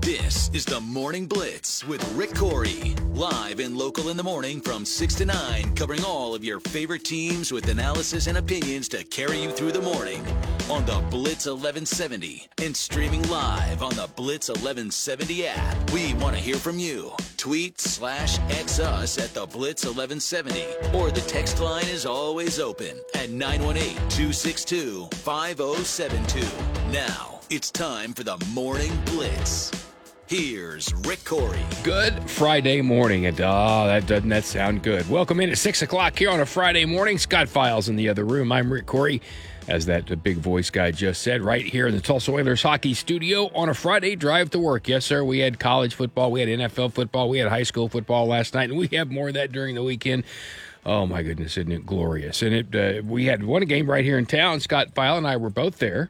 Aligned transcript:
This 0.00 0.50
is 0.54 0.64
the 0.64 0.80
Morning 0.80 1.26
Blitz 1.26 1.86
with 1.86 2.02
Rick 2.14 2.30
Couri. 2.30 2.96
Live 3.14 3.60
and 3.60 3.76
local 3.76 4.08
in 4.08 4.16
the 4.16 4.22
morning 4.22 4.58
from 4.58 4.86
6 4.86 5.14
to 5.16 5.26
9, 5.26 5.74
covering 5.74 6.02
all 6.04 6.34
of 6.34 6.42
your 6.42 6.58
favorite 6.58 7.04
teams 7.04 7.52
with 7.52 7.68
analysis 7.68 8.26
and 8.26 8.38
opinions 8.38 8.88
to 8.88 9.04
carry 9.04 9.42
you 9.42 9.50
through 9.50 9.72
the 9.72 9.82
morning. 9.82 10.26
On 10.70 10.86
the 10.86 11.04
Blitz 11.10 11.44
1170 11.44 12.48
and 12.62 12.74
streaming 12.74 13.28
live 13.28 13.82
on 13.82 13.90
the 13.90 14.08
Blitz 14.16 14.48
1170 14.48 15.46
app. 15.48 15.90
We 15.90 16.14
want 16.14 16.34
to 16.34 16.40
hear 16.40 16.56
from 16.56 16.78
you. 16.78 17.12
Tweet 17.36 17.78
slash 17.78 18.38
X 18.58 18.80
us 18.80 19.18
at 19.18 19.34
the 19.34 19.44
Blitz 19.46 19.84
1170 19.84 20.96
or 20.96 21.10
the 21.10 21.20
text 21.22 21.60
line 21.60 21.88
is 21.88 22.06
always 22.06 22.58
open 22.58 22.98
at 23.14 23.28
918 23.28 23.96
262 24.08 25.08
5072. 25.12 26.40
Now 26.90 27.40
it's 27.50 27.70
time 27.70 28.14
for 28.14 28.24
the 28.24 28.38
Morning 28.54 28.92
Blitz. 29.04 29.79
Here's 30.30 30.94
Rick 30.94 31.24
Couri. 31.24 31.58
Good 31.82 32.30
Friday 32.30 32.82
morning. 32.82 33.26
And 33.26 33.40
oh, 33.40 33.88
that 33.88 34.06
doesn't 34.06 34.28
that 34.28 34.44
sound 34.44 34.84
good? 34.84 35.10
Welcome 35.10 35.40
in 35.40 35.50
at 35.50 35.58
six 35.58 35.82
o'clock 35.82 36.16
here 36.16 36.30
on 36.30 36.38
a 36.38 36.46
Friday 36.46 36.84
morning. 36.84 37.18
Scott 37.18 37.48
Pfeil's 37.48 37.88
in 37.88 37.96
the 37.96 38.08
other 38.08 38.24
room. 38.24 38.52
I'm 38.52 38.72
Rick 38.72 38.86
Couri, 38.86 39.22
as 39.66 39.86
that 39.86 40.22
big 40.22 40.36
voice 40.36 40.70
guy 40.70 40.92
just 40.92 41.22
said, 41.22 41.42
right 41.42 41.66
here 41.66 41.88
in 41.88 41.96
the 41.96 42.00
Tulsa 42.00 42.30
Oilers 42.30 42.62
hockey 42.62 42.94
studio 42.94 43.50
on 43.56 43.68
a 43.68 43.74
Friday 43.74 44.14
drive 44.14 44.50
to 44.50 44.60
work. 44.60 44.86
Yes, 44.86 45.04
sir. 45.04 45.24
We 45.24 45.40
had 45.40 45.58
college 45.58 45.96
football, 45.96 46.30
we 46.30 46.38
had 46.38 46.48
NFL 46.48 46.92
football, 46.92 47.28
we 47.28 47.38
had 47.38 47.48
high 47.48 47.64
school 47.64 47.88
football 47.88 48.28
last 48.28 48.54
night, 48.54 48.70
and 48.70 48.78
we 48.78 48.86
have 48.92 49.10
more 49.10 49.26
of 49.26 49.34
that 49.34 49.50
during 49.50 49.74
the 49.74 49.82
weekend. 49.82 50.22
Oh 50.86 51.06
my 51.06 51.24
goodness, 51.24 51.56
isn't 51.56 51.72
it 51.72 51.84
glorious? 51.84 52.40
And 52.40 52.54
it 52.54 52.72
uh, 52.76 53.02
we 53.04 53.24
had 53.24 53.42
one 53.42 53.64
game 53.64 53.90
right 53.90 54.04
here 54.04 54.16
in 54.16 54.26
town. 54.26 54.60
Scott 54.60 54.94
Pfeil 54.94 55.18
and 55.18 55.26
I 55.26 55.36
were 55.38 55.50
both 55.50 55.78
there 55.78 56.08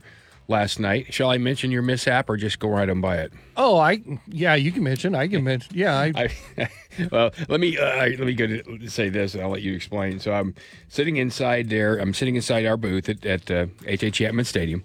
last 0.50 0.80
night. 0.80 1.14
Shall 1.14 1.30
I 1.30 1.38
mention 1.38 1.70
your 1.70 1.82
mishap 1.82 2.28
or 2.28 2.36
just 2.36 2.58
go 2.58 2.68
right 2.68 2.90
on 2.90 3.00
by 3.00 3.18
it? 3.18 3.32
Oh, 3.56 3.78
I 3.78 4.02
yeah, 4.26 4.54
you 4.54 4.72
can 4.72 4.82
mention. 4.82 5.14
I 5.14 5.28
can 5.28 5.44
mention. 5.44 5.70
Yeah, 5.74 5.96
I, 5.96 6.30
I 6.58 6.68
well, 7.12 7.30
let 7.48 7.60
me 7.60 7.78
uh, 7.78 7.96
let 7.96 8.20
me 8.20 8.34
go 8.34 8.46
to 8.46 8.88
say 8.88 9.08
this, 9.08 9.34
and 9.34 9.42
I'll 9.42 9.50
let 9.50 9.62
you 9.62 9.74
explain. 9.74 10.18
So 10.18 10.32
I'm 10.32 10.54
sitting 10.88 11.16
inside 11.16 11.70
there. 11.70 11.96
I'm 11.96 12.12
sitting 12.12 12.36
inside 12.36 12.66
our 12.66 12.76
booth 12.76 13.08
at, 13.08 13.24
at 13.24 13.50
uh, 13.50 13.66
H.H. 13.86 14.14
Chapman 14.16 14.44
Stadium, 14.44 14.84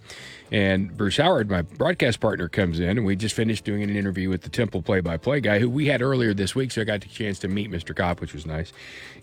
and 0.51 0.95
Bruce 0.95 1.17
Howard, 1.17 1.49
my 1.49 1.63
broadcast 1.63 2.19
partner, 2.19 2.47
comes 2.47 2.79
in, 2.79 2.97
and 2.97 3.05
we 3.05 3.15
just 3.15 3.35
finished 3.35 3.65
doing 3.65 3.81
an 3.83 3.95
interview 3.95 4.29
with 4.29 4.43
the 4.43 4.49
Temple 4.49 4.81
play-by-play 4.81 5.41
guy 5.41 5.59
who 5.59 5.69
we 5.69 5.88
had 5.88 6.01
earlier 6.01 6.33
this 6.33 6.53
week. 6.53 6.71
So 6.71 6.81
I 6.81 6.83
got 6.83 7.01
the 7.01 7.07
chance 7.07 7.39
to 7.39 7.47
meet 7.47 7.71
Mr. 7.71 7.95
Kopp, 7.95 8.21
which 8.21 8.33
was 8.33 8.45
nice. 8.45 8.71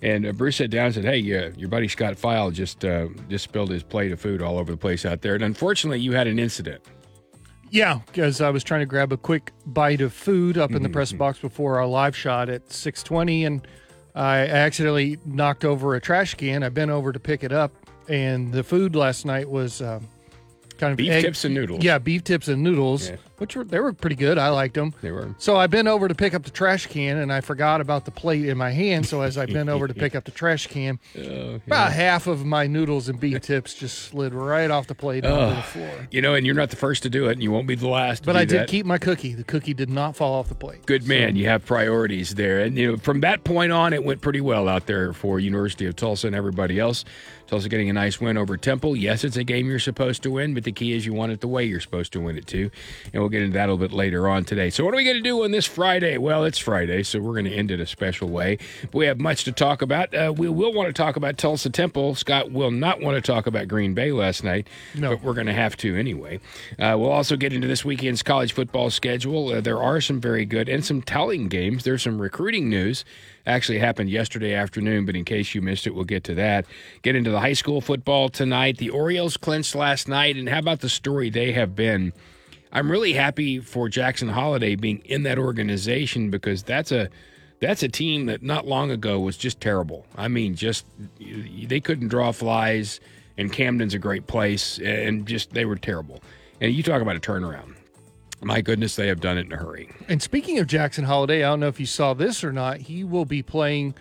And 0.02 0.26
uh, 0.26 0.32
Bruce 0.32 0.56
sat 0.56 0.70
down 0.70 0.86
and 0.86 0.94
said, 0.94 1.04
"Hey, 1.04 1.18
uh, 1.36 1.52
your 1.56 1.68
buddy 1.68 1.88
Scott 1.88 2.14
Pfeil 2.16 2.52
just 2.52 2.84
uh, 2.84 3.08
just 3.28 3.44
spilled 3.44 3.70
his 3.70 3.82
plate 3.82 4.12
of 4.12 4.20
food 4.20 4.42
all 4.42 4.58
over 4.58 4.72
the 4.72 4.78
place 4.78 5.04
out 5.04 5.22
there, 5.22 5.34
and 5.34 5.44
unfortunately, 5.44 6.00
you 6.00 6.12
had 6.12 6.26
an 6.26 6.38
incident." 6.38 6.82
yeah, 7.72 8.00
because 8.06 8.42
I 8.42 8.50
was 8.50 8.62
trying 8.62 8.80
to 8.80 8.86
grab 8.86 9.12
a 9.12 9.16
quick 9.16 9.50
bite 9.64 10.02
of 10.02 10.12
food 10.12 10.58
up 10.58 10.72
in 10.72 10.82
the 10.82 10.90
press 10.90 11.10
box 11.10 11.38
before 11.38 11.78
our 11.78 11.86
live 11.86 12.14
shot 12.14 12.50
at 12.50 12.70
six 12.70 13.02
twenty, 13.02 13.46
and 13.46 13.66
I 14.14 14.40
accidentally 14.40 15.18
knocked 15.24 15.64
over 15.64 15.94
a 15.94 16.00
trash 16.00 16.34
can. 16.34 16.62
I 16.62 16.68
bent 16.68 16.90
over 16.90 17.12
to 17.12 17.18
pick 17.18 17.42
it 17.42 17.50
up, 17.50 17.72
and 18.08 18.52
the 18.52 18.62
food 18.62 18.94
last 18.94 19.24
night 19.24 19.48
was 19.48 19.80
um, 19.80 20.06
kind 20.82 20.92
of 20.92 20.96
Beef 20.96 21.10
egg- 21.12 21.24
tips 21.24 21.44
and 21.44 21.54
noodles. 21.54 21.84
Yeah, 21.84 21.98
beef 21.98 22.24
tips 22.24 22.48
and 22.48 22.62
noodles, 22.62 23.08
Yeah. 23.08 23.16
Which 23.42 23.56
were 23.56 23.64
they 23.64 23.80
were 23.80 23.92
pretty 23.92 24.14
good. 24.14 24.38
I 24.38 24.50
liked 24.50 24.74
them. 24.74 24.94
They 25.02 25.10
were. 25.10 25.34
So 25.38 25.56
I 25.56 25.66
bent 25.66 25.88
over 25.88 26.06
to 26.06 26.14
pick 26.14 26.32
up 26.32 26.44
the 26.44 26.50
trash 26.50 26.86
can, 26.86 27.18
and 27.18 27.32
I 27.32 27.40
forgot 27.40 27.80
about 27.80 28.04
the 28.04 28.12
plate 28.12 28.46
in 28.48 28.56
my 28.56 28.70
hand. 28.70 29.04
So 29.04 29.20
as 29.22 29.36
I 29.36 29.46
bent 29.46 29.68
over 29.68 29.88
to 29.88 29.94
pick 29.94 30.14
up 30.14 30.24
the 30.24 30.30
trash 30.30 30.68
can, 30.68 31.00
Oh, 31.18 31.60
about 31.66 31.92
half 31.92 32.28
of 32.28 32.44
my 32.44 32.66
noodles 32.68 33.08
and 33.08 33.18
beef 33.18 33.40
tips 33.40 33.74
just 33.74 33.98
slid 33.98 34.32
right 34.32 34.70
off 34.70 34.86
the 34.86 34.94
plate 34.94 35.24
onto 35.26 35.56
the 35.56 35.62
floor. 35.62 36.08
You 36.12 36.22
know, 36.22 36.34
and 36.34 36.46
you're 36.46 36.54
not 36.54 36.70
the 36.70 36.76
first 36.76 37.02
to 37.02 37.10
do 37.10 37.28
it, 37.28 37.32
and 37.32 37.42
you 37.42 37.50
won't 37.50 37.66
be 37.66 37.74
the 37.74 37.88
last. 37.88 38.20
to 38.20 38.26
But 38.26 38.36
I 38.36 38.44
did 38.44 38.60
that. 38.60 38.68
keep 38.68 38.86
my 38.86 38.98
cookie. 38.98 39.34
The 39.34 39.44
cookie 39.44 39.74
did 39.74 39.90
not 39.90 40.14
fall 40.14 40.34
off 40.34 40.48
the 40.48 40.54
plate. 40.54 40.86
Good 40.86 41.06
man, 41.08 41.34
you 41.34 41.46
have 41.48 41.66
priorities 41.66 42.36
there, 42.36 42.60
and 42.60 42.78
you 42.78 42.92
know 42.92 42.96
from 42.96 43.20
that 43.22 43.42
point 43.42 43.72
on, 43.72 43.92
it 43.92 44.04
went 44.04 44.20
pretty 44.20 44.40
well 44.40 44.68
out 44.68 44.86
there 44.86 45.12
for 45.12 45.40
University 45.40 45.84
of 45.86 45.96
Tulsa 45.96 46.28
and 46.28 46.36
everybody 46.36 46.78
else. 46.78 47.04
Tulsa 47.48 47.68
getting 47.68 47.90
a 47.90 47.92
nice 47.92 48.18
win 48.18 48.38
over 48.38 48.56
Temple. 48.56 48.96
Yes, 48.96 49.24
it's 49.24 49.36
a 49.36 49.44
game 49.44 49.66
you're 49.68 49.78
supposed 49.78 50.22
to 50.22 50.30
win, 50.30 50.54
but 50.54 50.64
the 50.64 50.72
key 50.72 50.92
is 50.92 51.04
you 51.04 51.12
want 51.12 51.32
it 51.32 51.40
the 51.42 51.48
way 51.48 51.64
you're 51.64 51.80
supposed 51.80 52.10
to 52.14 52.20
win 52.20 52.38
it 52.38 52.46
too. 52.46 52.70
And 53.12 53.20
we'll 53.20 53.28
get 53.32 53.42
into 53.42 53.54
that 53.54 53.68
a 53.68 53.72
little 53.72 53.88
bit 53.88 53.92
later 53.94 54.28
on 54.28 54.44
today. 54.44 54.70
So, 54.70 54.84
what 54.84 54.94
are 54.94 54.96
we 54.96 55.04
going 55.04 55.16
to 55.16 55.22
do 55.22 55.42
on 55.44 55.50
this 55.50 55.66
Friday? 55.66 56.18
Well, 56.18 56.44
it's 56.44 56.58
Friday, 56.58 57.02
so 57.02 57.18
we're 57.20 57.32
going 57.32 57.46
to 57.46 57.52
end 57.54 57.70
it 57.70 57.80
a 57.80 57.86
special 57.86 58.28
way. 58.28 58.58
But 58.82 58.94
we 58.94 59.06
have 59.06 59.18
much 59.18 59.44
to 59.44 59.52
talk 59.52 59.82
about. 59.82 60.14
Uh, 60.14 60.32
we 60.36 60.48
will 60.48 60.72
want 60.72 60.86
to 60.88 60.92
talk 60.92 61.16
about 61.16 61.38
Tulsa 61.38 61.70
Temple. 61.70 62.14
Scott 62.14 62.52
will 62.52 62.70
not 62.70 63.00
want 63.00 63.16
to 63.16 63.20
talk 63.32 63.46
about 63.46 63.66
Green 63.68 63.94
Bay 63.94 64.12
last 64.12 64.44
night, 64.44 64.68
No. 64.94 65.10
but 65.16 65.22
we're 65.24 65.34
going 65.34 65.46
to 65.48 65.52
have 65.54 65.76
to 65.78 65.96
anyway. 65.96 66.38
Uh, 66.78 66.96
we'll 66.98 67.10
also 67.10 67.36
get 67.36 67.52
into 67.52 67.66
this 67.66 67.84
weekend's 67.84 68.22
college 68.22 68.52
football 68.52 68.90
schedule. 68.90 69.48
Uh, 69.48 69.60
there 69.60 69.82
are 69.82 70.00
some 70.00 70.20
very 70.20 70.44
good 70.44 70.68
and 70.68 70.84
some 70.84 71.02
telling 71.02 71.48
games. 71.48 71.84
There's 71.84 72.02
some 72.02 72.20
recruiting 72.20 72.68
news. 72.68 73.04
Actually 73.44 73.80
happened 73.80 74.08
yesterday 74.08 74.54
afternoon, 74.54 75.04
but 75.04 75.16
in 75.16 75.24
case 75.24 75.52
you 75.52 75.60
missed 75.60 75.84
it, 75.88 75.94
we'll 75.96 76.04
get 76.04 76.22
to 76.22 76.34
that. 76.36 76.64
Get 77.02 77.16
into 77.16 77.30
the 77.30 77.40
high 77.40 77.54
school 77.54 77.80
football 77.80 78.28
tonight. 78.28 78.78
The 78.78 78.90
Orioles 78.90 79.36
clinched 79.36 79.74
last 79.74 80.06
night, 80.06 80.36
and 80.36 80.48
how 80.48 80.60
about 80.60 80.78
the 80.78 80.88
story 80.88 81.28
they 81.28 81.50
have 81.50 81.74
been? 81.74 82.12
I'm 82.72 82.90
really 82.90 83.12
happy 83.12 83.60
for 83.60 83.88
Jackson 83.88 84.28
Holliday 84.28 84.76
being 84.76 84.98
in 85.04 85.24
that 85.24 85.38
organization 85.38 86.30
because 86.30 86.62
that's 86.62 86.90
a 86.90 87.10
that's 87.60 87.82
a 87.82 87.88
team 87.88 88.26
that 88.26 88.42
not 88.42 88.66
long 88.66 88.90
ago 88.90 89.20
was 89.20 89.36
just 89.36 89.60
terrible. 89.60 90.04
I 90.16 90.28
mean, 90.28 90.56
just 90.56 90.84
they 91.20 91.80
couldn't 91.80 92.08
draw 92.08 92.32
flies, 92.32 92.98
and 93.36 93.52
Camden's 93.52 93.94
a 93.94 93.98
great 93.98 94.26
place, 94.26 94.78
and 94.78 95.26
just 95.26 95.50
they 95.52 95.64
were 95.64 95.76
terrible. 95.76 96.22
And 96.60 96.72
you 96.72 96.82
talk 96.82 97.02
about 97.02 97.16
a 97.16 97.20
turnaround. 97.20 97.74
My 98.40 98.60
goodness, 98.60 98.96
they 98.96 99.06
have 99.06 99.20
done 99.20 99.38
it 99.38 99.46
in 99.46 99.52
a 99.52 99.56
hurry. 99.56 99.88
And 100.08 100.20
speaking 100.20 100.58
of 100.58 100.66
Jackson 100.66 101.04
Holliday, 101.04 101.44
I 101.44 101.50
don't 101.50 101.60
know 101.60 101.68
if 101.68 101.78
you 101.78 101.86
saw 101.86 102.14
this 102.14 102.42
or 102.42 102.52
not. 102.52 102.78
He 102.78 103.04
will 103.04 103.24
be 103.24 103.40
playing 103.42 103.94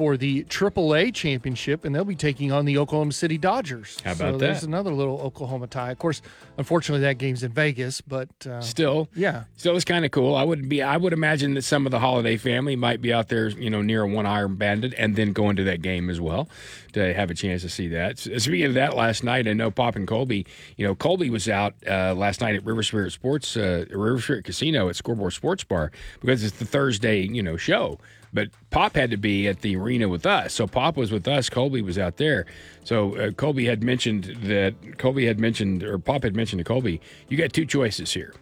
for 0.00 0.16
the 0.16 0.44
AAA 0.44 1.12
championship, 1.12 1.84
and 1.84 1.94
they'll 1.94 2.06
be 2.06 2.14
taking 2.14 2.50
on 2.50 2.64
the 2.64 2.78
Oklahoma 2.78 3.12
City 3.12 3.36
Dodgers. 3.36 3.98
How 4.02 4.12
about 4.12 4.32
so 4.32 4.38
There's 4.38 4.62
another 4.62 4.94
little 4.94 5.20
Oklahoma 5.20 5.66
tie. 5.66 5.90
Of 5.90 5.98
course, 5.98 6.22
unfortunately, 6.56 7.02
that 7.02 7.18
game's 7.18 7.42
in 7.42 7.52
Vegas, 7.52 8.00
but 8.00 8.30
uh, 8.46 8.62
Still, 8.62 9.10
yeah. 9.14 9.44
Still, 9.58 9.76
it's 9.76 9.84
kind 9.84 10.06
of 10.06 10.10
cool. 10.10 10.34
I 10.36 10.42
would 10.42 10.70
be. 10.70 10.80
I 10.80 10.96
would 10.96 11.12
imagine 11.12 11.52
that 11.52 11.64
some 11.64 11.84
of 11.84 11.90
the 11.92 11.98
Holliday 11.98 12.38
family 12.38 12.76
might 12.76 13.02
be 13.02 13.12
out 13.12 13.28
there, 13.28 13.48
you 13.50 13.68
know, 13.68 13.82
near 13.82 14.00
a 14.00 14.08
one 14.08 14.24
iron 14.24 14.54
bandit, 14.54 14.94
and 14.96 15.16
then 15.16 15.34
going 15.34 15.56
to 15.56 15.64
that 15.64 15.82
game 15.82 16.08
as 16.08 16.18
well 16.18 16.48
to 16.92 17.14
have 17.14 17.30
a 17.30 17.34
chance 17.34 17.62
to 17.62 17.68
see 17.68 17.88
that. 17.88 18.18
Speaking 18.18 18.64
of 18.64 18.74
that, 18.74 18.96
last 18.96 19.24
night 19.24 19.46
I 19.48 19.52
know 19.52 19.70
Pop 19.70 19.96
and 19.96 20.06
Colby. 20.06 20.46
You 20.76 20.86
know, 20.86 20.94
Colby 20.94 21.30
was 21.30 21.48
out 21.48 21.74
uh, 21.86 22.14
last 22.14 22.40
night 22.40 22.54
at 22.54 22.64
River 22.64 22.82
Spirit 22.82 23.12
Sports, 23.12 23.56
uh, 23.56 23.84
River 23.90 24.20
Spirit 24.20 24.44
Casino 24.44 24.88
at 24.88 24.96
Scoreboard 24.96 25.32
Sports 25.32 25.64
Bar 25.64 25.92
because 26.20 26.44
it's 26.44 26.58
the 26.58 26.64
Thursday, 26.64 27.22
you 27.22 27.42
know, 27.42 27.56
show. 27.56 27.98
But 28.32 28.48
Pop 28.70 28.94
had 28.94 29.10
to 29.10 29.16
be 29.16 29.48
at 29.48 29.60
the 29.60 29.74
arena 29.76 30.08
with 30.08 30.24
us, 30.24 30.54
so 30.54 30.66
Pop 30.66 30.96
was 30.96 31.10
with 31.10 31.26
us. 31.26 31.50
Colby 31.50 31.82
was 31.82 31.98
out 31.98 32.16
there. 32.16 32.46
So 32.84 33.16
uh, 33.16 33.30
Colby 33.32 33.66
had 33.66 33.82
mentioned 33.82 34.36
that 34.44 34.74
Colby 34.98 35.26
had 35.26 35.40
mentioned, 35.40 35.82
or 35.82 35.98
Pop 35.98 36.22
had 36.22 36.36
mentioned 36.36 36.60
to 36.60 36.64
Colby, 36.64 37.00
you 37.28 37.36
got 37.36 37.52
two 37.52 37.66
choices 37.66 38.12
here 38.12 38.34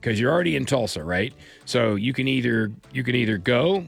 because 0.00 0.18
you're 0.18 0.32
already 0.32 0.56
in 0.56 0.64
Tulsa, 0.64 1.04
right? 1.04 1.34
So 1.66 1.94
you 1.94 2.12
can 2.12 2.28
either 2.28 2.72
you 2.92 3.04
can 3.04 3.14
either 3.14 3.38
go 3.38 3.86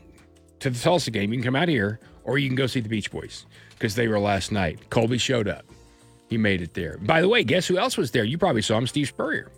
to 0.61 0.71
the 0.71 0.79
Tulsa 0.79 1.11
game, 1.11 1.33
you 1.33 1.39
can 1.39 1.45
come 1.45 1.57
out 1.57 1.69
here, 1.69 2.01
or 2.27 2.37
you 2.39 2.49
can 2.49 2.57
go 2.57 2.67
see 2.67 2.81
the 2.81 2.89
Beach 2.89 3.11
Boys 3.11 3.47
because 3.71 3.95
they 3.95 4.09
were 4.09 4.19
last 4.21 4.53
night. 4.53 4.79
Colby 4.91 5.17
showed 5.19 5.49
up. 5.49 5.65
He 6.29 6.37
made 6.37 6.61
it 6.61 6.75
there. 6.75 6.99
By 6.99 7.21
the 7.21 7.29
way, 7.29 7.45
guess 7.45 7.67
who 7.67 7.79
else 7.79 7.97
was 7.97 8.11
there? 8.11 8.25
You 8.25 8.37
probably 8.37 8.61
saw 8.63 8.77
him, 8.77 8.87
Steve 8.87 9.09
Spurrier. 9.09 9.51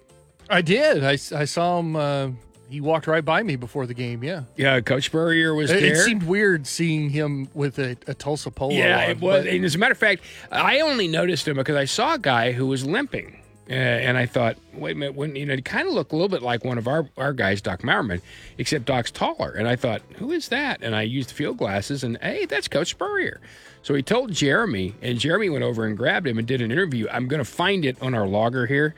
I 0.51 0.61
did. 0.63 1.03
I, 1.03 1.13
I 1.13 1.45
saw 1.45 1.79
him. 1.81 1.97
Uh, 1.97 2.29
he 2.71 2.83
walked 2.83 3.07
right 3.07 3.25
by 3.25 3.43
me 3.43 3.57
before 3.57 3.87
the 3.87 3.95
game. 3.95 4.23
Yeah. 4.23 4.43
Yeah, 4.57 4.81
Coach 4.81 5.07
Spurrier 5.07 5.55
was 5.55 5.71
It, 5.71 5.81
there. 5.81 5.93
it 5.95 6.05
seemed 6.05 6.25
weird 6.25 6.67
seeing 6.67 7.09
him 7.09 7.49
with 7.55 7.79
a, 7.79 7.97
a 8.07 8.13
Tulsa 8.13 8.51
polo. 8.51 8.75
Yeah, 8.75 8.99
on, 9.05 9.11
it 9.11 9.21
was. 9.21 9.45
but- 9.45 9.47
And 9.53 9.65
as 9.65 9.75
a 9.75 9.79
matter 9.79 9.93
of 9.93 9.99
fact, 9.99 10.23
I 10.53 10.81
only 10.81 11.09
noticed 11.09 11.49
him 11.49 11.57
because 11.57 11.77
I 11.77 11.87
saw 11.87 12.15
a 12.15 12.19
guy 12.19 12.53
who 12.53 12.67
was 12.67 12.85
limping. 12.85 13.38
Uh, 13.71 13.75
and 13.75 14.17
I 14.17 14.25
thought, 14.25 14.57
wait 14.73 14.93
a 14.93 14.95
minute, 14.95 15.15
when 15.15 15.37
you 15.37 15.45
know, 15.45 15.55
he 15.55 15.61
kind 15.61 15.87
of 15.87 15.93
looked 15.93 16.13
a 16.13 16.17
little 16.17 16.31
bit 16.31 16.41
like 16.43 16.65
one 16.65 16.79
of 16.79 16.89
our, 16.89 17.07
our 17.19 17.35
guys, 17.35 17.61
Doc 17.61 17.83
Mowerman, 17.83 18.23
except 18.57 18.87
Doc's 18.87 19.11
taller. 19.11 19.51
And 19.51 19.69
I 19.69 19.77
thought, 19.77 20.01
who 20.17 20.33
is 20.33 20.49
that? 20.49 20.83
And 20.83 20.97
I 20.97 21.03
used 21.03 21.31
field 21.31 21.59
glasses, 21.59 22.03
and 22.03 22.17
hey, 22.23 22.47
that's 22.47 22.67
Coach 22.67 22.91
Spurrier. 22.91 23.41
So 23.83 23.95
he 23.95 24.03
told 24.03 24.33
Jeremy, 24.33 24.95
and 25.03 25.19
Jeremy 25.19 25.51
went 25.51 25.65
over 25.65 25.85
and 25.85 25.97
grabbed 25.97 26.27
him 26.27 26.39
and 26.39 26.47
did 26.47 26.63
an 26.63 26.73
interview. 26.73 27.09
I'm 27.11 27.29
going 27.29 27.39
to 27.39 27.51
find 27.51 27.85
it 27.85 28.01
on 28.01 28.15
our 28.15 28.27
logger 28.27 28.67
here 28.67 28.95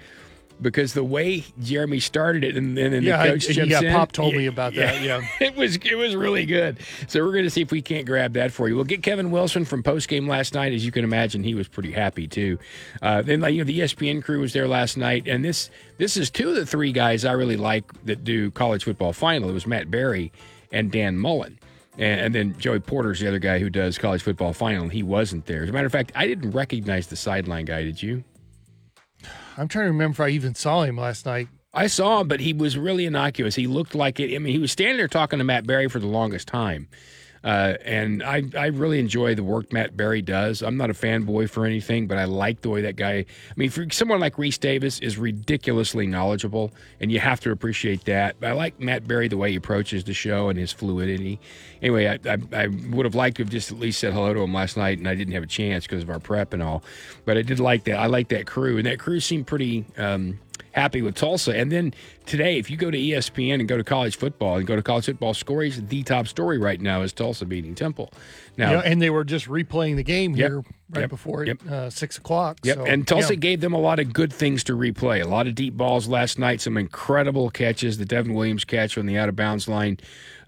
because 0.63 0.93
the 0.95 1.05
way 1.05 1.45
Jeremy 1.63 2.01
started 2.01 2.45
it, 2.45 2.57
and 2.57 2.77
then 2.77 2.93
Yeah, 3.03 3.17
the 3.17 3.23
I- 3.23 3.27
coach 3.29 3.49
jumps 3.49 3.71
yeah, 3.71 3.81
in. 3.81 3.93
Pop 3.93 4.13
told 4.13 4.35
me 4.35 4.47
about 4.47 4.75
that, 4.75 5.03
yeah. 5.03 5.27
it 5.41 5.57
was 5.57 5.77
it 5.77 5.95
was 5.97 6.15
really 6.17 6.45
good. 6.47 6.79
So 7.09 7.25
we're 7.25 7.33
going 7.33 7.45
to 7.45 7.51
see 7.51 7.63
if 7.63 7.71
we 7.71 7.83
can't 7.83 8.07
grab 8.07 8.33
that 8.35 8.53
for 8.53 8.69
you. 8.69 8.75
We'll 8.77 8.85
get 8.85 9.03
Kevin 9.03 9.31
Wilson 9.31 9.65
from 9.65 9.83
post 9.83 10.09
game 10.09 10.29
last 10.29 10.55
night. 10.55 10.73
As 10.73 10.85
you 10.85 10.93
can 10.93 11.05
imagine, 11.05 11.43
he 11.43 11.55
was 11.55 11.69
pretty 11.69 11.93
happy 11.93 12.27
too. 12.27 12.59
Uh, 13.03 13.23
then 13.23 13.41
like 13.41 13.53
you 13.55 13.59
know 13.59 13.65
the 13.65 13.81
ESPN 13.81 14.23
crew 14.23 14.41
was 14.41 14.53
there 14.53 14.69
last 14.69 14.97
night, 14.97 15.27
and 15.27 15.45
this 15.45 15.71
this 15.99 16.17
is 16.17 16.31
two 16.31 16.51
of 16.51 16.55
the 16.57 16.67
three 16.67 16.93
guys 16.93 17.25
I 17.25 17.33
really 17.33 17.57
like 17.57 17.85
that 18.05 18.25
do 18.25 18.51
college 18.51 18.85
football 18.85 19.13
final. 19.13 19.49
It 19.51 19.53
was 19.55 19.67
Matt 19.67 19.91
Barrie 19.91 20.33
and 20.73 20.91
Dan 20.93 21.19
Mullen. 21.19 21.59
And, 21.99 22.21
and 22.21 22.35
then 22.35 22.59
Joey 22.59 22.79
Porter's 22.81 23.19
the 23.21 23.27
other 23.29 23.41
guy 23.41 23.59
who 23.59 23.69
does 23.69 23.99
college 23.99 24.23
football 24.23 24.53
final, 24.53 24.85
and 24.85 24.93
he 24.93 25.03
wasn't 25.03 25.47
there. 25.47 25.65
As 25.65 25.69
a 25.69 25.73
matter 25.73 25.87
of 25.87 25.93
fact, 25.93 26.13
I 26.15 26.27
didn't 26.27 26.53
recognize 26.53 27.09
the 27.09 27.17
sideline 27.17 27.65
guy. 27.65 27.83
Did 27.83 28.03
you? 28.03 28.23
I'm 29.61 29.69
trying 29.69 29.85
to 29.85 29.91
remember 29.91 30.15
if 30.15 30.21
I 30.21 30.31
even 30.31 30.55
saw 30.55 30.85
him 30.85 30.97
last 30.97 31.27
night. 31.27 31.49
I 31.75 31.87
saw 31.87 32.23
him, 32.23 32.29
but 32.29 32.41
he 32.41 32.55
was 32.55 32.79
really 32.79 33.05
innocuous. 33.05 33.57
He 33.57 33.67
looked 33.67 33.95
like 33.95 34.19
it. 34.19 34.35
I 34.35 34.39
mean, 34.39 34.55
he 34.55 34.59
was 34.59 34.73
standing 34.73 34.97
there 34.97 35.07
talking 35.07 35.39
to 35.39 35.45
Matt 35.45 35.67
Barrie 35.67 35.91
for 35.91 35.99
the 35.99 36.07
longest 36.07 36.49
time. 36.49 36.89
Uh, 37.43 37.75
and 37.85 38.23
I, 38.23 38.43
I 38.57 38.67
really 38.67 38.99
enjoy 38.99 39.35
the 39.35 39.43
work 39.43 39.73
Matt 39.73 39.97
Barrie 39.97 40.21
does. 40.21 40.63
I'm 40.63 40.77
not 40.77 40.91
a 40.91 40.93
fanboy 40.93 41.49
for 41.49 41.65
anything, 41.65 42.07
but 42.07 42.19
I 42.19 42.25
like 42.25 42.61
the 42.61 42.69
way 42.69 42.83
that 42.83 42.97
guy. 42.97 43.13
I 43.15 43.27
mean, 43.57 43.71
for 43.71 43.87
someone 43.91 44.21
like 44.21 44.37
Rece 44.37 44.61
Davis 44.61 44.99
is 44.99 45.17
ridiculously 45.17 46.07
knowledgeable, 46.07 46.73
and 47.01 47.11
you 47.11 47.19
have 47.21 47.41
to 47.41 47.51
appreciate 47.51 48.05
that. 48.05 48.37
But 48.41 48.51
I 48.51 48.53
like 48.53 48.79
Matt 48.79 49.09
Barrie 49.09 49.29
the 49.29 49.39
way 49.39 49.51
he 49.51 49.57
approaches 49.57 50.05
the 50.05 50.13
show 50.13 50.51
and 50.51 50.59
his 50.59 50.73
fluidity. 50.73 51.41
Anyway, 51.81 52.07
I, 52.07 52.19
I, 52.31 52.39
I 52.53 52.67
would 52.67 53.07
have 53.07 53.15
liked 53.15 53.39
to 53.39 53.43
have 53.43 53.51
just 53.51 53.73
at 53.73 53.79
least 53.79 54.01
said 54.01 54.13
hello 54.13 54.35
to 54.35 54.41
him 54.41 54.53
last 54.53 54.77
night, 54.77 54.99
and 54.99 55.09
I 55.09 55.15
didn't 55.15 55.33
have 55.33 55.43
a 55.43 55.49
chance 55.49 55.87
because 55.87 56.03
of 56.03 56.11
our 56.11 56.21
prep 56.21 56.53
and 56.53 56.63
all. 56.63 56.83
But 57.25 57.39
I 57.39 57.43
did 57.43 57.59
like 57.59 57.85
that. 57.85 57.99
I 57.99 58.07
like 58.07 58.29
that 58.29 58.47
crew, 58.47 58.77
and 58.77 58.87
that 58.87 58.99
crew 58.99 59.21
seemed 59.21 59.47
pretty. 59.47 59.87
Um, 59.97 60.39
happy 60.73 61.03
with 61.03 61.15
Tulsa. 61.15 61.57
And 61.57 61.71
then 61.71 61.95
today, 62.31 62.59
if 62.59 62.71
you 62.71 62.77
go 62.77 62.91
to 62.91 62.97
ESPN 62.97 63.55
and 63.55 63.67
go 63.69 63.77
to 63.77 63.83
college 63.85 64.17
football 64.17 64.57
and 64.57 64.67
go 64.67 64.77
to 64.77 64.83
college 64.83 65.07
football 65.07 65.35
stories, 65.35 65.83
the 65.87 66.03
top 66.05 66.29
story 66.29 66.59
right 66.59 66.81
now 66.81 67.03
is 67.03 67.13
Tulsa 67.13 67.45
beating 67.45 67.75
Temple. 67.75 68.13
Now, 68.57 68.71
You 68.71 68.77
know, 68.77 68.83
and 68.83 69.03
they 69.03 69.11
were 69.11 69.25
just 69.25 69.47
replaying 69.49 69.97
the 69.97 70.03
game 70.03 70.35
Yep. 70.37 70.49
here 70.51 70.57
right 70.91 71.01
Yep. 71.03 71.11
before 71.11 71.45
Yep. 71.45 71.67
uh, 71.71 71.91
six 71.91 72.19
o'clock. 72.19 72.59
Yep, 72.63 72.77
So, 72.77 72.85
and 72.85 73.07
Tulsa 73.07 73.35
yeah. 73.35 73.41
gave 73.41 73.61
them 73.61 73.73
a 73.73 73.79
lot 73.81 73.99
of 73.99 74.13
good 74.13 74.33
things 74.33 74.63
to 74.65 74.77
replay. 74.77 75.23
A 75.23 75.27
lot 75.29 75.47
of 75.47 75.55
deep 75.55 75.77
balls 75.77 76.09
last 76.09 76.39
night, 76.39 76.61
some 76.61 76.77
incredible 76.77 77.51
catches. 77.51 77.99
The 77.99 78.05
Devin 78.05 78.35
Williams 78.35 78.65
catch 78.65 78.97
on 78.99 79.07
the 79.07 79.17
out 79.17 79.29
of 79.29 79.37
bounds 79.37 79.69
line, 79.69 79.99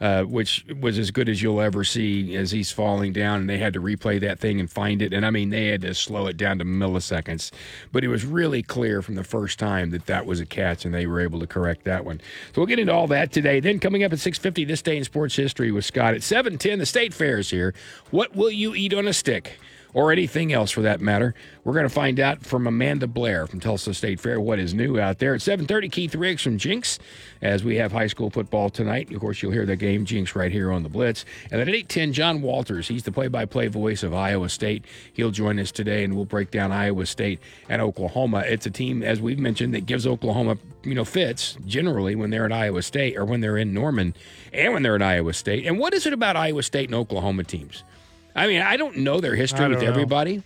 uh, 0.00 0.24
which 0.24 0.64
was 0.80 0.98
as 0.98 1.10
good 1.12 1.28
as 1.28 1.42
you'll 1.42 1.60
ever 1.60 1.84
see 1.84 2.34
as 2.36 2.50
he's 2.50 2.72
falling 2.72 3.12
down, 3.12 3.40
and 3.40 3.48
they 3.48 3.58
had 3.58 3.72
to 3.74 3.80
replay 3.80 4.20
that 4.20 4.40
thing 4.40 4.58
and 4.58 4.68
find 4.68 5.00
it. 5.00 5.12
And 5.12 5.24
I 5.24 5.30
mean, 5.30 5.50
they 5.50 5.68
had 5.68 5.82
to 5.82 5.94
slow 5.94 6.26
it 6.26 6.36
down 6.36 6.58
to 6.58 6.64
milliseconds, 6.64 7.50
but 7.92 8.02
it 8.04 8.08
was 8.08 8.24
really 8.26 8.62
clear 8.64 9.00
from 9.00 9.14
the 9.14 9.24
first 9.24 9.58
time 9.60 9.90
that 9.90 10.06
that 10.06 10.26
was 10.26 10.40
a 10.40 10.46
catch, 10.46 10.84
and 10.84 10.92
they 10.92 11.06
were 11.06 11.20
able 11.20 11.38
to 11.40 11.46
correct 11.46 11.71
that 11.84 12.04
one. 12.04 12.20
So 12.54 12.60
we'll 12.60 12.66
get 12.66 12.78
into 12.78 12.92
all 12.92 13.06
that 13.08 13.32
today. 13.32 13.60
Then 13.60 13.78
coming 13.78 14.04
up 14.04 14.12
at 14.12 14.18
six 14.18 14.38
fifty, 14.38 14.64
this 14.64 14.82
day 14.82 14.96
in 14.96 15.04
sports 15.04 15.36
history 15.36 15.70
with 15.70 15.84
Scott 15.84 16.14
at 16.14 16.22
seven 16.22 16.58
ten. 16.58 16.78
The 16.78 16.86
state 16.86 17.14
fair 17.14 17.38
is 17.38 17.50
here. 17.50 17.74
What 18.10 18.34
will 18.34 18.50
you 18.50 18.74
eat 18.74 18.94
on 18.94 19.06
a 19.06 19.12
stick? 19.12 19.58
Or 19.94 20.10
anything 20.10 20.54
else 20.54 20.70
for 20.70 20.80
that 20.82 21.02
matter. 21.02 21.34
We're 21.64 21.74
going 21.74 21.84
to 21.84 21.94
find 21.94 22.18
out 22.18 22.46
from 22.46 22.66
Amanda 22.66 23.06
Blair 23.06 23.46
from 23.46 23.60
Tulsa 23.60 23.92
State 23.92 24.20
Fair 24.20 24.40
what 24.40 24.58
is 24.58 24.72
new 24.72 24.98
out 24.98 25.18
there. 25.18 25.34
At 25.34 25.42
7:30, 25.42 25.92
Keith 25.92 26.14
Riggs 26.14 26.42
from 26.42 26.56
Jenks, 26.56 26.98
as 27.42 27.62
we 27.62 27.76
have 27.76 27.92
high 27.92 28.06
school 28.06 28.30
football 28.30 28.70
tonight. 28.70 29.12
Of 29.12 29.20
course, 29.20 29.42
you'll 29.42 29.52
hear 29.52 29.66
the 29.66 29.76
game 29.76 30.06
Jenks 30.06 30.34
right 30.34 30.50
here 30.50 30.72
on 30.72 30.82
the 30.82 30.88
Blitz. 30.88 31.26
And 31.50 31.60
then 31.60 31.68
at 31.68 31.74
8:10, 31.74 32.12
John 32.12 32.40
Walters. 32.40 32.88
He's 32.88 33.02
the 33.02 33.12
play-by-play 33.12 33.68
voice 33.68 34.02
of 34.02 34.14
Iowa 34.14 34.48
State. 34.48 34.86
He'll 35.12 35.30
join 35.30 35.58
us 35.58 35.70
today, 35.70 36.04
and 36.04 36.16
we'll 36.16 36.24
break 36.24 36.50
down 36.50 36.72
Iowa 36.72 37.04
State 37.04 37.40
and 37.68 37.82
Oklahoma. 37.82 38.44
It's 38.46 38.64
a 38.64 38.70
team, 38.70 39.02
as 39.02 39.20
we've 39.20 39.38
mentioned, 39.38 39.74
that 39.74 39.84
gives 39.84 40.06
Oklahoma, 40.06 40.56
you 40.84 40.94
know, 40.94 41.04
fits 41.04 41.58
generally 41.66 42.14
when 42.14 42.30
they're 42.30 42.46
at 42.46 42.52
Iowa 42.52 42.80
State 42.80 43.18
or 43.18 43.26
when 43.26 43.42
they're 43.42 43.58
in 43.58 43.74
Norman, 43.74 44.14
and 44.54 44.72
when 44.72 44.82
they're 44.82 44.94
at 44.94 45.02
Iowa 45.02 45.34
State. 45.34 45.66
And 45.66 45.78
what 45.78 45.92
is 45.92 46.06
it 46.06 46.14
about 46.14 46.34
Iowa 46.34 46.62
State 46.62 46.88
and 46.88 46.94
Oklahoma 46.94 47.44
teams? 47.44 47.84
I 48.34 48.46
mean, 48.46 48.62
I 48.62 48.76
don't 48.76 48.98
know 48.98 49.20
their 49.20 49.34
history 49.34 49.68
with 49.68 49.82
know. 49.82 49.88
everybody, 49.88 50.42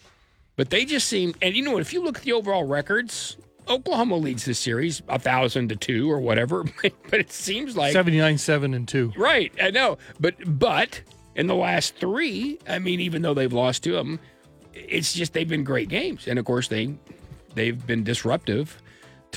but 0.56 0.70
they 0.70 0.84
just 0.84 1.08
seem. 1.08 1.34
And 1.42 1.54
you 1.54 1.62
know 1.62 1.72
what? 1.72 1.82
If 1.82 1.92
you 1.92 2.02
look 2.02 2.18
at 2.18 2.22
the 2.22 2.32
overall 2.32 2.64
records, 2.64 3.36
Oklahoma 3.68 4.16
leads 4.16 4.44
this 4.44 4.58
series 4.58 5.02
a 5.08 5.18
thousand 5.18 5.68
to 5.68 5.76
two 5.76 6.10
or 6.10 6.20
whatever. 6.20 6.64
but 6.82 7.20
it 7.20 7.32
seems 7.32 7.76
like 7.76 7.92
79, 7.92 8.38
seven, 8.38 8.74
and 8.74 8.86
two. 8.86 9.12
right. 9.16 9.52
I 9.60 9.70
know, 9.70 9.98
but 10.20 10.34
but 10.46 11.02
in 11.34 11.46
the 11.46 11.54
last 11.54 11.96
three, 11.96 12.58
I 12.68 12.78
mean, 12.78 13.00
even 13.00 13.22
though 13.22 13.34
they've 13.34 13.52
lost 13.52 13.84
to 13.84 13.92
them, 13.92 14.18
it's 14.74 15.12
just 15.12 15.32
they've 15.32 15.48
been 15.48 15.64
great 15.64 15.88
games, 15.88 16.26
and 16.26 16.38
of 16.38 16.44
course 16.44 16.68
they 16.68 16.94
they've 17.54 17.86
been 17.86 18.04
disruptive 18.04 18.80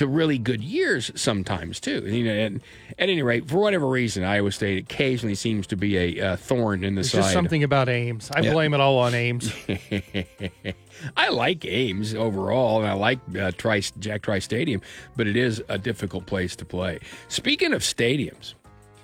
to 0.00 0.06
really 0.08 0.36
good 0.38 0.60
years 0.62 1.10
sometimes 1.14 1.78
too. 1.78 2.02
And, 2.04 2.14
you 2.14 2.24
know, 2.24 2.32
and 2.32 2.56
at 2.98 3.08
any 3.08 3.22
rate, 3.22 3.48
for 3.48 3.58
whatever 3.58 3.86
reason, 3.86 4.24
Iowa 4.24 4.50
State 4.50 4.78
occasionally 4.78 5.34
seems 5.34 5.66
to 5.68 5.76
be 5.76 5.96
a 6.18 6.20
uh, 6.32 6.36
thorn 6.36 6.82
in 6.84 6.94
the 6.96 7.00
It's 7.00 7.10
side. 7.10 7.18
just 7.20 7.32
something 7.32 7.62
about 7.62 7.88
Ames. 7.88 8.30
I 8.34 8.40
Yeah. 8.40 8.52
blame 8.52 8.74
it 8.74 8.80
all 8.80 8.98
on 8.98 9.14
Ames. 9.14 9.52
I 11.16 11.28
like 11.28 11.64
Ames 11.64 12.14
overall, 12.14 12.80
and 12.80 12.88
I 12.90 12.94
like 12.94 13.18
uh, 13.38 13.52
Tri- 13.56 13.80
Jack 13.98 14.22
Trice 14.22 14.44
Stadium, 14.44 14.80
but 15.16 15.26
it 15.26 15.36
is 15.36 15.62
a 15.68 15.78
difficult 15.78 16.26
place 16.26 16.54
to 16.56 16.64
play. 16.64 16.98
Speaking 17.28 17.72
of 17.72 17.82
stadiums, 17.82 18.54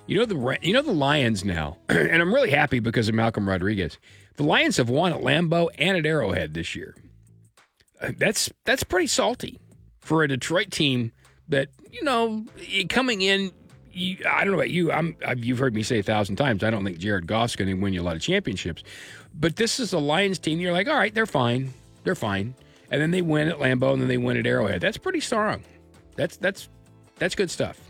you 0.05 0.17
know 0.17 0.25
the 0.25 0.57
you 0.61 0.73
know 0.73 0.81
the 0.81 0.91
Lions 0.93 1.43
now, 1.43 1.77
and 1.89 2.21
I'm 2.21 2.33
really 2.33 2.51
happy 2.51 2.79
because 2.79 3.09
of 3.09 3.15
Malcolm 3.15 3.47
Rodriguez. 3.49 3.97
The 4.35 4.43
Lions 4.43 4.77
have 4.77 4.89
won 4.89 5.13
at 5.13 5.21
Lambeau 5.21 5.69
and 5.77 5.97
at 5.97 6.05
Arrowhead 6.05 6.53
this 6.53 6.75
year. 6.75 6.95
Uh, 8.01 8.11
That's 8.17 8.51
that's 8.65 8.83
pretty 8.83 9.07
salty 9.07 9.59
for 10.07 10.23
a 10.23 10.27
Detroit 10.27 10.71
team 10.71 11.11
that 11.49 11.67
you 11.91 12.01
know 12.03 12.45
coming 12.87 13.21
in. 13.21 13.51
You, 13.91 14.17
I 14.29 14.43
don't 14.43 14.51
know 14.51 14.59
about 14.59 14.69
you. 14.69 14.91
I'm. 14.91 15.17
I've, 15.25 15.43
you've 15.43 15.59
heard 15.59 15.75
me 15.75 15.83
say 15.83 15.99
a 15.99 16.03
thousand 16.03 16.37
times. 16.37 16.63
I 16.63 16.69
don't 16.69 16.85
think 16.85 16.97
Jared 16.97 17.27
Goff's 17.27 17.55
going 17.55 17.67
to 17.67 17.73
win 17.73 17.93
you 17.93 18.01
a 18.01 18.03
lot 18.03 18.15
of 18.15 18.21
championships, 18.21 18.83
but 19.33 19.57
this 19.57 19.79
is 19.79 19.91
a 19.91 19.99
Lions 19.99 20.39
team. 20.39 20.59
You're 20.59 20.71
like, 20.71 20.87
all 20.87 20.95
right, 20.95 21.13
they're 21.13 21.25
fine. 21.25 21.73
They're 22.03 22.15
fine. 22.15 22.55
And 22.89 23.01
then 23.01 23.11
they 23.11 23.21
win 23.21 23.49
at 23.49 23.57
Lambeau, 23.57 23.91
and 23.91 24.01
then 24.01 24.07
they 24.07 24.17
win 24.17 24.37
at 24.37 24.47
Arrowhead. 24.47 24.79
That's 24.79 24.97
pretty 24.97 25.19
strong. 25.19 25.63
That's 26.15 26.37
that's 26.37 26.69
that's 27.17 27.35
good 27.35 27.51
stuff. 27.51 27.86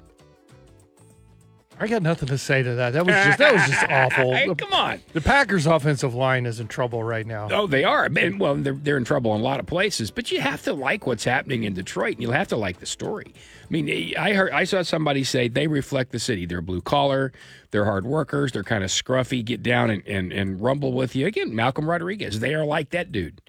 I 1.79 1.87
got 1.87 2.01
nothing 2.01 2.27
to 2.29 2.37
say 2.37 2.63
to 2.63 2.75
that. 2.75 2.93
That 2.93 3.05
was 3.05 3.13
just 3.15 3.37
that 3.37 3.53
was 3.53 3.67
just 3.67 3.83
awful. 3.89 4.33
Hey, 4.33 4.53
come 4.55 4.73
on. 4.73 5.01
the 5.13 5.21
Packers' 5.21 5.67
offensive 5.67 6.15
line 6.15 6.45
is 6.45 6.59
in 6.59 6.67
trouble 6.67 7.03
right 7.03 7.25
now. 7.25 7.49
Oh, 7.51 7.67
they 7.67 7.83
are. 7.83 8.05
And, 8.05 8.39
well, 8.39 8.55
they're, 8.55 8.73
they're 8.73 8.97
in 8.97 9.03
trouble 9.05 9.35
in 9.35 9.41
a 9.41 9.43
lot 9.43 9.59
of 9.59 9.65
places, 9.67 10.09
but 10.09 10.31
you 10.31 10.41
have 10.41 10.63
to 10.63 10.73
like 10.73 11.05
what's 11.05 11.23
happening 11.23 11.63
in 11.63 11.73
Detroit, 11.73 12.13
and 12.15 12.21
you'll 12.23 12.31
have 12.31 12.47
to 12.49 12.57
like 12.57 12.79
the 12.79 12.85
story. 12.85 13.33
I 13.35 13.67
mean, 13.69 14.13
I 14.17 14.33
heard, 14.33 14.51
I 14.51 14.63
saw 14.63 14.81
somebody 14.81 15.23
say 15.23 15.47
they 15.47 15.67
reflect 15.67 16.11
the 16.11 16.19
city. 16.19 16.45
They're 16.45 16.61
blue 16.61 16.81
collar, 16.81 17.31
they're 17.71 17.85
hard 17.85 18.05
workers, 18.05 18.51
they're 18.53 18.63
kind 18.63 18.83
of 18.83 18.89
scruffy, 18.89 19.43
get 19.43 19.61
down 19.61 19.89
and, 19.89 20.07
and, 20.07 20.31
and 20.31 20.61
rumble 20.61 20.93
with 20.93 21.15
you. 21.15 21.27
Again, 21.27 21.53
Malcolm 21.53 21.89
Rodriguez, 21.89 22.39
they 22.39 22.55
are 22.55 22.65
like 22.65 22.89
that 22.91 23.11
dude. 23.11 23.41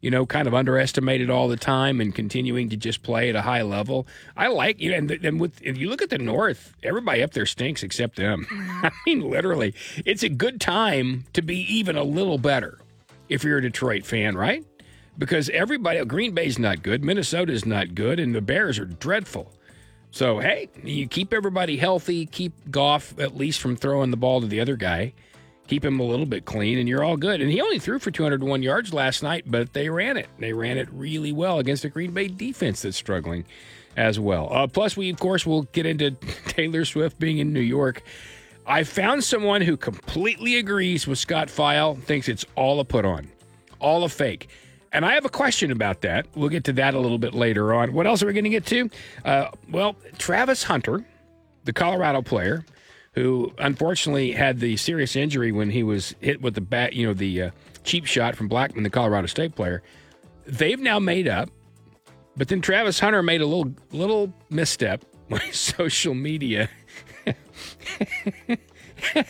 You 0.00 0.10
know, 0.10 0.26
kind 0.26 0.46
of 0.46 0.54
underestimated 0.54 1.30
all 1.30 1.48
the 1.48 1.56
time 1.56 2.00
and 2.00 2.14
continuing 2.14 2.68
to 2.68 2.76
just 2.76 3.02
play 3.02 3.28
at 3.28 3.36
a 3.36 3.42
high 3.42 3.62
level. 3.62 4.06
I 4.36 4.48
like 4.48 4.80
you 4.80 4.90
know, 4.90 4.98
and, 4.98 5.10
and 5.10 5.40
with 5.40 5.60
if 5.62 5.78
you 5.78 5.88
look 5.88 6.02
at 6.02 6.10
the 6.10 6.18
North, 6.18 6.74
everybody 6.82 7.22
up 7.22 7.32
there 7.32 7.46
stinks 7.46 7.82
except 7.82 8.16
them. 8.16 8.46
I 8.50 8.90
mean, 9.06 9.20
literally, 9.20 9.74
it's 10.04 10.22
a 10.22 10.28
good 10.28 10.60
time 10.60 11.24
to 11.32 11.42
be 11.42 11.58
even 11.74 11.96
a 11.96 12.04
little 12.04 12.38
better 12.38 12.78
if 13.28 13.42
you're 13.42 13.58
a 13.58 13.62
Detroit 13.62 14.04
fan, 14.04 14.36
right? 14.36 14.64
Because 15.18 15.48
everybody, 15.50 16.04
Green 16.04 16.34
Bay's 16.34 16.58
not 16.58 16.82
good, 16.82 17.02
Minnesota's 17.02 17.64
not 17.64 17.94
good, 17.94 18.20
and 18.20 18.34
the 18.34 18.42
Bears 18.42 18.78
are 18.78 18.84
dreadful. 18.84 19.52
So, 20.10 20.38
hey, 20.38 20.68
you 20.82 21.08
keep 21.08 21.32
everybody 21.32 21.76
healthy, 21.76 22.26
keep 22.26 22.52
Goff 22.70 23.18
at 23.18 23.36
least 23.36 23.60
from 23.60 23.76
throwing 23.76 24.10
the 24.10 24.16
ball 24.16 24.40
to 24.40 24.46
the 24.46 24.60
other 24.60 24.76
guy, 24.76 25.12
keep 25.66 25.84
him 25.84 26.00
a 26.00 26.04
little 26.04 26.26
bit 26.26 26.44
clean, 26.44 26.78
and 26.78 26.88
you're 26.88 27.04
all 27.04 27.16
good. 27.16 27.40
And 27.40 27.50
he 27.50 27.60
only 27.60 27.78
threw 27.78 27.98
for 27.98 28.10
201 28.10 28.62
yards 28.62 28.92
last 28.92 29.22
night, 29.22 29.44
but 29.46 29.72
they 29.72 29.88
ran 29.88 30.16
it. 30.16 30.28
They 30.38 30.52
ran 30.52 30.78
it 30.78 30.88
really 30.92 31.32
well 31.32 31.58
against 31.58 31.84
a 31.84 31.88
Green 31.88 32.12
Bay 32.12 32.28
defense 32.28 32.82
that's 32.82 32.96
struggling 32.96 33.44
as 33.96 34.20
well. 34.20 34.48
Uh, 34.52 34.66
plus, 34.66 34.96
we, 34.96 35.10
of 35.10 35.18
course, 35.18 35.46
will 35.46 35.62
get 35.62 35.86
into 35.86 36.10
Taylor 36.48 36.84
Swift 36.84 37.18
being 37.18 37.38
in 37.38 37.52
New 37.52 37.60
York. 37.60 38.02
I 38.66 38.84
found 38.84 39.22
someone 39.22 39.62
who 39.62 39.76
completely 39.76 40.56
agrees 40.56 41.06
with 41.06 41.18
Scott 41.18 41.48
Pfeil, 41.48 42.02
thinks 42.02 42.28
it's 42.28 42.44
all 42.56 42.80
a 42.80 42.84
put 42.84 43.04
on, 43.04 43.30
all 43.78 44.04
a 44.04 44.08
fake. 44.08 44.48
And 44.92 45.04
I 45.04 45.14
have 45.14 45.24
a 45.24 45.30
question 45.30 45.70
about 45.70 46.00
that. 46.00 46.26
We'll 46.34 46.48
get 46.48 46.64
to 46.64 46.72
that 46.74 46.94
a 46.94 46.98
little 46.98 47.18
bit 47.18 47.34
later 47.34 47.74
on. 47.74 47.92
What 47.92 48.06
else 48.06 48.22
are 48.22 48.26
we 48.26 48.32
going 48.32 48.44
to 48.44 48.50
get 48.50 48.66
to? 48.66 48.90
Uh, 49.24 49.48
well, 49.70 49.94
Travis 50.18 50.62
Hunter, 50.64 51.04
the 51.64 51.72
Colorado 51.72 52.22
player, 52.22 52.64
who 53.16 53.50
unfortunately 53.58 54.30
had 54.32 54.60
the 54.60 54.76
serious 54.76 55.16
injury 55.16 55.50
when 55.50 55.70
he 55.70 55.82
was 55.82 56.14
hit 56.20 56.40
with 56.42 56.54
the 56.54 56.60
bat, 56.60 56.92
you 56.92 57.06
know, 57.06 57.14
the 57.14 57.42
uh, 57.42 57.50
cheap 57.82 58.04
shot 58.04 58.36
from 58.36 58.46
Blackman, 58.46 58.84
the 58.84 58.90
Colorado 58.90 59.26
State 59.26 59.54
player. 59.56 59.82
They've 60.46 60.78
now 60.78 60.98
made 60.98 61.26
up, 61.26 61.48
but 62.36 62.48
then 62.48 62.60
Travis 62.60 63.00
Hunter 63.00 63.22
made 63.22 63.40
a 63.40 63.46
little 63.46 63.72
little 63.90 64.32
misstep 64.50 65.02
on 65.32 65.40
social 65.50 66.14
media. 66.14 66.68
oh, 69.16 69.24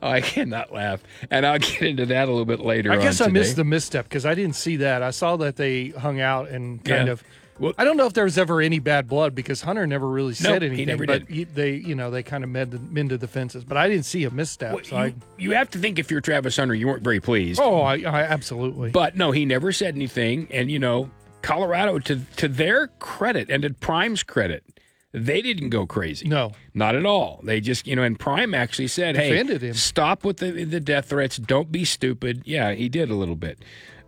I 0.00 0.20
cannot 0.20 0.72
laugh, 0.72 1.02
and 1.30 1.44
I'll 1.44 1.58
get 1.58 1.82
into 1.82 2.06
that 2.06 2.28
a 2.28 2.30
little 2.30 2.46
bit 2.46 2.60
later. 2.60 2.92
I 2.92 2.96
guess 2.98 3.20
I 3.20 3.26
missed 3.26 3.56
the 3.56 3.64
misstep 3.64 4.04
because 4.04 4.24
I 4.24 4.34
didn't 4.34 4.54
see 4.56 4.76
that. 4.76 5.02
I 5.02 5.10
saw 5.10 5.36
that 5.38 5.56
they 5.56 5.88
hung 5.88 6.20
out 6.20 6.48
and 6.48 6.82
kind 6.84 7.06
Yeah. 7.08 7.12
of. 7.12 7.24
Well- 7.58 7.72
I 7.78 7.84
don't 7.84 7.96
know 7.96 8.06
if 8.06 8.12
there 8.12 8.24
was 8.24 8.36
ever 8.38 8.60
any 8.60 8.78
bad 8.78 9.06
blood 9.08 9.34
because 9.34 9.60
Hunter 9.62 9.86
never 9.86 10.08
really 10.08 10.34
said 10.34 10.62
he 10.62 10.68
anything. 10.68 10.86
never 10.86 11.06
but 11.06 11.26
did. 11.26 11.34
he- 11.34 11.44
they, 11.44 11.74
you 11.74 11.94
know, 11.94 12.10
they 12.10 12.22
kind 12.22 12.42
of 12.44 12.50
mended, 12.50 12.92
mended 12.92 13.20
the 13.20 13.28
fences. 13.28 13.64
But 13.64 13.76
I 13.76 13.88
didn't 13.88 14.04
see 14.06 14.24
a 14.24 14.30
misstep. 14.30 14.74
Well, 14.74 14.84
so 14.84 14.96
you, 14.96 15.02
I, 15.02 15.14
you 15.38 15.50
have 15.52 15.70
to 15.70 15.78
think 15.78 15.98
if 15.98 16.10
you're 16.10 16.20
Travis 16.20 16.56
Hunter, 16.56 16.74
you 16.74 16.86
weren't 16.88 17.04
very 17.04 17.20
pleased. 17.20 17.60
oh, 17.62 17.80
I, 17.82 17.96
I 18.00 18.22
absolutely. 18.22 18.90
But 18.90 19.16
no, 19.16 19.30
he 19.30 19.44
never 19.44 19.70
said 19.72 19.94
anything. 19.94 20.48
And 20.50 20.70
you 20.70 20.78
know, 20.78 21.10
Colorado, 21.42 21.98
to 22.00 22.20
to 22.36 22.48
their 22.48 22.88
credit 22.98 23.50
and 23.50 23.62
to 23.62 23.70
Prime's 23.70 24.22
credit, 24.22 24.64
they 25.12 25.40
didn't 25.42 25.68
go 25.70 25.86
crazy. 25.86 26.26
no, 26.26 26.52
Not 26.72 26.96
at 26.96 27.06
all. 27.06 27.40
They 27.44 27.60
just, 27.60 27.86
you 27.86 27.94
know, 27.94 28.02
and 28.02 28.18
Prime 28.18 28.52
actually 28.54 28.88
said, 28.88 29.14
"Hey, 29.14 29.72
stop 29.74 30.24
with 30.24 30.38
the 30.38 30.64
the 30.64 30.80
death 30.80 31.06
threats. 31.10 31.36
Don't 31.36 31.70
be 31.70 31.84
stupid." 31.84 32.42
Yeah, 32.44 32.72
he 32.72 32.88
did 32.88 33.10
a 33.10 33.14
little 33.14 33.36
bit, 33.36 33.58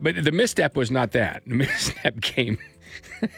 but 0.01 0.25
the 0.25 0.33
misstep 0.33 0.75
was 0.77 0.91
not 0.91 1.13
that. 1.13 1.43
The 1.47 1.55
misstep 1.63 2.21
came 2.23 2.59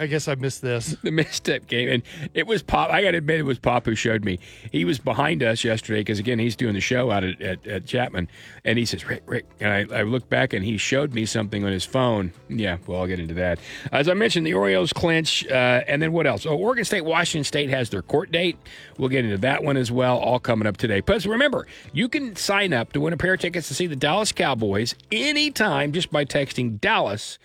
I 0.00 0.06
guess 0.06 0.28
I 0.28 0.35
missed 0.35 0.62
this. 0.62 0.97
the 1.02 1.11
misstep 1.11 1.66
game, 1.66 1.88
and 1.88 2.02
it 2.35 2.47
was 2.47 2.62
Pop. 2.62 2.90
I 2.90 3.02
got 3.02 3.12
to 3.12 3.18
admit, 3.18 3.40
it 3.40 3.44
was 3.44 3.58
Pop 3.58 3.87
who 3.87 3.94
showed 3.94 4.25
me. 4.25 4.38
He 4.70 4.85
was 4.85 4.99
behind 4.99 5.42
us 5.42 5.64
yesterday 5.64 6.00
because 6.00 6.18
again, 6.18 6.38
he's 6.38 6.56
doing 6.56 6.75
the 6.75 6.80
show 6.80 7.11
out 7.11 7.25
at, 7.25 7.40
at, 7.40 7.66
at 7.66 7.87
Chapman, 7.87 8.28
and 8.64 8.78
he 8.78 8.85
says, 8.85 9.06
"Rick, 9.06 9.23
Rick," 9.26 9.47
and 9.61 9.92
I, 9.92 9.99
I 9.99 10.02
looked 10.02 10.28
back 10.28 10.52
and 10.52 10.64
he 10.64 10.76
showed 10.76 11.14
me 11.14 11.26
something 11.26 11.64
on 11.64 11.73
his 11.73 11.85
phone. 11.85 12.32
Yeah, 12.49 12.78
well, 12.87 13.00
I'll 13.00 13.06
get 13.06 13.20
into 13.20 13.35
that. 13.35 13.58
As 13.92 14.08
I 14.08 14.14
mentioned, 14.14 14.47
the 14.47 14.54
Orioles 14.54 14.92
clinch, 14.92 15.47
uh, 15.47 15.82
and 15.87 16.00
then 16.02 16.12
what 16.12 16.26
else? 16.26 16.47
Oh, 16.47 16.56
Oregon 16.56 16.85
State, 16.85 17.04
Washington 17.04 17.44
State 17.44 17.70
has 17.70 17.90
their 17.90 18.02
court 18.02 18.32
date. 18.32 18.56
We'll 18.97 19.08
get 19.08 19.25
into 19.25 19.38
that 19.38 19.62
one 19.62 19.76
as 19.76 19.90
well. 19.90 20.18
All 20.18 20.40
coming 20.40 20.66
up 20.66 20.76
today. 20.76 21.00
But 21.00 21.25
remember, 21.25 21.66
you 21.92 22.08
can 22.08 22.37
sign 22.37 22.73
up 22.73 22.92
to 22.92 23.00
win 23.00 23.12
a 23.12 23.16
pair 23.16 23.35
of 23.35 23.40
tickets 23.40 23.68
to 23.68 23.75
see 23.75 23.87
the 23.87 23.97
Dallas 23.97 24.32
Cowboys 24.32 24.94
anytime 25.12 25.92
just 25.92 26.11
by 26.11 26.25
texting 26.25 26.80
Dallas 26.80 27.38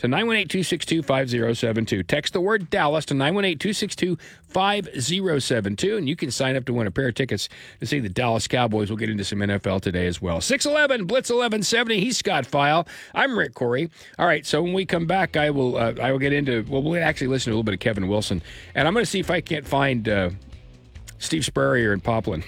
to 0.00 0.08
918-262-5072. 0.08 2.06
Text 2.06 2.32
the 2.32 2.40
word 2.40 2.70
Dallas 2.70 3.04
to 3.06 3.14
918-262-5072 3.14 5.98
and 5.98 6.08
you 6.08 6.14
can 6.16 6.30
sign 6.30 6.56
up 6.56 6.64
to 6.64 6.72
win 6.72 6.86
a 6.86 6.90
pair 6.90 7.08
of 7.08 7.14
tickets 7.14 7.50
to 7.80 7.86
see 7.86 8.00
the 8.00 8.08
Dallas 8.08 8.48
Cowboys. 8.48 8.88
We'll 8.88 8.96
get 8.96 9.10
into 9.10 9.24
some 9.24 9.40
NFL 9.40 9.82
today 9.82 10.06
as 10.06 10.22
well. 10.22 10.40
611 10.40 11.06
Blitz 11.06 11.28
1170. 11.28 12.00
He's 12.00 12.16
Scott 12.16 12.46
Pfeil. 12.46 12.88
I'm 13.14 13.38
Rick 13.38 13.52
Couri. 13.52 13.90
All 14.18 14.26
right, 14.26 14.46
so 14.46 14.62
when 14.62 14.72
we 14.72 14.86
come 14.86 15.06
back 15.06 15.36
I 15.36 15.50
will 15.50 15.76
uh, 15.76 15.92
I 16.00 16.12
will 16.12 16.18
get 16.18 16.32
into 16.32 16.64
well 16.66 16.82
we'll 16.82 17.04
actually 17.04 17.26
listen 17.26 17.50
to 17.50 17.54
a 17.54 17.56
little 17.56 17.64
bit 17.64 17.74
of 17.74 17.80
Kevin 17.80 18.08
Wilson 18.08 18.40
and 18.74 18.88
I'm 18.88 18.94
going 18.94 19.04
to 19.04 19.10
see 19.10 19.20
if 19.20 19.30
I 19.30 19.42
can't 19.42 19.68
find 19.68 20.08
uh, 20.08 20.30
Steve 21.18 21.44
Spurrier 21.44 21.92
and 21.92 22.02
Poplin. 22.02 22.42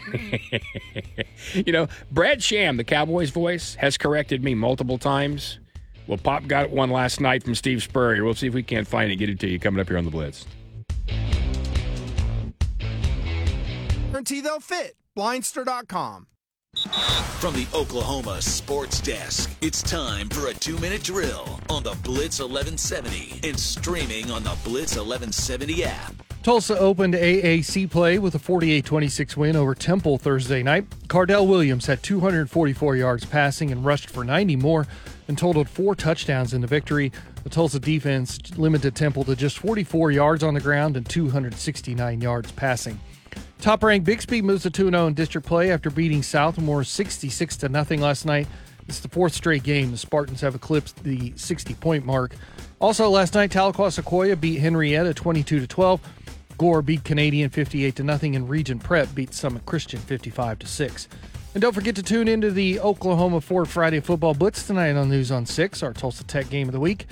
you 1.66 1.70
know, 1.70 1.86
Brad 2.10 2.42
Sham, 2.42 2.78
the 2.78 2.84
Cowboys 2.84 3.28
voice, 3.28 3.74
has 3.74 3.98
corrected 3.98 4.42
me 4.42 4.54
multiple 4.54 4.96
times. 4.96 5.58
Well, 6.12 6.18
Pop 6.18 6.46
got 6.46 6.68
one 6.68 6.90
last 6.90 7.22
night 7.22 7.42
from 7.42 7.54
Steve 7.54 7.82
Spurrier. 7.82 8.22
We'll 8.22 8.34
see 8.34 8.46
if 8.46 8.52
we 8.52 8.62
can't 8.62 8.86
find 8.86 9.10
it. 9.10 9.16
Get 9.16 9.30
it 9.30 9.40
to 9.40 9.48
you 9.48 9.58
coming 9.58 9.80
up 9.80 9.88
here 9.88 9.96
on 9.96 10.04
the 10.04 10.10
Blitz. 10.10 10.44
Guarantee 14.10 14.42
they'll 14.42 14.60
fit. 14.60 14.94
Blindster.com. 15.16 16.26
From 17.40 17.54
the 17.54 17.66
Oklahoma 17.74 18.42
Sports 18.42 19.00
Desk, 19.00 19.50
it's 19.62 19.82
time 19.82 20.28
for 20.28 20.48
a 20.48 20.54
two 20.54 20.76
minute 20.80 21.02
drill 21.02 21.58
on 21.70 21.82
the 21.82 21.96
Blitz 22.02 22.40
1170 22.40 23.48
and 23.48 23.58
streaming 23.58 24.30
on 24.30 24.42
the 24.42 24.56
Blitz 24.64 24.96
1170 24.96 25.84
app. 25.84 26.14
Tulsa 26.42 26.78
opened 26.78 27.14
AAC 27.14 27.88
play 27.90 28.18
with 28.18 28.34
a 28.34 28.38
48 28.38 28.84
26 28.84 29.36
win 29.36 29.56
over 29.56 29.74
Temple 29.74 30.18
Thursday 30.18 30.62
night. 30.62 30.86
Cardell 31.08 31.46
Williams 31.46 31.86
had 31.86 32.02
244 32.02 32.96
yards 32.96 33.24
passing 33.24 33.70
and 33.70 33.84
rushed 33.84 34.10
for 34.10 34.24
90 34.24 34.56
more 34.56 34.86
and 35.28 35.38
totaled 35.38 35.68
four 35.68 35.94
touchdowns 35.94 36.54
in 36.54 36.60
the 36.60 36.66
victory. 36.66 37.12
The 37.44 37.50
Tulsa 37.50 37.80
defense 37.80 38.38
limited 38.56 38.94
Temple 38.94 39.24
to 39.24 39.36
just 39.36 39.58
44 39.58 40.10
yards 40.10 40.42
on 40.42 40.54
the 40.54 40.60
ground 40.60 40.96
and 40.96 41.08
269 41.08 42.20
yards 42.20 42.52
passing. 42.52 43.00
Top 43.60 43.82
ranked 43.82 44.04
Bixby 44.04 44.42
moves 44.42 44.64
to 44.64 44.70
2 44.70 44.90
0 44.90 45.06
in 45.06 45.14
district 45.14 45.46
play 45.46 45.70
after 45.70 45.90
beating 45.90 46.20
Southmoore 46.20 46.84
66 46.84 47.56
to 47.58 47.68
nothing 47.68 48.00
last 48.00 48.26
night. 48.26 48.48
It's 48.88 49.00
the 49.00 49.08
fourth 49.08 49.32
straight 49.32 49.62
game. 49.62 49.92
The 49.92 49.96
Spartans 49.96 50.40
have 50.40 50.54
eclipsed 50.54 51.02
the 51.04 51.32
60 51.36 51.74
point 51.74 52.04
mark. 52.04 52.34
Also, 52.80 53.08
last 53.08 53.34
night, 53.34 53.50
Tahlequah 53.50 54.02
Sequoyah 54.02 54.40
beat 54.40 54.60
Henryetta 54.60 55.14
22 55.14 55.60
to 55.60 55.66
12. 55.66 56.00
Gore 56.58 56.82
beat 56.82 57.04
Canadian 57.04 57.50
58 57.50 57.96
to 57.96 58.02
nothing, 58.02 58.36
and 58.36 58.48
Regent 58.48 58.82
Prep 58.82 59.14
beat 59.14 59.32
Summit 59.32 59.64
Christian 59.66 60.00
55 60.00 60.58
to 60.60 60.66
6. 60.66 61.08
And 61.54 61.60
don't 61.60 61.74
forget 61.74 61.94
to 61.96 62.02
tune 62.02 62.28
into 62.28 62.50
the 62.50 62.80
Oklahoma 62.80 63.42
Ford 63.42 63.68
Friday 63.68 64.00
Football 64.00 64.32
Blitz 64.32 64.66
tonight 64.66 64.96
on 64.96 65.10
News 65.10 65.30
on 65.30 65.44
6, 65.44 65.82
our 65.82 65.92
Tulsa 65.92 66.24
Tech 66.24 66.48
game 66.48 66.66
of 66.66 66.72
the 66.72 66.80
week. 66.80 67.06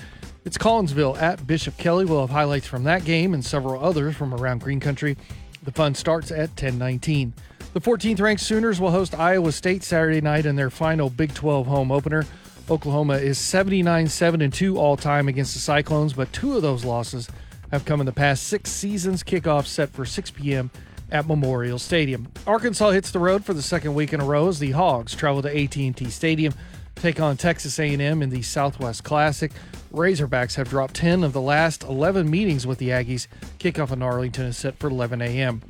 It's 0.45 0.57
Collinsville 0.57 1.21
at 1.21 1.45
Bishop 1.45 1.77
Kelly. 1.77 2.05
We'll 2.05 2.21
have 2.21 2.31
highlights 2.31 2.65
from 2.65 2.83
that 2.85 3.05
game 3.05 3.35
and 3.35 3.45
several 3.45 3.83
others 3.83 4.15
from 4.15 4.33
around 4.33 4.61
Green 4.61 4.79
Country. 4.79 5.15
The 5.61 5.71
fun 5.71 5.93
starts 5.93 6.31
at 6.31 6.49
1019. 6.49 7.33
The 7.73 7.81
14th 7.81 8.19
ranked 8.19 8.41
Sooners 8.41 8.81
will 8.81 8.89
host 8.89 9.13
Iowa 9.13 9.51
State 9.51 9.83
Saturday 9.83 10.21
night 10.21 10.47
in 10.47 10.55
their 10.55 10.71
final 10.71 11.11
Big 11.11 11.35
12 11.35 11.67
home 11.67 11.91
opener. 11.91 12.25
Oklahoma 12.67 13.17
is 13.17 13.37
79 13.37 14.07
7 14.07 14.41
and 14.41 14.51
2 14.51 14.75
all 14.75 14.97
time 14.97 15.27
against 15.27 15.53
the 15.53 15.59
Cyclones, 15.59 16.13
but 16.13 16.33
two 16.33 16.55
of 16.55 16.63
those 16.63 16.83
losses 16.83 17.29
have 17.71 17.85
come 17.85 17.99
in 17.99 18.07
the 18.07 18.11
past 18.11 18.47
six 18.47 18.71
seasons. 18.71 19.21
Kickoff 19.21 19.67
set 19.67 19.89
for 19.89 20.03
6 20.03 20.31
p.m. 20.31 20.71
at 21.11 21.27
Memorial 21.27 21.79
Stadium. 21.79 22.27
Arkansas 22.47 22.91
hits 22.91 23.11
the 23.11 23.19
road 23.19 23.43
for 23.43 23.53
the 23.53 23.61
second 23.61 23.93
week 23.93 24.13
in 24.13 24.21
a 24.21 24.25
row 24.25 24.47
as 24.47 24.59
the 24.59 24.71
Hogs 24.71 25.15
travel 25.15 25.41
to 25.41 25.49
AT&T 25.49 26.09
Stadium, 26.09 26.53
take 26.95 27.19
on 27.19 27.37
Texas 27.37 27.79
A&M 27.79 28.21
in 28.21 28.29
the 28.29 28.41
Southwest 28.41 29.03
Classic. 29.03 29.51
Razorbacks 29.91 30.55
have 30.55 30.69
dropped 30.69 30.93
10 30.95 31.23
of 31.23 31.33
the 31.33 31.41
last 31.41 31.83
11 31.83 32.29
meetings 32.29 32.65
with 32.65 32.77
the 32.77 32.89
Aggies. 32.89 33.27
Kickoff 33.59 33.91
in 33.91 34.01
Arlington 34.01 34.45
is 34.45 34.57
set 34.57 34.77
for 34.79 34.87
11 34.87 35.21
a.m. 35.21 35.61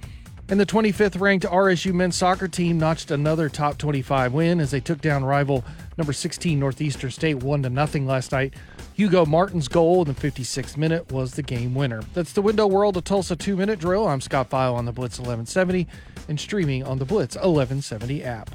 And 0.52 0.60
the 0.60 0.66
25th 0.66 1.20
ranked 1.20 1.46
RSU 1.46 1.94
men's 1.94 2.18
soccer 2.18 2.48
team 2.48 2.78
notched 2.78 3.10
another 3.10 3.48
top 3.48 3.78
25 3.78 4.34
win 4.34 4.60
as 4.60 4.72
they 4.72 4.82
took 4.82 5.00
down 5.00 5.24
rival 5.24 5.64
number 5.98 6.12
16 6.12 6.60
Northeastern 6.60 7.10
State 7.10 7.36
1 7.36 7.64
to 7.64 7.70
nothing 7.70 8.06
last 8.06 8.34
night. 8.34 8.54
Hugo 8.94 9.26
Martin's 9.26 9.68
goal 9.68 10.02
in 10.02 10.14
the 10.14 10.20
56th 10.20 10.78
minute 10.78 11.12
was 11.12 11.34
the 11.34 11.42
game 11.42 11.74
winner. 11.74 12.02
That's 12.14 12.34
the 12.34 12.42
Window 12.42 12.68
World 12.68 12.98
of 12.98 13.04
Tulsa 13.04 13.36
2 13.36 13.56
minute 13.56 13.80
drill. 13.80 14.08
I'm 14.08 14.22
Scott 14.22 14.50
Pfeil 14.50 14.76
on 14.76 14.86
the 14.86 14.92
Blitz 14.92 15.18
1170 15.18 15.88
and 16.28 16.40
streaming 16.40 16.84
on 16.84 17.00
the 17.00 17.06
Blitz 17.06 17.36
1170 17.36 18.24
app. 18.24 18.54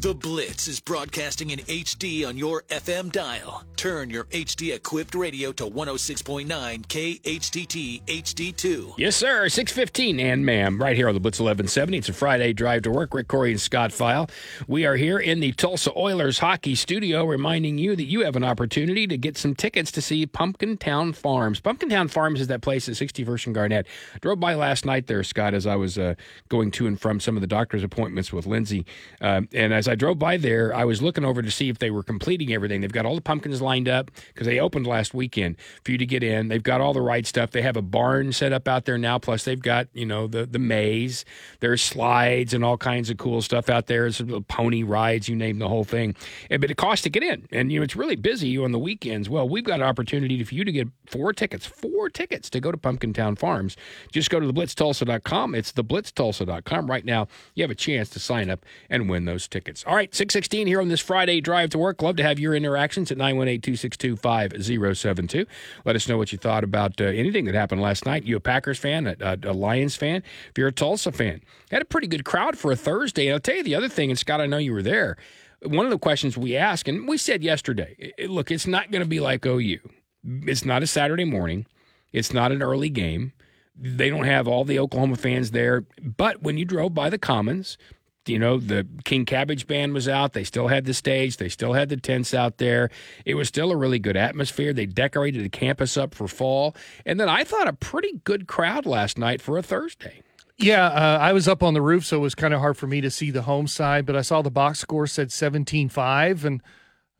The 0.00 0.14
Blitz 0.14 0.66
is 0.66 0.80
broadcasting 0.80 1.50
in 1.50 1.58
HD 1.58 2.26
on 2.26 2.38
your 2.38 2.62
FM 2.70 3.12
dial. 3.12 3.64
Turn 3.76 4.08
your 4.08 4.24
HD 4.24 4.74
equipped 4.74 5.14
radio 5.14 5.52
to 5.52 5.64
106.9 5.64 6.46
KHTT 6.46 8.02
HD2. 8.06 8.94
Yes, 8.96 9.16
sir. 9.16 9.50
615 9.50 10.18
and 10.18 10.46
ma'am, 10.46 10.80
right 10.80 10.96
here 10.96 11.08
on 11.08 11.12
the 11.12 11.20
Blitz 11.20 11.38
1170. 11.38 11.98
It's 11.98 12.08
a 12.08 12.14
Friday 12.14 12.54
drive 12.54 12.80
to 12.82 12.90
work. 12.90 13.12
Rick 13.12 13.28
Couri 13.28 13.50
and 13.50 13.60
Scott 13.60 13.90
Pfeil. 13.90 14.30
We 14.66 14.86
are 14.86 14.96
here 14.96 15.18
in 15.18 15.40
the 15.40 15.52
Tulsa 15.52 15.92
Oilers 15.94 16.38
hockey 16.38 16.74
studio 16.76 17.26
reminding 17.26 17.76
you 17.76 17.94
that 17.94 18.04
you 18.04 18.24
have 18.24 18.36
an 18.36 18.44
opportunity 18.44 19.06
to 19.06 19.18
get 19.18 19.36
some 19.36 19.54
tickets 19.54 19.90
to 19.92 20.00
see 20.00 20.24
Pumpkin 20.24 20.78
Town 20.78 21.12
Farms. 21.12 21.60
Pumpkin 21.60 21.90
Town 21.90 22.08
Farms 22.08 22.40
is 22.40 22.46
that 22.46 22.62
place 22.62 22.88
at 22.88 22.94
61st 22.94 23.46
and 23.46 23.54
Garnett. 23.54 23.86
drove 24.22 24.40
by 24.40 24.54
last 24.54 24.86
night 24.86 25.08
there, 25.08 25.22
Scott, 25.22 25.52
as 25.52 25.66
I 25.66 25.76
was 25.76 25.98
uh, 25.98 26.14
going 26.48 26.70
to 26.70 26.86
and 26.86 26.98
from 26.98 27.20
some 27.20 27.36
of 27.36 27.42
the 27.42 27.46
doctor's 27.46 27.84
appointments 27.84 28.32
with 28.32 28.46
Lindsay. 28.46 28.86
Uh, 29.20 29.42
and 29.52 29.74
as 29.74 29.89
I 29.90 29.94
drove 29.94 30.18
by 30.18 30.36
there, 30.36 30.74
I 30.74 30.84
was 30.84 31.02
looking 31.02 31.24
over 31.24 31.42
to 31.42 31.50
see 31.50 31.68
if 31.68 31.78
they 31.78 31.90
were 31.90 32.02
completing 32.02 32.52
everything. 32.52 32.80
They've 32.80 32.92
got 32.92 33.06
all 33.06 33.14
the 33.14 33.20
pumpkins 33.20 33.60
lined 33.60 33.88
up 33.88 34.10
because 34.28 34.46
they 34.46 34.60
opened 34.60 34.86
last 34.86 35.14
weekend 35.14 35.56
for 35.84 35.92
you 35.92 35.98
to 35.98 36.06
get 36.06 36.22
in. 36.22 36.48
They've 36.48 36.62
got 36.62 36.80
all 36.80 36.92
the 36.92 37.00
right 37.02 37.26
stuff. 37.26 37.50
They 37.50 37.62
have 37.62 37.76
a 37.76 37.82
barn 37.82 38.32
set 38.32 38.52
up 38.52 38.68
out 38.68 38.84
there 38.84 38.98
now. 38.98 39.18
Plus, 39.18 39.44
they've 39.44 39.60
got 39.60 39.88
you 39.92 40.06
know 40.06 40.26
the 40.26 40.46
the 40.46 40.58
maze. 40.58 41.24
There's 41.60 41.82
slides 41.82 42.54
and 42.54 42.64
all 42.64 42.76
kinds 42.76 43.10
of 43.10 43.18
cool 43.18 43.42
stuff 43.42 43.68
out 43.68 43.86
there. 43.86 44.10
There's 44.10 44.22
pony 44.48 44.82
rides, 44.82 45.28
you 45.28 45.36
name 45.36 45.58
the 45.58 45.68
whole 45.68 45.84
thing. 45.84 46.14
And, 46.48 46.60
but 46.60 46.70
it 46.70 46.76
costs 46.76 47.02
to 47.02 47.10
get 47.10 47.22
in, 47.22 47.48
and 47.50 47.72
you 47.72 47.80
know 47.80 47.84
it's 47.84 47.96
really 47.96 48.16
busy 48.16 48.56
on 48.58 48.72
the 48.72 48.78
weekends. 48.78 49.28
Well, 49.28 49.48
we've 49.48 49.64
got 49.64 49.80
an 49.80 49.86
opportunity 49.86 50.42
for 50.44 50.54
you 50.54 50.64
to 50.64 50.72
get 50.72 50.88
four 51.06 51.32
tickets, 51.32 51.66
four 51.66 52.08
tickets 52.08 52.48
to 52.50 52.60
go 52.60 52.70
to 52.70 52.78
Pumpkin 52.78 53.12
Town 53.12 53.36
Farms. 53.36 53.76
Just 54.12 54.30
go 54.30 54.40
to 54.40 54.46
theblitztulsa.com. 54.46 55.54
It's 55.54 55.72
theblitztulsa.com 55.72 56.90
right 56.90 57.04
now. 57.04 57.28
You 57.54 57.64
have 57.64 57.70
a 57.70 57.74
chance 57.74 58.08
to 58.10 58.20
sign 58.20 58.50
up 58.50 58.64
and 58.88 59.08
win 59.08 59.24
those 59.24 59.48
tickets. 59.48 59.79
All 59.86 59.94
right, 59.94 60.12
616 60.14 60.66
here 60.66 60.80
on 60.80 60.88
this 60.88 61.00
Friday 61.00 61.40
drive 61.40 61.70
to 61.70 61.78
work. 61.78 62.02
Love 62.02 62.16
to 62.16 62.22
have 62.22 62.38
your 62.38 62.54
interactions 62.54 63.10
at 63.10 63.16
918-262-5072. 63.18 65.46
Let 65.84 65.96
us 65.96 66.08
know 66.08 66.18
what 66.18 66.32
you 66.32 66.38
thought 66.38 66.64
about 66.64 67.00
uh, 67.00 67.04
anything 67.04 67.44
that 67.46 67.54
happened 67.54 67.80
last 67.80 68.04
night. 68.04 68.24
You 68.24 68.36
a 68.36 68.40
Packers 68.40 68.78
fan, 68.78 69.06
a, 69.06 69.16
a, 69.20 69.38
a, 69.44 69.52
Lions 69.52 69.96
fan, 69.96 70.22
if 70.50 70.58
you're 70.58 70.68
a 70.68 70.72
Tulsa 70.72 71.12
fan. 71.12 71.40
Had 71.70 71.80
a 71.82 71.86
pretty 71.86 72.06
good 72.06 72.24
crowd 72.24 72.58
for 72.58 72.72
a 72.72 72.76
Thursday. 72.76 73.28
And 73.28 73.34
I'll 73.34 73.40
tell 73.40 73.56
you 73.56 73.62
the 73.62 73.74
other 73.74 73.88
thing, 73.88 74.10
and 74.10 74.18
Scott, 74.18 74.40
I 74.40 74.46
know 74.46 74.58
you 74.58 74.72
were 74.72 74.82
there. 74.82 75.16
One 75.62 75.86
of 75.86 75.90
the 75.90 75.98
questions 75.98 76.36
we 76.36 76.56
asked, 76.56 76.88
and 76.88 77.08
we 77.08 77.16
said 77.16 77.42
yesterday, 77.42 78.12
look, 78.26 78.50
it's 78.50 78.66
not 78.66 78.90
going 78.90 79.02
to 79.02 79.08
be 79.08 79.20
like 79.20 79.46
OU. 79.46 79.78
It's 80.24 80.64
not 80.64 80.82
a 80.82 80.86
Saturday 80.86 81.24
morning. 81.24 81.66
It's 82.12 82.32
not 82.32 82.52
an 82.52 82.62
early 82.62 82.88
game. 82.88 83.32
They 83.76 84.10
don't 84.10 84.24
have 84.24 84.46
all 84.46 84.64
the 84.64 84.78
Oklahoma 84.78 85.16
fans 85.16 85.52
there. 85.52 85.84
But 86.02 86.42
when 86.42 86.58
you 86.58 86.64
drove 86.64 86.92
by 86.92 87.08
the 87.08 87.18
Commons, 87.18 87.78
you 88.26 88.38
know, 88.38 88.58
the 88.58 88.86
King 89.04 89.24
Cabbage 89.24 89.66
Band 89.66 89.94
was 89.94 90.08
out. 90.08 90.32
They 90.32 90.44
still 90.44 90.68
had 90.68 90.84
the 90.84 90.94
stage. 90.94 91.38
They 91.38 91.48
still 91.48 91.72
had 91.72 91.88
the 91.88 91.96
tents 91.96 92.34
out 92.34 92.58
there. 92.58 92.90
It 93.24 93.34
was 93.34 93.48
still 93.48 93.72
a 93.72 93.76
really 93.76 93.98
good 93.98 94.16
atmosphere. 94.16 94.72
They 94.72 94.86
decorated 94.86 95.44
the 95.44 95.48
campus 95.48 95.96
up 95.96 96.14
for 96.14 96.28
fall. 96.28 96.76
And 97.06 97.18
then 97.18 97.28
I 97.28 97.44
thought 97.44 97.68
a 97.68 97.72
pretty 97.72 98.20
good 98.24 98.46
crowd 98.46 98.86
last 98.86 99.18
night 99.18 99.40
for 99.40 99.56
a 99.56 99.62
Thursday. 99.62 100.22
Yeah, 100.58 100.86
uh, 100.86 101.18
I 101.18 101.32
was 101.32 101.48
up 101.48 101.62
on 101.62 101.72
the 101.72 101.80
roof, 101.80 102.04
so 102.04 102.18
it 102.18 102.20
was 102.20 102.34
kind 102.34 102.52
of 102.52 102.60
hard 102.60 102.76
for 102.76 102.86
me 102.86 103.00
to 103.00 103.10
see 103.10 103.30
the 103.30 103.42
home 103.42 103.66
side, 103.66 104.04
but 104.04 104.14
I 104.14 104.20
saw 104.20 104.42
the 104.42 104.50
box 104.50 104.78
score 104.78 105.06
said 105.06 105.32
17 105.32 105.88
5. 105.88 106.44
And 106.44 106.62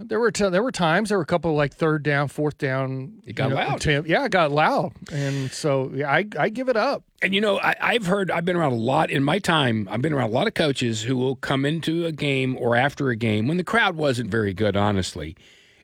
There 0.02 0.18
were 0.18 0.30
t- 0.30 0.48
there 0.48 0.62
were 0.62 0.72
times 0.72 1.10
there 1.10 1.18
were 1.18 1.22
a 1.22 1.26
couple 1.26 1.50
of 1.50 1.56
like 1.58 1.74
third 1.74 2.02
down, 2.02 2.28
fourth 2.28 2.56
down. 2.56 3.20
It 3.26 3.34
got 3.34 3.44
you 3.44 3.50
know, 3.50 3.56
loud. 3.56 3.76
attempt- 3.76 4.08
yeah, 4.08 4.24
it 4.24 4.30
got 4.30 4.50
loud, 4.50 4.92
and 5.12 5.50
so 5.52 5.92
yeah, 5.94 6.10
I 6.10 6.26
I 6.38 6.48
give 6.48 6.68
it 6.70 6.76
up. 6.76 7.04
And 7.22 7.34
you 7.34 7.40
know, 7.42 7.60
I, 7.60 7.76
I've 7.80 8.06
heard, 8.06 8.30
I've 8.30 8.46
been 8.46 8.56
around 8.56 8.72
a 8.72 8.76
lot 8.76 9.10
in 9.10 9.22
my 9.22 9.38
time. 9.38 9.86
I've 9.90 10.00
been 10.00 10.14
around 10.14 10.30
a 10.30 10.32
lot 10.32 10.46
of 10.46 10.54
coaches 10.54 11.02
who 11.02 11.18
will 11.18 11.36
come 11.36 11.66
into 11.66 12.06
a 12.06 12.12
game 12.12 12.56
or 12.58 12.76
after 12.76 13.10
a 13.10 13.16
game 13.16 13.46
when 13.46 13.58
the 13.58 13.64
crowd 13.64 13.94
wasn't 13.96 14.30
very 14.30 14.54
good, 14.54 14.74
honestly. 14.74 15.36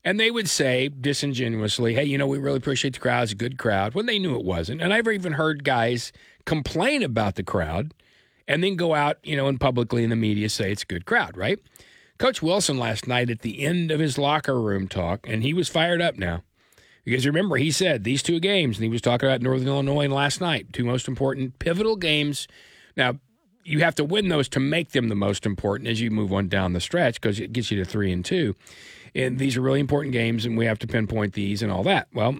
And 0.03 0.19
they 0.19 0.31
would 0.31 0.49
say 0.49 0.89
disingenuously, 0.89 1.95
hey, 1.95 2.05
you 2.05 2.17
know, 2.17 2.27
we 2.29 2.39
really 2.39 2.57
appreciate 2.57 2.95
the 2.95 3.01
crowd. 3.01 3.25
It's 3.25 3.33
a 3.33 3.35
good 3.35 3.59
crowd 3.59 3.95
when 3.95 4.07
they 4.07 4.19
knew 4.21 4.37
it 4.37 4.45
wasn't. 4.45 4.81
And 4.81 4.95
I've 4.95 5.09
even 5.09 5.33
heard 5.33 5.65
guys 5.65 6.13
complain 6.45 7.03
about 7.03 7.35
the 7.35 7.43
crowd 7.43 7.93
and 8.47 8.63
then 8.63 8.77
go 8.77 8.95
out, 8.95 9.19
you 9.25 9.37
know, 9.37 9.49
and 9.49 9.61
publicly 9.61 10.05
in 10.05 10.11
the 10.11 10.17
media 10.17 10.49
say 10.49 10.71
it's 10.71 10.85
a 10.85 10.87
good 10.87 11.07
crowd, 11.07 11.37
right? 11.37 11.59
Coach 12.19 12.43
Wilson 12.43 12.79
last 12.79 13.07
night 13.07 13.31
at 13.31 13.41
the 13.41 13.61
end 13.61 13.91
of 13.91 14.01
his 14.01 14.17
locker 14.17 14.61
room 14.61 14.89
talk, 14.89 15.27
and 15.29 15.43
he 15.43 15.53
was 15.53 15.69
fired 15.69 16.01
up 16.01 16.17
now. 16.17 16.43
Because 17.05 17.27
remember, 17.27 17.57
he 17.57 17.71
said 17.71 18.05
these 18.05 18.23
two 18.23 18.41
games, 18.41 18.79
and 18.79 18.85
he 18.85 18.91
was 18.91 19.01
talking 19.01 19.29
about 19.29 19.43
Northern 19.43 19.69
Illinois 19.69 20.07
and 20.07 20.13
last 20.13 20.41
night, 20.41 20.73
two 20.73 20.85
most 20.85 21.07
important 21.07 21.59
pivotal 21.59 21.95
games. 21.95 22.49
Now, 22.97 23.21
you 23.65 23.81
have 23.81 23.95
to 23.97 24.05
win 24.05 24.29
those 24.29 24.49
to 24.51 24.61
make 24.61 24.91
them 24.91 25.09
the 25.09 25.15
most 25.15 25.45
important 25.47 25.89
as 25.89 26.01
you 26.01 26.11
move 26.11 26.33
on 26.33 26.49
down 26.49 26.73
the 26.73 26.81
stretch 26.81 27.21
because 27.21 27.39
it 27.39 27.53
gets 27.53 27.71
you 27.71 27.79
to 27.79 27.85
three 27.85 28.13
and 28.13 28.25
two. 28.25 28.55
And 29.15 29.39
these 29.39 29.57
are 29.57 29.61
really 29.61 29.81
important 29.81 30.13
games, 30.13 30.45
and 30.45 30.57
we 30.57 30.67
have 30.67 30.79
to 30.81 30.87
pinpoint 30.87 31.35
these 31.35 31.63
and 31.63 31.71
all 31.71 31.83
that. 31.85 32.09
Well, 32.13 32.39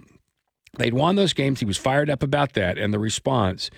they'd 0.77 0.93
won 0.93 1.15
those 1.15 1.33
games. 1.33 1.59
He 1.59 1.65
was 1.65 1.77
fired 1.77 2.09
up 2.09 2.21
about 2.21 2.53
that 2.53 2.77
and 2.77 2.93
the 2.93 2.99
response. 2.99 3.69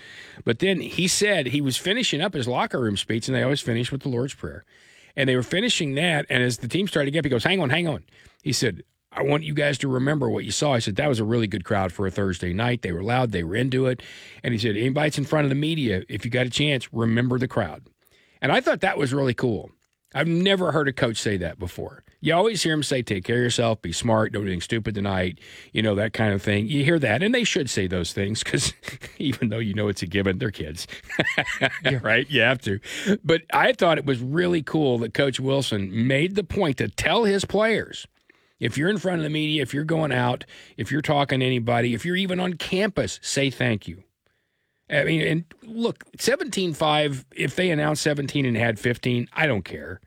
But 0.44 0.60
then 0.60 0.80
he 0.82 1.08
said 1.08 1.48
he 1.48 1.62
was 1.62 1.78
finishing 1.78 2.22
up 2.22 2.34
his 2.34 2.48
locker 2.48 2.80
room 2.80 2.98
speech, 2.98 3.28
and 3.28 3.36
they 3.36 3.44
always 3.44 3.62
finish 3.62 3.92
with 3.92 4.02
the 4.02 4.10
Lord's 4.10 4.34
Prayer. 4.34 4.66
And 5.20 5.28
they 5.28 5.36
were 5.36 5.44
finishing 5.44 5.96
that, 5.96 6.26
and 6.30 6.42
as 6.42 6.60
the 6.60 6.70
team 6.70 6.88
started 6.88 7.08
to 7.08 7.12
get 7.12 7.26
he 7.26 7.30
goes, 7.30 7.44
"Hang 7.44 7.60
on, 7.60 7.70
hang 7.70 7.90
on." 7.90 8.06
He 8.42 8.54
said, 8.54 8.84
"I 9.12 9.22
want 9.22 9.44
you 9.44 9.54
guys 9.54 9.78
to 9.80 9.90
remember 9.90 10.30
what 10.30 10.46
you 10.46 10.52
saw." 10.52 10.72
I 10.76 10.80
said 10.80 10.96
that 10.96 11.10
was 11.10 11.20
a 11.20 11.26
really 11.26 11.46
good 11.46 11.66
crowd 11.66 11.92
for 11.92 12.08
a 12.08 12.12
Thursday 12.12 12.54
night. 12.54 12.84
They 12.84 12.94
were 12.94 13.04
loud, 13.04 13.34
they 13.34 13.44
were 13.44 13.58
into 13.58 13.88
it, 13.88 14.02
and 14.44 14.54
he 14.54 14.58
said, 14.58 14.78
"Anybody 14.78 15.08
that's 15.08 15.18
in 15.18 15.26
front 15.26 15.44
of 15.44 15.50
the 15.50 15.56
media, 15.56 16.04
if 16.08 16.24
you 16.24 16.32
got 16.32 16.46
a 16.46 16.50
chance, 16.50 16.94
remember 16.94 17.38
the 17.38 17.50
crowd." 17.50 17.84
And 18.42 18.50
I 18.54 18.62
thought 18.62 18.80
that 18.80 18.98
was 18.98 19.14
really 19.14 19.34
cool. 19.34 19.72
I've 20.16 20.30
never 20.30 20.72
heard 20.72 20.88
a 20.88 20.94
coach 20.94 21.18
say 21.18 21.36
that 21.36 21.60
before. 21.60 22.06
You 22.22 22.34
always 22.34 22.62
hear 22.62 22.74
them 22.74 22.84
say, 22.84 23.02
take 23.02 23.24
care 23.24 23.38
of 23.38 23.44
yourself, 23.44 23.82
be 23.82 23.94
smart, 23.94 24.34
don't 24.34 24.42
do 24.42 24.48
anything 24.48 24.62
stupid 24.62 24.94
tonight, 24.94 25.40
you 25.72 25.82
know, 25.82 25.96
that 25.96 26.12
kind 26.12 26.34
of 26.34 26.42
thing. 26.42 26.68
You 26.68 26.84
hear 26.84 27.00
that, 27.00 27.24
and 27.24 27.34
they 27.34 27.46
should 27.46 27.70
say 27.70 27.88
those 27.88 28.12
things 28.12 28.44
because 28.44 28.74
even 29.18 29.50
though 29.50 29.60
you 29.60 29.74
know 29.74 29.88
it's 29.88 30.02
a 30.02 30.08
given, 30.08 30.38
they're 30.38 30.52
kids, 30.52 30.86
right? 32.02 32.30
You 32.30 32.42
have 32.42 32.60
to. 32.62 32.80
But 33.24 33.44
I 33.54 33.72
thought 33.72 33.98
it 33.98 34.06
was 34.06 34.20
really 34.20 34.62
cool 34.62 34.98
that 35.00 35.14
Coach 35.14 35.40
Wilson 35.40 36.08
made 36.08 36.36
the 36.36 36.44
point 36.44 36.78
to 36.78 36.90
tell 36.90 37.24
his 37.24 37.46
players 37.46 38.06
if 38.60 38.78
you're 38.78 38.90
in 38.90 38.98
front 38.98 39.20
of 39.20 39.24
the 39.24 39.30
media, 39.30 39.62
if 39.62 39.74
you're 39.74 39.86
going 39.86 40.12
out, 40.12 40.46
if 40.78 40.92
you're 40.92 41.02
talking 41.02 41.40
to 41.40 41.46
anybody, 41.46 41.94
if 41.94 42.06
you're 42.06 42.16
even 42.16 42.40
on 42.40 42.54
campus, 42.54 43.20
say 43.22 43.50
thank 43.50 43.88
you. 43.88 44.04
I 44.90 45.04
mean, 45.04 45.22
and 45.22 45.46
look, 45.64 46.04
17 46.20 46.74
5, 46.74 47.26
if 47.36 47.56
they 47.56 47.70
announced 47.70 48.02
17 48.02 48.46
and 48.46 48.58
had 48.58 48.80
15, 48.80 49.28
I 49.34 49.46
don't 49.46 49.64
care. 49.64 50.02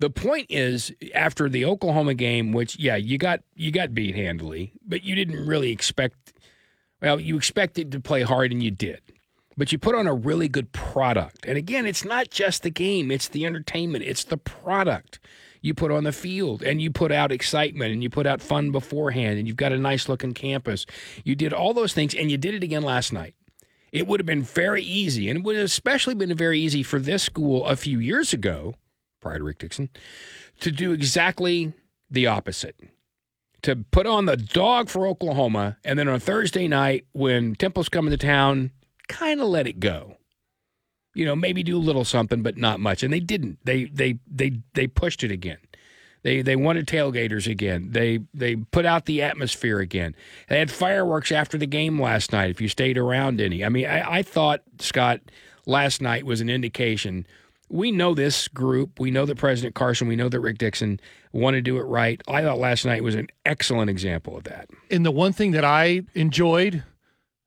The 0.00 0.08
point 0.08 0.46
is, 0.48 0.92
after 1.14 1.50
the 1.50 1.66
Oklahoma 1.66 2.14
game, 2.14 2.52
which 2.52 2.78
yeah, 2.78 2.96
you 2.96 3.18
got 3.18 3.42
you 3.54 3.70
got 3.70 3.94
beat 3.94 4.16
handily, 4.16 4.72
but 4.84 5.04
you 5.04 5.14
didn't 5.14 5.46
really 5.46 5.70
expect. 5.70 6.32
Well, 7.02 7.20
you 7.20 7.36
expected 7.36 7.92
to 7.92 8.00
play 8.00 8.22
hard, 8.22 8.50
and 8.50 8.62
you 8.62 8.70
did. 8.70 9.00
But 9.58 9.72
you 9.72 9.78
put 9.78 9.94
on 9.94 10.06
a 10.06 10.14
really 10.14 10.48
good 10.48 10.72
product, 10.72 11.44
and 11.46 11.58
again, 11.58 11.84
it's 11.84 12.02
not 12.02 12.30
just 12.30 12.62
the 12.62 12.70
game; 12.70 13.10
it's 13.10 13.28
the 13.28 13.44
entertainment, 13.44 14.04
it's 14.04 14.24
the 14.24 14.38
product 14.38 15.20
you 15.60 15.74
put 15.74 15.90
on 15.90 16.04
the 16.04 16.12
field, 16.12 16.62
and 16.62 16.80
you 16.80 16.90
put 16.90 17.12
out 17.12 17.30
excitement, 17.30 17.92
and 17.92 18.02
you 18.02 18.08
put 18.08 18.26
out 18.26 18.40
fun 18.40 18.72
beforehand, 18.72 19.38
and 19.38 19.46
you've 19.46 19.58
got 19.58 19.72
a 19.72 19.78
nice 19.78 20.08
looking 20.08 20.32
campus. 20.32 20.86
You 21.24 21.34
did 21.34 21.52
all 21.52 21.74
those 21.74 21.92
things, 21.92 22.14
and 22.14 22.30
you 22.30 22.38
did 22.38 22.54
it 22.54 22.62
again 22.62 22.82
last 22.82 23.12
night. 23.12 23.34
It 23.92 24.06
would 24.06 24.18
have 24.18 24.26
been 24.26 24.44
very 24.44 24.82
easy, 24.82 25.28
and 25.28 25.40
it 25.40 25.44
would 25.44 25.56
have 25.56 25.66
especially 25.66 26.14
been 26.14 26.34
very 26.34 26.58
easy 26.58 26.82
for 26.82 26.98
this 26.98 27.22
school 27.22 27.66
a 27.66 27.76
few 27.76 27.98
years 27.98 28.32
ago 28.32 28.76
prior 29.20 29.38
to 29.38 29.44
Rick 29.44 29.58
Dickson, 29.58 29.90
to 30.60 30.70
do 30.70 30.92
exactly 30.92 31.72
the 32.10 32.26
opposite. 32.26 32.76
To 33.62 33.76
put 33.76 34.06
on 34.06 34.24
the 34.24 34.36
dog 34.36 34.88
for 34.88 35.06
Oklahoma, 35.06 35.76
and 35.84 35.98
then 35.98 36.08
on 36.08 36.18
Thursday 36.18 36.66
night, 36.66 37.04
when 37.12 37.54
Temple's 37.54 37.90
coming 37.90 38.10
to 38.10 38.16
town, 38.16 38.70
kind 39.08 39.40
of 39.40 39.48
let 39.48 39.66
it 39.66 39.80
go. 39.80 40.16
You 41.14 41.26
know, 41.26 41.36
maybe 41.36 41.62
do 41.62 41.76
a 41.76 41.78
little 41.78 42.04
something, 42.04 42.42
but 42.42 42.56
not 42.56 42.80
much. 42.80 43.02
And 43.02 43.12
they 43.12 43.20
didn't. 43.20 43.58
They 43.64 43.84
they 43.84 44.18
they 44.26 44.60
they 44.74 44.86
pushed 44.86 45.22
it 45.22 45.30
again. 45.30 45.58
They 46.22 46.42
they 46.42 46.56
wanted 46.56 46.86
tailgaters 46.86 47.50
again. 47.50 47.90
They 47.90 48.20
they 48.32 48.56
put 48.56 48.86
out 48.86 49.06
the 49.06 49.22
atmosphere 49.22 49.80
again. 49.80 50.14
They 50.48 50.58
had 50.58 50.70
fireworks 50.70 51.32
after 51.32 51.58
the 51.58 51.66
game 51.66 52.00
last 52.00 52.32
night. 52.32 52.50
If 52.50 52.60
you 52.60 52.68
stayed 52.68 52.96
around 52.96 53.40
any, 53.40 53.64
I 53.64 53.68
mean, 53.68 53.86
I, 53.86 54.18
I 54.18 54.22
thought 54.22 54.62
Scott 54.78 55.20
last 55.66 56.00
night 56.00 56.24
was 56.24 56.40
an 56.40 56.50
indication 56.50 57.26
we 57.70 57.92
know 57.92 58.14
this 58.14 58.48
group. 58.48 58.98
We 59.00 59.10
know 59.10 59.24
that 59.26 59.36
President 59.38 59.74
Carson, 59.74 60.08
we 60.08 60.16
know 60.16 60.28
that 60.28 60.40
Rick 60.40 60.58
Dickson 60.58 61.00
want 61.32 61.54
to 61.54 61.62
do 61.62 61.78
it 61.78 61.82
right. 61.82 62.20
I 62.28 62.42
thought 62.42 62.58
last 62.58 62.84
night 62.84 63.02
was 63.04 63.14
an 63.14 63.28
excellent 63.44 63.88
example 63.88 64.36
of 64.36 64.44
that. 64.44 64.68
And 64.90 65.06
the 65.06 65.10
one 65.12 65.32
thing 65.32 65.52
that 65.52 65.64
I 65.64 66.02
enjoyed, 66.14 66.82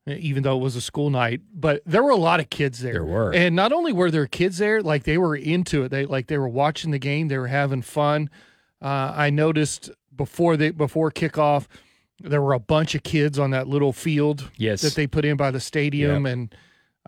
even 0.06 0.42
though 0.42 0.56
it 0.56 0.62
was 0.62 0.76
a 0.76 0.80
school 0.80 1.10
night, 1.10 1.42
but 1.54 1.82
there 1.84 2.02
were 2.02 2.10
a 2.10 2.16
lot 2.16 2.40
of 2.40 2.50
kids 2.50 2.80
there. 2.80 2.94
There 2.94 3.04
were. 3.04 3.32
and 3.34 3.54
not 3.54 3.72
only 3.72 3.92
were 3.92 4.10
there 4.10 4.26
kids 4.26 4.58
there, 4.58 4.82
like 4.82 5.04
they 5.04 5.18
were 5.18 5.36
into 5.36 5.84
it. 5.84 5.90
They 5.90 6.06
like 6.06 6.26
they 6.28 6.38
were 6.38 6.48
watching 6.48 6.90
the 6.90 6.98
game. 6.98 7.28
They 7.28 7.38
were 7.38 7.48
having 7.48 7.82
fun. 7.82 8.30
Uh, 8.82 9.12
I 9.16 9.30
noticed 9.30 9.90
before 10.14 10.56
they 10.56 10.70
before 10.70 11.10
kickoff, 11.10 11.66
there 12.20 12.40
were 12.42 12.52
a 12.52 12.58
bunch 12.60 12.94
of 12.94 13.02
kids 13.02 13.38
on 13.38 13.50
that 13.50 13.66
little 13.66 13.92
field 13.92 14.50
Yes. 14.56 14.80
that 14.82 14.94
they 14.94 15.06
put 15.06 15.24
in 15.24 15.36
by 15.36 15.50
the 15.50 15.60
stadium, 15.60 16.24
and 16.26 16.54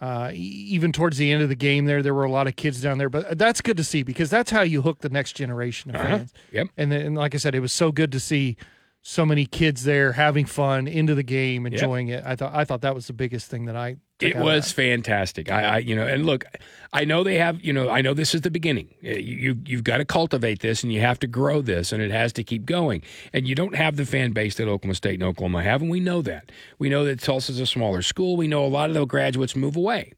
uh, 0.00 0.30
even 0.34 0.92
towards 0.92 1.16
the 1.16 1.32
end 1.32 1.42
of 1.42 1.48
the 1.48 1.54
game, 1.54 1.86
there 1.86 2.02
there 2.02 2.14
were 2.14 2.24
a 2.24 2.30
lot 2.30 2.46
of 2.46 2.56
kids 2.56 2.80
down 2.82 2.98
there. 2.98 3.08
But 3.08 3.38
that's 3.38 3.60
good 3.60 3.76
to 3.78 3.84
see 3.84 4.02
because 4.02 4.28
that's 4.30 4.50
how 4.50 4.62
you 4.62 4.82
hook 4.82 5.00
the 5.00 5.08
next 5.08 5.32
generation 5.32 5.90
of 5.94 5.96
Uh-huh. 6.00 6.06
fans. 6.18 6.32
Yep. 6.52 6.66
And 6.76 6.92
then, 6.92 7.00
and 7.06 7.16
like 7.16 7.34
I 7.34 7.38
said, 7.38 7.54
it 7.54 7.60
was 7.60 7.72
so 7.72 7.92
good 7.92 8.12
to 8.12 8.20
see 8.20 8.56
so 9.02 9.24
many 9.24 9.46
kids 9.46 9.84
there 9.84 10.12
having 10.12 10.44
fun 10.46 10.86
into 10.88 11.14
the 11.14 11.22
game, 11.22 11.64
enjoying 11.66 12.08
it. 12.08 12.24
I 12.26 12.34
thought 12.36 12.54
I 12.54 12.64
thought 12.64 12.80
that 12.82 12.94
was 12.94 13.06
the 13.06 13.12
biggest 13.12 13.48
thing 13.50 13.66
that 13.66 13.76
I. 13.76 13.96
It 14.20 14.36
was 14.36 14.72
fantastic. 14.72 15.50
I, 15.50 15.62
I, 15.62 15.78
you 15.78 15.94
know, 15.94 16.06
and 16.06 16.24
look, 16.24 16.44
I 16.92 17.04
know 17.04 17.22
they 17.22 17.36
have, 17.36 17.62
you 17.62 17.72
know, 17.72 17.90
I 17.90 18.00
know 18.00 18.14
this 18.14 18.34
is 18.34 18.40
the 18.40 18.50
beginning. 18.50 18.88
Uh, 19.04 19.08
You, 19.10 19.36
you 19.36 19.58
you've 19.66 19.84
got 19.84 19.98
to 19.98 20.06
cultivate 20.06 20.60
this, 20.60 20.82
and 20.82 20.90
you 20.92 21.00
have 21.02 21.18
to 21.20 21.26
grow 21.26 21.60
this, 21.60 21.92
and 21.92 22.02
it 22.02 22.10
has 22.10 22.32
to 22.34 22.44
keep 22.44 22.64
going. 22.64 23.02
And 23.34 23.46
you 23.46 23.54
don't 23.54 23.74
have 23.74 23.96
the 23.96 24.06
fan 24.06 24.32
base 24.32 24.54
that 24.56 24.68
Oklahoma 24.68 24.94
State 24.94 25.14
and 25.14 25.22
Oklahoma 25.22 25.62
have, 25.62 25.82
and 25.82 25.90
we 25.90 26.00
know 26.00 26.22
that. 26.22 26.50
We 26.78 26.88
know 26.88 27.04
that 27.04 27.20
Tulsa's 27.20 27.60
a 27.60 27.66
smaller 27.66 28.00
school. 28.00 28.36
We 28.38 28.48
know 28.48 28.64
a 28.64 28.68
lot 28.68 28.88
of 28.88 28.94
the 28.94 29.04
graduates 29.04 29.54
move 29.54 29.76
away. 29.76 30.12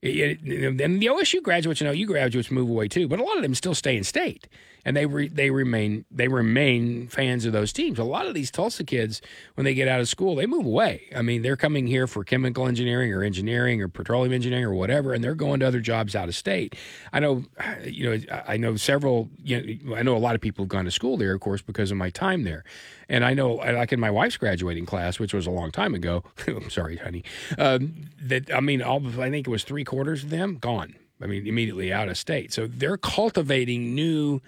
It- 0.00 0.38
it- 0.44 0.80
and 0.80 1.00
the 1.00 1.06
OSU 1.08 1.42
graduates 1.42 1.80
and 1.82 1.90
OU 1.90 2.06
graduates 2.06 2.50
move 2.50 2.68
away 2.70 2.88
too, 2.88 3.08
but 3.08 3.18
a 3.20 3.22
lot 3.22 3.36
of 3.36 3.42
them 3.42 3.54
still 3.54 3.74
stay 3.74 3.96
in 3.96 4.04
state, 4.04 4.48
and 4.84 4.96
they 4.96 5.06
re, 5.06 5.28
they 5.28 5.50
remain 5.50 6.04
they 6.10 6.28
remain 6.28 7.08
fans 7.08 7.44
of 7.44 7.52
those 7.52 7.72
teams. 7.72 7.98
A 7.98 8.04
lot 8.04 8.26
of 8.26 8.34
these 8.34 8.50
Tulsa 8.50 8.84
kids, 8.84 9.20
when 9.54 9.64
they 9.64 9.74
get 9.74 9.88
out 9.88 10.00
of 10.00 10.08
school, 10.08 10.34
they 10.34 10.46
move 10.46 10.66
away. 10.66 11.04
I 11.14 11.22
mean, 11.22 11.42
they're 11.42 11.56
coming 11.56 11.86
here 11.86 12.06
for 12.06 12.24
chemical 12.24 12.66
engineering 12.66 13.12
or 13.12 13.22
engineering 13.22 13.80
or 13.82 13.88
petroleum 13.88 14.32
engineering 14.32 14.64
or 14.64 14.74
whatever, 14.74 15.12
and 15.12 15.22
they're 15.22 15.34
going 15.34 15.60
to 15.60 15.66
other 15.66 15.80
jobs 15.80 16.14
out 16.14 16.28
of 16.28 16.34
state. 16.34 16.74
I 17.12 17.20
know, 17.20 17.44
you 17.84 18.10
know, 18.10 18.42
I 18.46 18.56
know 18.56 18.76
several. 18.76 19.28
You 19.42 19.78
know, 19.82 19.94
I 19.96 20.02
know 20.02 20.16
a 20.16 20.18
lot 20.18 20.34
of 20.34 20.40
people 20.40 20.64
have 20.64 20.70
gone 20.70 20.84
to 20.84 20.90
school 20.90 21.16
there, 21.16 21.34
of 21.34 21.40
course, 21.40 21.62
because 21.62 21.90
of 21.90 21.96
my 21.96 22.10
time 22.10 22.44
there. 22.44 22.64
And 23.08 23.24
I 23.24 23.34
know, 23.34 23.54
like 23.54 23.92
in 23.92 24.00
my 24.00 24.10
wife's 24.10 24.36
graduating 24.36 24.86
class, 24.86 25.18
which 25.18 25.34
was 25.34 25.46
a 25.46 25.50
long 25.50 25.70
time 25.70 25.94
ago. 25.94 26.24
I'm 26.46 26.70
sorry, 26.70 26.96
honey. 26.96 27.24
Um, 27.58 28.10
that 28.22 28.52
I 28.54 28.60
mean, 28.60 28.82
all 28.82 29.06
I 29.20 29.30
think 29.30 29.46
it 29.46 29.50
was 29.50 29.64
three 29.64 29.84
quarters 29.84 30.24
of 30.24 30.30
them 30.30 30.56
gone. 30.56 30.94
I 31.20 31.26
mean, 31.26 31.46
immediately 31.46 31.92
out 31.92 32.08
of 32.08 32.18
state. 32.18 32.52
So 32.52 32.66
they're 32.66 32.96
cultivating 32.96 33.94
new, 33.94 34.40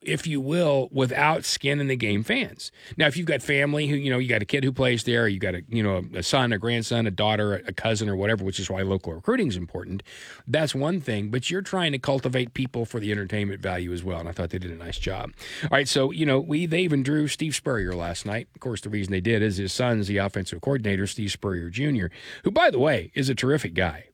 if 0.00 0.26
you 0.26 0.40
will, 0.40 0.88
without 0.92 1.44
skin 1.44 1.80
in 1.80 1.88
the 1.88 1.96
game 1.96 2.22
fans. 2.22 2.70
Now, 2.96 3.06
if 3.06 3.16
you've 3.16 3.26
got 3.26 3.42
family 3.42 3.86
who, 3.86 3.96
you 3.96 4.10
know, 4.10 4.18
you 4.18 4.28
got 4.28 4.42
a 4.42 4.46
kid 4.46 4.64
who 4.64 4.72
plays 4.72 5.04
there, 5.04 5.28
you 5.28 5.38
got 5.38 5.54
a, 5.54 5.62
you 5.68 5.82
know, 5.82 6.04
a 6.14 6.22
son, 6.22 6.52
a 6.52 6.58
grandson, 6.58 7.06
a 7.06 7.10
daughter, 7.10 7.54
a 7.54 7.72
cousin, 7.72 8.08
or 8.08 8.16
whatever, 8.16 8.44
which 8.44 8.60
is 8.60 8.70
why 8.70 8.82
local 8.82 9.14
recruiting 9.14 9.48
is 9.48 9.56
important. 9.56 10.02
That's 10.46 10.74
one 10.74 11.00
thing. 11.00 11.30
But 11.30 11.50
you're 11.50 11.62
trying 11.62 11.92
to 11.92 11.98
cultivate 11.98 12.54
people 12.54 12.84
for 12.84 13.00
the 13.00 13.12
entertainment 13.12 13.60
value 13.60 13.92
as 13.92 14.04
well. 14.04 14.20
And 14.20 14.28
I 14.28 14.32
thought 14.32 14.50
they 14.50 14.58
did 14.58 14.70
a 14.70 14.76
nice 14.76 14.98
job. 14.98 15.32
All 15.64 15.68
right, 15.72 15.88
so 15.88 16.10
you 16.10 16.26
know, 16.26 16.40
we 16.40 16.66
they 16.66 16.80
even 16.80 17.02
drew 17.02 17.28
Steve 17.28 17.54
Spurrier 17.54 17.94
last 17.94 18.26
night. 18.26 18.48
Of 18.54 18.60
course, 18.60 18.80
the 18.80 18.90
reason 18.90 19.12
they 19.12 19.20
did 19.20 19.42
is 19.42 19.56
his 19.56 19.72
son's 19.72 20.06
the 20.06 20.18
offensive 20.18 20.60
coordinator, 20.60 21.06
Steve 21.06 21.32
Spurrier 21.32 21.70
Jr., 21.70 22.06
who, 22.44 22.50
by 22.50 22.70
the 22.70 22.78
way, 22.78 23.10
is 23.14 23.28
a 23.28 23.34
terrific 23.34 23.74
guy. 23.74 24.09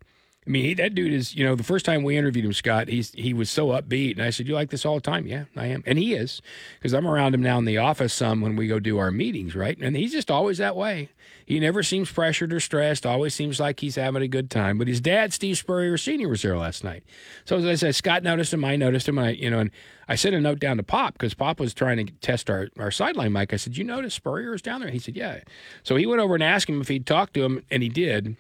I 0.46 0.50
mean, 0.50 0.64
he, 0.64 0.74
that 0.74 0.94
dude 0.94 1.12
is, 1.12 1.35
you 1.35 1.44
know, 1.44 1.56
the 1.56 1.64
first 1.64 1.85
time 1.85 2.04
we 2.04 2.16
interviewed 2.16 2.44
him, 2.44 2.52
Scott, 2.52 2.87
he's 2.87 3.11
he 3.12 3.35
was 3.35 3.50
so 3.50 3.68
upbeat. 3.68 4.12
And 4.12 4.22
I 4.22 4.30
said, 4.30 4.46
You 4.46 4.54
like 4.54 4.70
this 4.70 4.87
all 4.87 4.94
the 4.94 5.00
time? 5.00 5.26
Yeah, 5.26 5.44
I 5.56 5.66
am. 5.66 5.82
And 5.87 5.98
he 5.98 6.14
is, 6.14 6.40
because 6.78 6.94
I'm 6.94 7.06
around 7.06 7.35
him 7.35 7.42
now 7.42 7.59
in 7.59 7.64
the 7.64 7.78
office 7.78 8.12
some 8.12 8.40
when 8.40 8.54
we 8.54 8.68
go 8.68 8.78
do 8.78 8.98
our 8.98 9.11
meetings, 9.11 9.56
right? 9.56 9.76
And 9.80 9.96
he's 9.96 10.12
just 10.12 10.30
always 10.30 10.59
that 10.59 10.76
way. 10.76 11.11
He 11.44 11.61
never 11.61 11.82
seems 11.82 12.11
pressured 12.11 12.52
or 12.52 12.61
stressed, 12.61 13.06
always 13.06 13.35
seems 13.35 13.61
like 13.61 13.80
he's 13.80 13.94
having 13.94 14.22
a 14.22 14.28
good 14.28 14.50
time. 14.50 14.78
But 14.78 14.88
his 14.88 15.00
dad, 15.00 15.32
Steve 15.32 15.56
Spurrier 15.59 15.96
Sr., 15.96 16.28
was 16.28 16.42
there 16.42 16.56
last 16.56 16.82
night. 16.82 17.04
So 17.44 17.56
as 17.56 17.64
I 17.64 17.74
said, 17.76 17.94
Scott 17.94 18.24
noticed 18.24 18.52
him, 18.52 18.64
I 18.64 18.74
noticed 18.74 19.09
him, 19.09 19.18
and 19.18 19.28
I, 19.28 19.30
you 19.30 19.50
know, 19.50 19.61
and 19.61 19.70
I 20.09 20.16
sent 20.16 20.35
a 20.35 20.40
note 20.40 20.59
down 20.59 20.76
to 20.76 20.82
Pop 20.82 21.14
because 21.14 21.35
Pop 21.35 21.61
was 21.61 21.72
trying 21.72 22.04
to 22.04 22.12
test 22.14 22.50
our, 22.50 22.68
our 22.78 22.90
sideline 22.90 23.32
mic. 23.32 23.52
I 23.52 23.56
said, 23.56 23.76
You 23.76 23.85
notice 23.85 24.14
Spurrier 24.14 24.54
is 24.54 24.62
down 24.62 24.80
there? 24.80 24.90
He 24.90 24.98
said, 24.98 25.16
Yeah. 25.16 25.40
So 25.85 25.96
he 25.96 26.06
went 26.06 26.20
over 26.20 26.35
and 26.35 26.42
asked 26.42 26.68
him 26.68 26.80
if 26.80 26.88
he'd 26.88 27.06
talked 27.06 27.35
to 27.35 27.44
him, 27.44 27.64
and 27.70 27.82
he 27.82 27.88
did. 27.88 28.37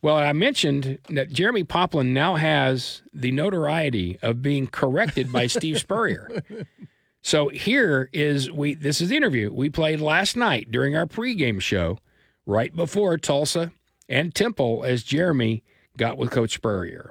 Well, 0.00 0.16
I 0.16 0.32
mentioned 0.32 0.98
that 1.08 1.30
Jeremy 1.30 1.64
Poplin 1.64 2.14
now 2.14 2.36
has 2.36 3.02
the 3.12 3.32
notoriety 3.32 4.18
of 4.22 4.42
being 4.42 4.68
corrected 4.68 5.32
by 5.32 5.46
Steve 5.48 5.78
Spurrier. 5.78 6.42
So 7.20 7.48
here 7.48 8.08
is 8.12 8.50
we 8.50 8.74
this 8.74 9.00
is 9.00 9.08
the 9.08 9.16
interview 9.16 9.52
we 9.52 9.70
played 9.70 10.00
last 10.00 10.36
night 10.36 10.70
during 10.70 10.96
our 10.96 11.06
pregame 11.06 11.60
show, 11.60 11.98
right 12.46 12.74
before 12.74 13.18
Tulsa 13.18 13.72
and 14.08 14.34
Temple, 14.34 14.84
as 14.84 15.02
Jeremy 15.02 15.64
got 15.96 16.16
with 16.16 16.30
Coach 16.30 16.54
Spurrier. 16.54 17.10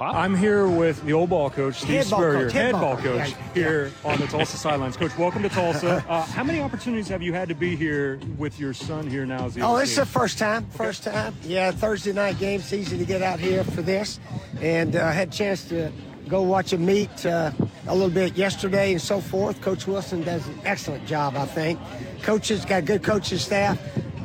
I'm 0.00 0.34
here 0.34 0.66
with 0.66 1.04
the 1.04 1.12
old 1.12 1.28
ball 1.28 1.50
coach, 1.50 1.76
Steve 1.76 1.88
Head 1.90 2.10
ball 2.10 2.20
Spurrier, 2.20 2.44
coach, 2.44 2.52
head 2.52 2.62
head 2.64 2.72
ball. 2.72 2.94
ball 2.94 2.96
coach, 2.96 3.30
Yeah, 3.30 3.52
here 3.52 3.92
on 4.02 4.18
the 4.18 4.26
Tulsa 4.26 4.56
sidelines. 4.56 4.96
Coach, 4.96 5.16
welcome 5.18 5.42
to 5.42 5.48
Tulsa. 5.50 6.02
Uh, 6.10 6.22
how 6.22 6.42
many 6.42 6.60
opportunities 6.60 7.06
have 7.08 7.22
you 7.22 7.32
had 7.34 7.48
to 7.50 7.54
be 7.54 7.76
here 7.76 8.18
with 8.38 8.58
your 8.58 8.72
son 8.72 9.06
here 9.06 9.26
now? 9.26 9.44
As 9.46 9.54
the 9.54 9.60
Oh, 9.60 9.76
this 9.78 9.90
is 9.90 9.96
the 9.96 10.06
first 10.06 10.38
time. 10.38 10.66
First 10.70 11.04
time. 11.04 11.34
Yeah, 11.42 11.70
Thursday 11.70 12.12
night 12.12 12.38
game. 12.38 12.60
It's 12.60 12.72
easy 12.72 12.96
to 12.98 13.04
get 13.04 13.20
out 13.22 13.38
here 13.38 13.62
for 13.62 13.82
this, 13.82 14.18
and 14.60 14.96
uh, 14.96 15.10
had 15.12 15.28
a 15.28 15.30
chance 15.30 15.68
to 15.68 15.92
go 16.28 16.42
watch 16.42 16.72
him 16.72 16.84
meet 16.86 17.26
uh, 17.26 17.50
a 17.86 17.94
little 17.94 18.10
bit 18.10 18.36
yesterday 18.36 18.92
and 18.92 19.00
so 19.00 19.20
forth. 19.20 19.60
Coach 19.60 19.86
Wilson 19.86 20.22
does 20.22 20.46
an 20.48 20.58
excellent 20.64 21.06
job, 21.06 21.36
I 21.36 21.44
think. 21.44 21.78
Coaches 22.22 22.64
got 22.64 22.86
good 22.86 23.02
coaching 23.02 23.38
staff, 23.38 23.78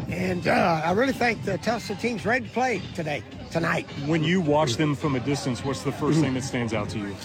and 0.09 0.47
uh, 0.47 0.81
I 0.85 0.91
really 0.93 1.13
think 1.13 1.43
the 1.43 1.57
Tulsa 1.57 1.95
team's 1.95 2.25
ready 2.25 2.45
to 2.47 2.51
play 2.51 2.81
today, 2.95 3.21
tonight. 3.55 3.87
When 4.05 4.21
you 4.21 4.41
watch 4.41 4.75
them 4.75 4.95
from 4.95 5.15
a 5.15 5.19
distance, 5.21 5.63
what's 5.63 5.81
the 5.81 5.91
first 5.93 6.19
thing 6.19 6.33
that 6.33 6.43
stands 6.43 6.73
out 6.73 6.89
to 6.89 6.99
you? 6.99 7.15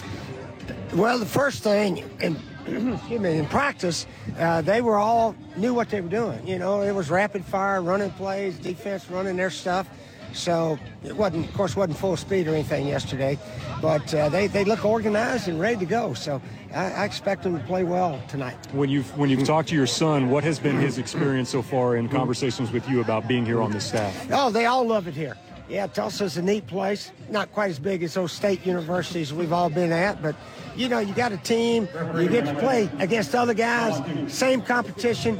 Well, 0.93 1.19
the 1.19 1.25
first 1.25 1.61
thing, 1.61 2.09
in, 2.21 2.37
excuse 2.93 3.19
me, 3.19 3.37
in 3.37 3.45
practice, 3.47 4.07
uh, 4.39 4.61
they 4.61 4.79
were 4.79 4.95
all 4.97 5.35
knew 5.57 5.73
what 5.73 5.89
they 5.89 5.99
were 5.99 6.07
doing. 6.07 6.47
You 6.47 6.57
know, 6.57 6.83
it 6.83 6.93
was 6.93 7.09
rapid 7.09 7.43
fire, 7.43 7.81
running 7.81 8.11
plays, 8.11 8.57
defense 8.57 9.09
running 9.09 9.35
their 9.35 9.49
stuff. 9.49 9.89
So 10.31 10.79
it 11.03 11.13
wasn't, 11.13 11.49
of 11.49 11.53
course, 11.53 11.75
wasn't 11.75 11.97
full 11.97 12.15
speed 12.15 12.47
or 12.47 12.53
anything 12.53 12.87
yesterday, 12.87 13.37
but 13.81 14.13
uh, 14.15 14.29
they 14.29 14.47
they 14.47 14.63
look 14.63 14.85
organized 14.85 15.49
and 15.49 15.59
ready 15.59 15.79
to 15.79 15.85
go. 15.85 16.13
So 16.13 16.41
I, 16.73 16.91
I 16.91 17.03
expect 17.03 17.43
them 17.43 17.59
to 17.59 17.65
play 17.65 17.83
well 17.83 18.23
tonight. 18.29 18.55
When 18.71 18.89
you've 18.89 19.17
when 19.17 19.29
you've 19.29 19.43
talked 19.43 19.67
to 19.69 19.75
your 19.75 19.87
son, 19.87 20.29
what 20.29 20.45
has 20.45 20.57
been 20.57 20.77
his 20.79 20.97
experience 20.97 21.49
so 21.49 21.61
far 21.61 21.97
in 21.97 22.07
conversations 22.07 22.71
with 22.71 22.87
you 22.87 23.01
about 23.01 23.27
being 23.27 23.45
here 23.45 23.61
on 23.61 23.71
the 23.71 23.81
staff? 23.81 24.27
Oh, 24.31 24.49
they 24.49 24.67
all 24.67 24.87
love 24.87 25.09
it 25.09 25.15
here. 25.15 25.35
Yeah, 25.71 25.87
Tulsa's 25.87 26.35
a 26.35 26.41
neat 26.41 26.67
place. 26.67 27.13
Not 27.29 27.53
quite 27.53 27.69
as 27.69 27.79
big 27.79 28.03
as 28.03 28.13
those 28.15 28.33
state 28.33 28.65
universities 28.65 29.33
we've 29.33 29.53
all 29.53 29.69
been 29.69 29.93
at, 29.93 30.21
but 30.21 30.35
you 30.75 30.89
know, 30.89 30.99
you 30.99 31.13
got 31.13 31.31
a 31.31 31.37
team, 31.37 31.87
you 32.17 32.27
get 32.27 32.43
to 32.43 32.53
play 32.55 32.89
against 32.99 33.33
other 33.33 33.53
guys, 33.53 34.01
same 34.27 34.61
competition. 34.61 35.37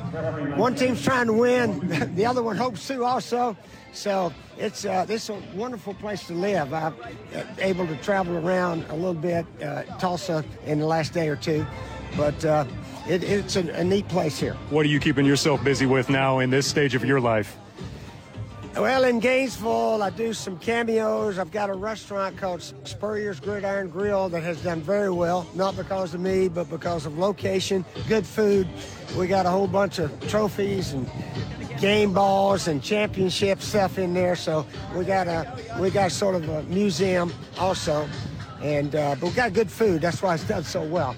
One 0.55 0.73
team's 0.73 1.03
trying 1.03 1.27
to 1.27 1.33
win, 1.33 1.85
the 2.15 2.25
other 2.25 2.41
one 2.41 2.55
hopes 2.55 2.87
to 2.87 3.03
also. 3.03 3.57
So 3.91 4.31
it's 4.57 4.85
uh, 4.85 5.05
it's 5.09 5.27
a 5.27 5.37
wonderful 5.53 5.95
place 5.95 6.25
to 6.27 6.33
live. 6.33 6.73
I'm 6.73 6.95
uh, 7.35 7.43
able 7.59 7.85
to 7.87 7.97
travel 7.97 8.37
around 8.37 8.85
a 8.87 8.95
little 8.95 9.13
bit 9.13 9.45
uh, 9.61 9.83
Tulsa 9.99 10.45
in 10.65 10.79
the 10.79 10.85
last 10.85 11.11
day 11.11 11.27
or 11.27 11.35
two, 11.35 11.65
but 12.15 12.45
uh, 12.45 12.63
it, 13.05 13.21
it's 13.21 13.57
a, 13.57 13.69
a 13.73 13.83
neat 13.83 14.07
place 14.07 14.39
here. 14.39 14.53
What 14.69 14.85
are 14.85 14.89
you 14.89 15.01
keeping 15.01 15.25
yourself 15.25 15.61
busy 15.61 15.87
with 15.87 16.09
now 16.09 16.39
in 16.39 16.49
this 16.49 16.67
stage 16.67 16.95
of 16.95 17.03
your 17.03 17.19
life? 17.19 17.57
Well, 18.75 19.03
in 19.03 19.19
Gainesville, 19.19 20.01
I 20.01 20.09
do 20.11 20.33
some 20.33 20.57
cameos. 20.57 21.37
I've 21.37 21.51
got 21.51 21.69
a 21.69 21.73
restaurant 21.73 22.37
called 22.37 22.63
Spurrier's 22.85 23.39
Gridiron 23.39 23.89
Grill 23.89 24.29
that 24.29 24.43
has 24.43 24.63
done 24.63 24.81
very 24.81 25.11
well, 25.11 25.45
not 25.53 25.75
because 25.75 26.13
of 26.13 26.21
me, 26.21 26.47
but 26.47 26.69
because 26.69 27.05
of 27.05 27.17
location, 27.17 27.83
good 28.07 28.25
food. 28.25 28.69
We 29.17 29.27
got 29.27 29.45
a 29.45 29.49
whole 29.49 29.67
bunch 29.67 29.99
of 29.99 30.17
trophies 30.29 30.93
and 30.93 31.05
game 31.81 32.13
balls 32.13 32.69
and 32.69 32.81
championship 32.81 33.61
stuff 33.61 33.99
in 33.99 34.13
there. 34.13 34.37
So 34.37 34.65
we 34.95 35.03
got 35.03 35.27
a 35.27 35.53
we 35.79 35.89
got 35.89 36.11
sort 36.13 36.35
of 36.35 36.47
a 36.47 36.63
museum 36.63 37.33
also, 37.59 38.07
and 38.61 38.95
uh, 38.95 39.15
but 39.19 39.27
we 39.27 39.31
got 39.33 39.51
good 39.51 39.69
food. 39.69 40.01
That's 40.01 40.21
why 40.21 40.35
it's 40.35 40.47
done 40.47 40.63
so 40.63 40.81
well. 40.81 41.15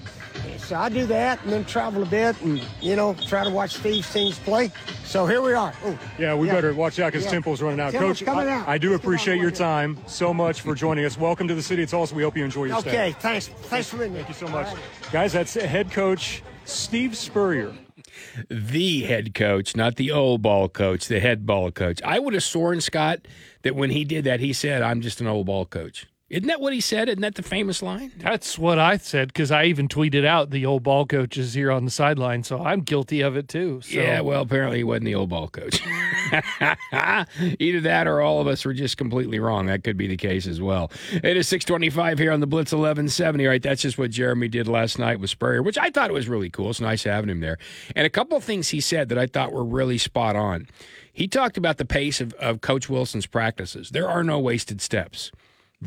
So 0.64 0.76
I 0.76 0.88
do 0.88 1.04
that 1.06 1.42
and 1.44 1.52
then 1.52 1.64
travel 1.66 2.02
a 2.02 2.06
bit 2.06 2.40
and 2.40 2.62
you 2.80 2.96
know 2.96 3.14
try 3.26 3.44
to 3.44 3.50
watch 3.50 3.74
Steve's 3.74 4.10
teams 4.12 4.38
play. 4.38 4.70
So 5.04 5.26
here 5.26 5.42
we 5.42 5.52
are. 5.52 5.74
Ooh. 5.86 5.98
Yeah, 6.18 6.34
we 6.34 6.46
Yeah. 6.46 6.54
better 6.54 6.72
watch 6.74 6.98
out 6.98 7.12
because 7.12 7.24
Yeah. 7.26 7.32
Temple's 7.32 7.60
running 7.60 7.80
out. 7.80 7.92
Temple's 7.92 8.18
Coach, 8.20 8.24
coming 8.26 8.48
I, 8.48 8.52
out. 8.60 8.68
I 8.68 8.78
do 8.78 8.90
Let's 8.92 9.04
appreciate 9.04 9.40
your 9.40 9.50
time 9.50 9.98
so 10.06 10.32
much 10.32 10.62
for 10.62 10.74
joining 10.74 11.04
us. 11.04 11.18
Welcome 11.18 11.48
to 11.48 11.54
the 11.54 11.62
city 11.62 11.82
of 11.82 11.90
Tulsa. 11.90 12.14
We 12.14 12.22
hope 12.22 12.36
you 12.36 12.44
enjoy 12.44 12.64
your 12.64 12.80
stay. 12.80 12.90
Okay, 12.90 13.16
thanks. 13.20 13.48
Thanks 13.48 13.88
for 13.90 13.98
being 13.98 14.14
Thank 14.14 14.28
you 14.28 14.34
so 14.34 14.48
much. 14.48 14.68
Guys, 15.12 15.34
that's 15.34 15.52
head 15.54 15.90
coach 15.90 16.42
Steve 16.64 17.14
Spurrier. 17.14 17.72
the 18.48 19.02
head 19.02 19.34
coach, 19.34 19.76
not 19.76 19.96
the 19.96 20.10
old 20.10 20.40
ball 20.40 20.68
coach, 20.70 21.08
the 21.08 21.20
head 21.20 21.44
ball 21.44 21.70
coach. 21.70 22.00
I 22.04 22.18
would 22.18 22.32
have 22.32 22.42
sworn, 22.42 22.80
Scott, 22.80 23.20
that 23.62 23.74
when 23.76 23.90
he 23.90 24.04
did 24.04 24.24
that, 24.24 24.40
he 24.40 24.52
said, 24.54 24.80
I'm 24.82 25.00
just 25.02 25.20
an 25.20 25.26
old 25.26 25.46
ball 25.46 25.66
coach. 25.66 26.06
Isn't 26.34 26.48
that 26.48 26.60
what 26.60 26.72
he 26.72 26.80
said? 26.80 27.08
Isn't 27.08 27.20
that 27.20 27.36
the 27.36 27.44
famous 27.44 27.80
line? 27.80 28.10
That's 28.16 28.58
what 28.58 28.76
I 28.76 28.96
said 28.96 29.28
because 29.28 29.52
I 29.52 29.66
even 29.66 29.86
tweeted 29.86 30.26
out 30.26 30.50
the 30.50 30.66
old 30.66 30.82
ball 30.82 31.06
coaches 31.06 31.54
here 31.54 31.70
on 31.70 31.84
the 31.84 31.92
sideline, 31.92 32.42
so 32.42 32.60
I'm 32.60 32.80
guilty 32.80 33.20
of 33.20 33.36
it 33.36 33.46
too. 33.46 33.82
So. 33.82 33.94
Yeah, 33.94 34.20
well, 34.20 34.42
apparently 34.42 34.78
he 34.78 34.84
wasn't 34.84 35.04
the 35.04 35.14
old 35.14 35.28
ball 35.28 35.46
coach. 35.46 35.80
Either 37.60 37.80
that 37.82 38.08
or 38.08 38.20
all 38.20 38.40
of 38.40 38.48
us 38.48 38.64
were 38.64 38.72
just 38.72 38.96
completely 38.96 39.38
wrong. 39.38 39.66
That 39.66 39.84
could 39.84 39.96
be 39.96 40.08
the 40.08 40.16
case 40.16 40.48
as 40.48 40.60
well. 40.60 40.90
It 41.12 41.36
is 41.36 41.46
625 41.46 42.18
here 42.18 42.32
on 42.32 42.40
the 42.40 42.48
Blitz 42.48 42.72
1170. 42.72 43.46
Right, 43.46 43.62
that's 43.62 43.82
just 43.82 43.96
what 43.96 44.10
Jeremy 44.10 44.48
did 44.48 44.66
last 44.66 44.98
night 44.98 45.20
with 45.20 45.30
Spurrier, 45.30 45.62
which 45.62 45.78
I 45.78 45.90
thought 45.90 46.10
was 46.10 46.28
really 46.28 46.50
cool. 46.50 46.70
It's 46.70 46.80
nice 46.80 47.04
having 47.04 47.30
him 47.30 47.38
there. 47.38 47.58
And 47.94 48.06
a 48.06 48.10
couple 48.10 48.36
of 48.36 48.42
things 48.42 48.70
he 48.70 48.80
said 48.80 49.08
that 49.10 49.18
I 49.18 49.28
thought 49.28 49.52
were 49.52 49.64
really 49.64 49.98
spot 49.98 50.34
on. 50.34 50.66
He 51.12 51.28
talked 51.28 51.56
about 51.56 51.78
the 51.78 51.84
pace 51.84 52.20
of, 52.20 52.32
of 52.34 52.60
Coach 52.60 52.90
Wilson's 52.90 53.26
practices. 53.26 53.90
There 53.90 54.08
are 54.08 54.24
no 54.24 54.40
wasted 54.40 54.80
steps 54.80 55.30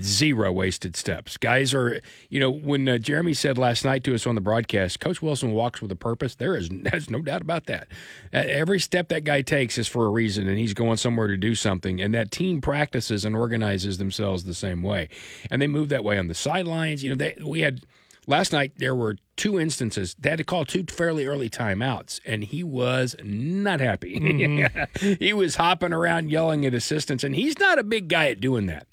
zero 0.02 0.52
wasted 0.52 0.96
steps. 0.96 1.38
Guys 1.38 1.74
are, 1.74 2.02
you 2.30 2.40
know, 2.40 2.50
when 2.50 2.88
uh, 2.88 2.98
Jeremy 2.98 3.34
said 3.34 3.58
last 3.58 3.86
night 3.86 4.04
to 4.06 4.16
us 4.16 4.26
on 4.28 4.36
the 4.36 4.42
broadcast, 4.42 5.00
Coach 5.00 5.22
Wilson 5.22 5.52
walks 5.52 5.82
with 5.82 5.92
a 5.92 5.96
purpose. 5.96 6.36
There 6.36 6.56
is, 6.56 6.70
there's 6.72 7.10
no 7.10 7.22
doubt 7.22 7.42
about 7.42 7.66
that. 7.66 7.88
Uh, 8.34 8.44
every 8.46 8.80
step 8.80 9.10
that 9.10 9.24
guy 9.24 9.42
takes 9.42 9.78
is 9.78 9.88
for 9.88 10.06
a 10.06 10.10
reason, 10.10 10.48
and 10.48 10.58
he's 10.58 10.74
going 10.74 10.98
somewhere 10.98 11.28
to 11.28 11.38
do 11.38 11.56
something. 11.56 12.02
And 12.02 12.14
that 12.14 12.32
team 12.32 12.62
practices 12.62 13.26
and 13.26 13.36
organizes 13.36 13.98
themselves 13.98 14.44
the 14.44 14.54
same 14.54 14.84
way, 14.84 15.10
and 15.50 15.62
they 15.62 15.68
move 15.68 15.90
that 15.90 16.04
way 16.04 16.18
on 16.18 16.28
the 16.28 16.36
sidelines. 16.36 17.04
You 17.04 17.12
know, 17.12 17.16
they, 17.16 17.36
we 17.44 17.62
had 17.62 17.82
last 18.28 18.52
night 18.52 18.74
there 18.78 18.94
were 18.94 19.16
two 19.36 19.60
instances 19.60 20.16
they 20.20 20.30
had 20.30 20.38
to 20.38 20.44
call 20.44 20.66
two 20.66 20.84
fairly 20.90 21.26
early 21.26 21.50
timeouts 21.50 22.20
and 22.26 22.44
he 22.44 22.64
was 22.64 23.16
not 23.24 23.80
happy 23.80 24.68
he 25.20 25.34
was 25.34 25.56
hopping 25.56 25.94
around 25.94 26.30
yelling 26.30 26.66
at 26.66 26.74
assistants 26.74 27.24
and 27.24 27.36
he's 27.36 27.58
not 27.58 27.80
a 27.80 27.84
big 27.84 28.10
guy 28.10 28.28
at 28.28 28.42
doing 28.42 28.66
that 28.66 28.88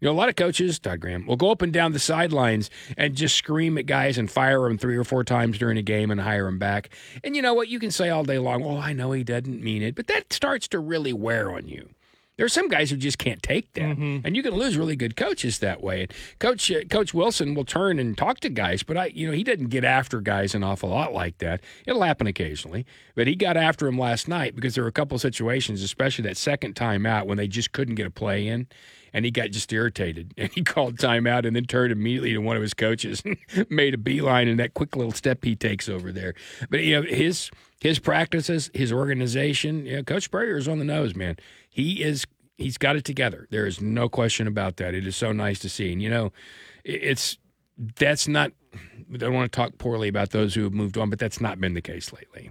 you 0.00 0.06
know, 0.06 0.12
a 0.12 0.14
lot 0.14 0.28
of 0.28 0.36
coaches, 0.36 0.78
Todd 0.78 1.00
Graham, 1.00 1.26
will 1.26 1.36
go 1.36 1.50
up 1.50 1.62
and 1.62 1.72
down 1.72 1.92
the 1.92 1.98
sidelines 1.98 2.70
and 2.96 3.16
just 3.16 3.34
scream 3.34 3.76
at 3.78 3.86
guys 3.86 4.16
and 4.16 4.30
fire 4.30 4.60
them 4.62 4.78
three 4.78 4.96
or 4.96 5.04
four 5.04 5.24
times 5.24 5.58
during 5.58 5.76
a 5.76 5.82
game 5.82 6.10
and 6.10 6.20
hire 6.20 6.44
them 6.44 6.58
back. 6.58 6.90
And 7.24 7.34
you 7.34 7.42
know 7.42 7.54
what? 7.54 7.68
You 7.68 7.80
can 7.80 7.90
say 7.90 8.08
all 8.08 8.24
day 8.24 8.38
long, 8.38 8.62
well, 8.62 8.78
I 8.78 8.92
know 8.92 9.12
he 9.12 9.24
doesn't 9.24 9.62
mean 9.62 9.82
it, 9.82 9.94
but 9.94 10.06
that 10.06 10.32
starts 10.32 10.68
to 10.68 10.78
really 10.78 11.12
wear 11.12 11.50
on 11.50 11.66
you. 11.66 11.88
There 12.38 12.46
are 12.46 12.48
some 12.48 12.68
guys 12.68 12.88
who 12.88 12.96
just 12.96 13.18
can't 13.18 13.42
take 13.42 13.72
that, 13.72 13.82
and 14.24 14.36
you 14.36 14.44
can 14.44 14.54
lose 14.54 14.76
really 14.76 14.94
good 14.94 15.16
coaches 15.16 15.58
that 15.58 15.82
way. 15.82 16.02
And 16.02 16.14
Coach 16.38 16.70
uh, 16.70 16.84
Coach 16.88 17.12
Wilson 17.12 17.52
will 17.52 17.64
turn 17.64 17.98
and 17.98 18.16
talk 18.16 18.38
to 18.40 18.48
guys, 18.48 18.84
but 18.84 18.96
I, 18.96 19.06
you 19.06 19.26
know, 19.26 19.32
he 19.32 19.42
doesn't 19.42 19.70
get 19.70 19.82
after 19.84 20.20
guys 20.20 20.54
an 20.54 20.62
awful 20.62 20.88
lot 20.88 21.12
like 21.12 21.38
that. 21.38 21.60
It'll 21.84 22.04
happen 22.04 22.28
occasionally, 22.28 22.86
but 23.16 23.26
he 23.26 23.34
got 23.34 23.56
after 23.56 23.88
him 23.88 23.98
last 23.98 24.28
night 24.28 24.54
because 24.54 24.76
there 24.76 24.84
were 24.84 24.88
a 24.88 24.92
couple 24.92 25.16
of 25.16 25.20
situations, 25.20 25.82
especially 25.82 26.22
that 26.28 26.36
second 26.36 26.74
time 26.74 27.06
out 27.06 27.26
when 27.26 27.38
they 27.38 27.48
just 27.48 27.72
couldn't 27.72 27.96
get 27.96 28.06
a 28.06 28.10
play 28.10 28.46
in, 28.46 28.68
and 29.12 29.24
he 29.24 29.32
got 29.32 29.50
just 29.50 29.72
irritated 29.72 30.32
and 30.38 30.52
he 30.52 30.62
called 30.62 30.96
timeout 30.96 31.44
and 31.44 31.56
then 31.56 31.64
turned 31.64 31.90
immediately 31.90 32.34
to 32.34 32.38
one 32.38 32.54
of 32.54 32.62
his 32.62 32.72
coaches, 32.72 33.20
and 33.24 33.36
made 33.68 33.94
a 33.94 33.98
beeline 33.98 34.46
and 34.46 34.60
that 34.60 34.74
quick 34.74 34.94
little 34.94 35.10
step 35.10 35.44
he 35.44 35.56
takes 35.56 35.88
over 35.88 36.12
there. 36.12 36.34
But 36.70 36.84
you 36.84 37.00
know 37.00 37.02
his 37.02 37.50
his 37.80 37.98
practices, 37.98 38.70
his 38.74 38.92
organization, 38.92 39.86
you 39.86 39.96
know, 39.96 40.02
Coach 40.02 40.24
Spurrier 40.24 40.56
is 40.56 40.66
on 40.66 40.78
the 40.78 40.84
nose, 40.84 41.14
man. 41.14 41.36
He 41.78 42.02
is 42.02 42.24
he's 42.56 42.76
got 42.76 42.96
it 42.96 43.04
together. 43.04 43.46
There 43.50 43.64
is 43.66 43.80
no 43.80 44.08
question 44.08 44.48
about 44.48 44.78
that. 44.78 44.92
It 44.94 45.06
is 45.06 45.14
so 45.14 45.30
nice 45.30 45.60
to 45.60 45.68
see. 45.68 45.92
And 45.92 46.02
you 46.02 46.10
know, 46.10 46.32
it's 46.82 47.38
that's 47.96 48.26
not 48.26 48.50
I 49.14 49.16
don't 49.16 49.32
want 49.32 49.52
to 49.52 49.56
talk 49.56 49.78
poorly 49.78 50.08
about 50.08 50.30
those 50.30 50.56
who 50.56 50.64
have 50.64 50.72
moved 50.74 50.98
on, 50.98 51.08
but 51.08 51.20
that's 51.20 51.40
not 51.40 51.60
been 51.60 51.74
the 51.74 51.80
case 51.80 52.12
lately. 52.12 52.50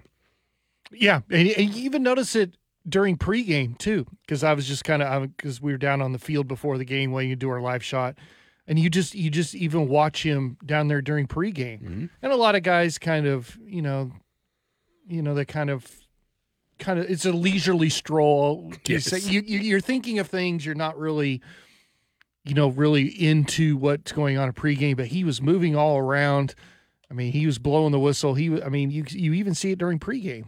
Yeah, 0.91 1.19
and, 1.29 1.49
and 1.49 1.73
you 1.75 1.83
even 1.83 2.03
notice 2.03 2.37
it 2.37 2.55
during 2.87 3.17
pregame 3.17 3.77
too, 3.77 4.05
because 4.21 4.45
I 4.45 4.53
was 4.53 4.65
just 4.65 4.85
kind 4.85 5.03
of 5.03 5.35
because 5.35 5.61
we 5.61 5.73
were 5.73 5.77
down 5.77 6.01
on 6.01 6.13
the 6.13 6.19
field 6.19 6.47
before 6.47 6.77
the 6.77 6.85
game 6.85 7.11
waiting 7.11 7.29
you 7.29 7.35
do 7.35 7.49
our 7.49 7.59
live 7.59 7.83
shot, 7.83 8.15
and 8.65 8.79
you 8.79 8.89
just 8.89 9.13
you 9.13 9.29
just 9.29 9.53
even 9.55 9.89
watch 9.89 10.23
him 10.23 10.55
down 10.65 10.87
there 10.87 11.01
during 11.01 11.27
pregame, 11.27 11.81
Mm-hmm. 11.83 12.05
and 12.21 12.31
a 12.31 12.37
lot 12.37 12.55
of 12.55 12.63
guys 12.63 12.97
kind 12.97 13.27
of 13.27 13.57
you 13.65 13.81
know, 13.81 14.13
you 15.05 15.21
know 15.21 15.33
they 15.35 15.43
kind 15.43 15.69
of 15.69 15.85
kind 16.79 16.99
of 16.99 17.09
it's 17.09 17.25
a 17.25 17.31
leisurely 17.31 17.89
stroll. 17.89 18.71
You 18.87 18.95
Yes. 18.95 19.05
say- 19.05 19.19
you, 19.31 19.41
you 19.45 19.59
you're 19.59 19.81
thinking 19.81 20.19
of 20.19 20.27
things 20.27 20.65
you're 20.65 20.75
not 20.75 20.97
really. 20.97 21.41
You 22.45 22.53
know, 22.53 22.69
really 22.69 23.07
into 23.07 23.75
what's 23.75 24.13
going 24.13 24.37
on 24.37 24.47
in 24.47 24.53
pregame, 24.53 24.95
but 24.95 25.07
he 25.07 25.25
was 25.25 25.41
moving 25.41 25.75
all 25.75 25.97
around. 25.97 26.55
I 27.09 27.13
mean, 27.13 27.31
he 27.31 27.45
was 27.45 27.57
blowing 27.57 27.93
the 27.93 27.99
whistle. 27.99 28.33
He, 28.33 28.61
I 28.61 28.67
mean, 28.67 28.91
you 28.91 29.05
you 29.09 29.31
even 29.33 29.55
see 29.55 29.71
it 29.71 29.77
during 29.79 29.97
pregame. 29.97 30.43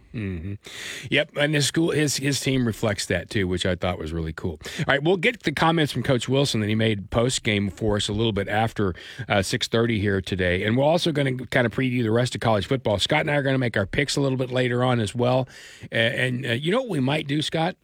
Yep, 1.09 1.31
and 1.37 1.55
his 1.55 1.65
school, 1.65 1.91
his 1.91 2.17
his 2.17 2.41
team 2.41 2.65
reflects 2.67 3.05
that 3.05 3.29
too, 3.29 3.47
which 3.47 3.65
I 3.65 3.75
thought 3.75 3.97
was 3.97 4.11
really 4.11 4.33
cool. 4.33 4.59
All 4.79 4.85
right, 4.89 5.01
we'll 5.01 5.15
get 5.15 5.43
the 5.43 5.53
comments 5.53 5.93
from 5.93 6.03
Coach 6.03 6.27
Wilson 6.27 6.59
that 6.59 6.67
he 6.67 6.75
made 6.75 7.11
post 7.11 7.43
game 7.43 7.69
for 7.69 7.95
us 7.95 8.09
a 8.09 8.13
little 8.13 8.33
bit 8.33 8.49
after 8.49 8.93
uh, 9.29 9.41
six 9.41 9.69
thirty 9.69 10.01
here 10.01 10.19
today, 10.19 10.63
and 10.65 10.75
we're 10.77 10.83
also 10.83 11.13
going 11.13 11.37
to 11.37 11.45
kind 11.45 11.65
of 11.65 11.73
preview 11.73 12.03
the 12.03 12.11
rest 12.11 12.35
of 12.35 12.41
college 12.41 12.65
football. 12.67 12.99
Scott 12.99 13.21
and 13.21 13.31
I 13.31 13.35
are 13.35 13.41
going 13.43 13.55
to 13.55 13.59
make 13.59 13.77
our 13.77 13.85
picks 13.85 14.17
a 14.17 14.21
little 14.21 14.37
bit 14.37 14.51
later 14.51 14.83
on 14.83 14.99
as 14.99 15.15
well, 15.15 15.47
A- 15.93 15.95
and 15.95 16.45
uh, 16.45 16.49
you 16.51 16.71
know 16.73 16.81
what 16.81 16.89
we 16.89 16.99
might 16.99 17.25
do, 17.25 17.41
Scott. 17.41 17.77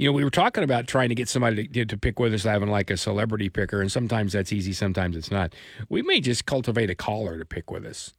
You 0.00 0.06
know, 0.06 0.12
we 0.12 0.24
were 0.24 0.30
talking 0.30 0.64
about 0.64 0.86
trying 0.86 1.10
to 1.10 1.14
get 1.14 1.28
somebody 1.28 1.68
to, 1.68 1.84
to 1.84 1.98
pick 1.98 2.18
with 2.18 2.32
us, 2.32 2.44
having 2.44 2.70
like 2.70 2.88
a 2.88 2.96
celebrity 2.96 3.50
picker, 3.50 3.82
and 3.82 3.92
sometimes 3.92 4.32
that's 4.32 4.50
easy, 4.50 4.72
sometimes 4.72 5.14
it's 5.14 5.30
not. 5.30 5.52
We 5.90 6.00
may 6.00 6.22
just 6.22 6.46
cultivate 6.46 6.88
a 6.88 6.94
caller 6.94 7.38
to 7.38 7.44
pick 7.44 7.70
with 7.70 7.84
us. 7.84 8.14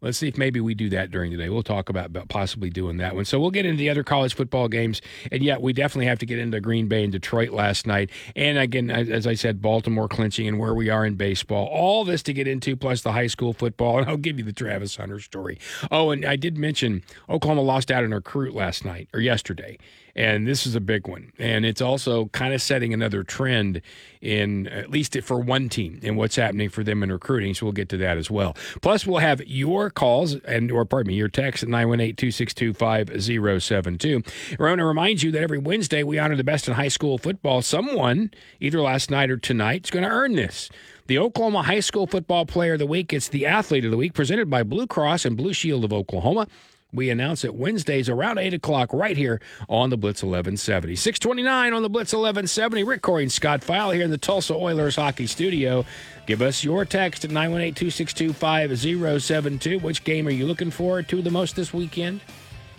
Let's 0.00 0.18
see 0.18 0.26
if 0.28 0.36
maybe 0.36 0.60
we 0.60 0.74
do 0.74 0.88
that 0.90 1.10
during 1.10 1.30
the 1.30 1.36
day. 1.36 1.48
We'll 1.48 1.62
talk 1.62 1.88
about, 1.88 2.06
about 2.06 2.28
possibly 2.28 2.70
doing 2.70 2.96
that 2.96 3.14
one. 3.14 3.26
So 3.26 3.38
we'll 3.38 3.50
get 3.50 3.66
into 3.66 3.78
the 3.78 3.90
other 3.90 4.02
college 4.02 4.34
football 4.34 4.66
games. 4.66 5.02
And 5.30 5.42
yet, 5.42 5.60
we 5.60 5.72
definitely 5.72 6.06
have 6.06 6.18
to 6.20 6.26
get 6.26 6.38
into 6.38 6.58
Green 6.58 6.88
Bay 6.88 7.04
and 7.04 7.12
Detroit 7.12 7.50
last 7.50 7.86
night. 7.86 8.10
And 8.34 8.58
again, 8.58 8.90
as 8.90 9.26
I 9.26 9.34
said, 9.34 9.60
Baltimore 9.60 10.08
clinching 10.08 10.48
and 10.48 10.58
where 10.58 10.74
we 10.74 10.88
are 10.88 11.04
in 11.04 11.16
baseball. 11.16 11.66
All 11.66 12.04
this 12.04 12.22
to 12.24 12.32
get 12.32 12.48
into, 12.48 12.76
plus 12.76 13.02
the 13.02 13.12
high 13.12 13.28
school 13.28 13.52
football. 13.52 13.98
And 14.00 14.08
I'll 14.08 14.16
give 14.16 14.38
you 14.38 14.44
the 14.44 14.52
Travis 14.52 14.96
Hunter 14.96 15.20
story. 15.20 15.58
Oh, 15.90 16.10
and 16.10 16.24
I 16.24 16.36
did 16.36 16.56
mention 16.56 17.02
Oklahoma 17.28 17.60
lost 17.60 17.90
out 17.90 18.02
in 18.02 18.12
a 18.12 18.16
recruit 18.16 18.54
last 18.54 18.84
night 18.84 19.08
or 19.12 19.20
yesterday. 19.20 19.78
And 20.14 20.46
this 20.46 20.66
is 20.66 20.74
a 20.74 20.80
big 20.80 21.06
one. 21.06 21.32
And 21.38 21.64
it's 21.64 21.80
also 21.80 22.26
kind 22.26 22.52
of 22.54 22.62
setting 22.62 22.92
another 22.92 23.22
trend 23.22 23.80
in, 24.20 24.66
at 24.68 24.90
least 24.90 25.18
for 25.22 25.38
one 25.38 25.68
team, 25.68 26.00
and 26.02 26.16
what's 26.16 26.36
happening 26.36 26.68
for 26.68 26.84
them 26.84 27.02
in 27.02 27.10
recruiting. 27.10 27.54
So 27.54 27.66
we'll 27.66 27.72
get 27.72 27.88
to 27.90 27.96
that 27.98 28.18
as 28.18 28.30
well. 28.30 28.56
Plus, 28.82 29.06
we'll 29.06 29.18
have 29.20 29.40
your 29.46 29.90
calls 29.90 30.34
and, 30.34 30.70
or 30.70 30.84
pardon 30.84 31.08
me, 31.08 31.16
your 31.16 31.28
text 31.28 31.62
at 31.62 31.68
918 31.68 32.16
262 32.16 32.72
5072. 32.74 34.22
I 34.58 34.62
want 34.62 34.78
to 34.78 34.84
remind 34.84 35.22
you 35.22 35.30
that 35.32 35.42
every 35.42 35.58
Wednesday 35.58 36.02
we 36.02 36.18
honor 36.18 36.36
the 36.36 36.44
best 36.44 36.68
in 36.68 36.74
high 36.74 36.88
school 36.88 37.18
football. 37.18 37.62
Someone, 37.62 38.30
either 38.60 38.80
last 38.80 39.10
night 39.10 39.30
or 39.30 39.36
tonight, 39.36 39.84
is 39.84 39.90
going 39.90 40.04
to 40.04 40.10
earn 40.10 40.34
this. 40.34 40.70
The 41.06 41.18
Oklahoma 41.18 41.62
High 41.62 41.80
School 41.80 42.06
Football 42.06 42.46
Player 42.46 42.74
of 42.74 42.78
the 42.78 42.86
Week. 42.86 43.12
It's 43.12 43.28
the 43.28 43.44
Athlete 43.44 43.84
of 43.84 43.90
the 43.90 43.96
Week 43.96 44.12
presented 44.14 44.48
by 44.48 44.62
Blue 44.62 44.86
Cross 44.86 45.24
and 45.24 45.36
Blue 45.36 45.52
Shield 45.52 45.84
of 45.84 45.92
Oklahoma. 45.92 46.46
We 46.92 47.10
announce 47.10 47.44
it 47.44 47.54
Wednesdays 47.54 48.08
around 48.08 48.38
8 48.38 48.54
o'clock 48.54 48.92
right 48.92 49.16
here 49.16 49.40
on 49.68 49.90
the 49.90 49.96
Blitz 49.96 50.22
1170. 50.22 50.96
629 50.96 51.72
on 51.72 51.82
the 51.82 51.88
Blitz 51.88 52.12
1170. 52.12 52.84
Rick 52.84 53.02
Couri 53.02 53.22
and 53.22 53.32
Scott 53.32 53.60
Pfeil 53.60 53.94
here 53.94 54.04
in 54.04 54.10
the 54.10 54.18
Tulsa 54.18 54.54
Oilers 54.54 54.96
Hockey 54.96 55.26
Studio. 55.26 55.84
Give 56.26 56.42
us 56.42 56.64
your 56.64 56.84
text 56.84 57.24
at 57.24 57.30
918 57.30 57.74
262 57.74 58.32
5072. 58.32 59.78
Which 59.78 60.04
game 60.04 60.26
are 60.26 60.30
you 60.30 60.46
looking 60.46 60.70
forward 60.70 61.08
to 61.08 61.22
the 61.22 61.30
most 61.30 61.56
this 61.56 61.72
weekend? 61.72 62.20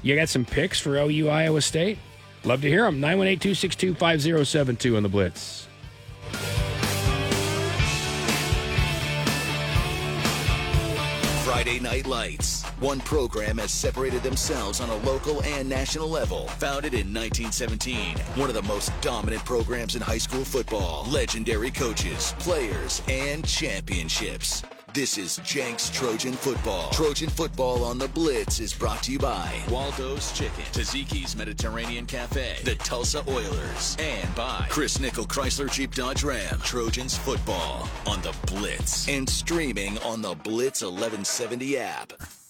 You 0.03 0.15
got 0.15 0.29
some 0.29 0.45
picks 0.45 0.79
for 0.79 0.97
OU 0.97 1.29
Iowa 1.29 1.61
State? 1.61 1.97
Love 2.43 2.61
to 2.61 2.67
hear 2.67 2.83
them. 2.83 2.99
918 2.99 3.39
262 3.39 3.93
5072 3.93 4.97
on 4.97 5.03
the 5.03 5.09
Blitz. 5.09 5.67
Friday 11.51 11.81
Night 11.81 12.07
Lights. 12.07 12.63
One 12.79 13.01
program 13.01 13.57
has 13.57 13.71
separated 13.71 14.23
themselves 14.23 14.79
on 14.79 14.89
a 14.89 14.95
local 14.99 15.43
and 15.43 15.67
national 15.67 16.09
level. 16.09 16.47
Founded 16.47 16.93
in 16.93 17.13
1917, 17.13 18.17
one 18.35 18.47
of 18.47 18.55
the 18.55 18.61
most 18.61 18.89
dominant 19.01 19.43
programs 19.43 19.97
in 19.97 20.01
high 20.01 20.17
school 20.17 20.45
football. 20.45 21.05
Legendary 21.09 21.69
coaches, 21.69 22.33
players, 22.39 23.01
and 23.09 23.45
championships. 23.45 24.63
This 24.93 25.17
is 25.17 25.37
Jenks 25.45 25.89
Trojan 25.89 26.33
Football. 26.33 26.89
Trojan 26.89 27.29
Football 27.29 27.85
on 27.85 27.97
the 27.97 28.09
Blitz 28.09 28.59
is 28.59 28.73
brought 28.73 29.01
to 29.03 29.13
you 29.13 29.19
by 29.19 29.61
Waldo's 29.69 30.33
Chicken, 30.33 30.65
Taziki's 30.73 31.33
Mediterranean 31.33 32.05
Cafe, 32.05 32.57
the 32.65 32.75
Tulsa 32.75 33.23
Oilers, 33.29 33.95
and 33.99 34.35
by 34.35 34.67
Chris 34.69 34.99
Nickel 34.99 35.25
Chrysler 35.25 35.71
Jeep 35.71 35.95
Dodge 35.95 36.23
Ram. 36.23 36.59
Trojans 36.65 37.17
Football 37.17 37.87
on 38.05 38.21
the 38.21 38.35
Blitz 38.47 39.07
and 39.07 39.29
streaming 39.29 39.97
on 39.99 40.21
the 40.21 40.35
Blitz 40.35 40.81
1170 40.81 41.77
app. 41.77 42.40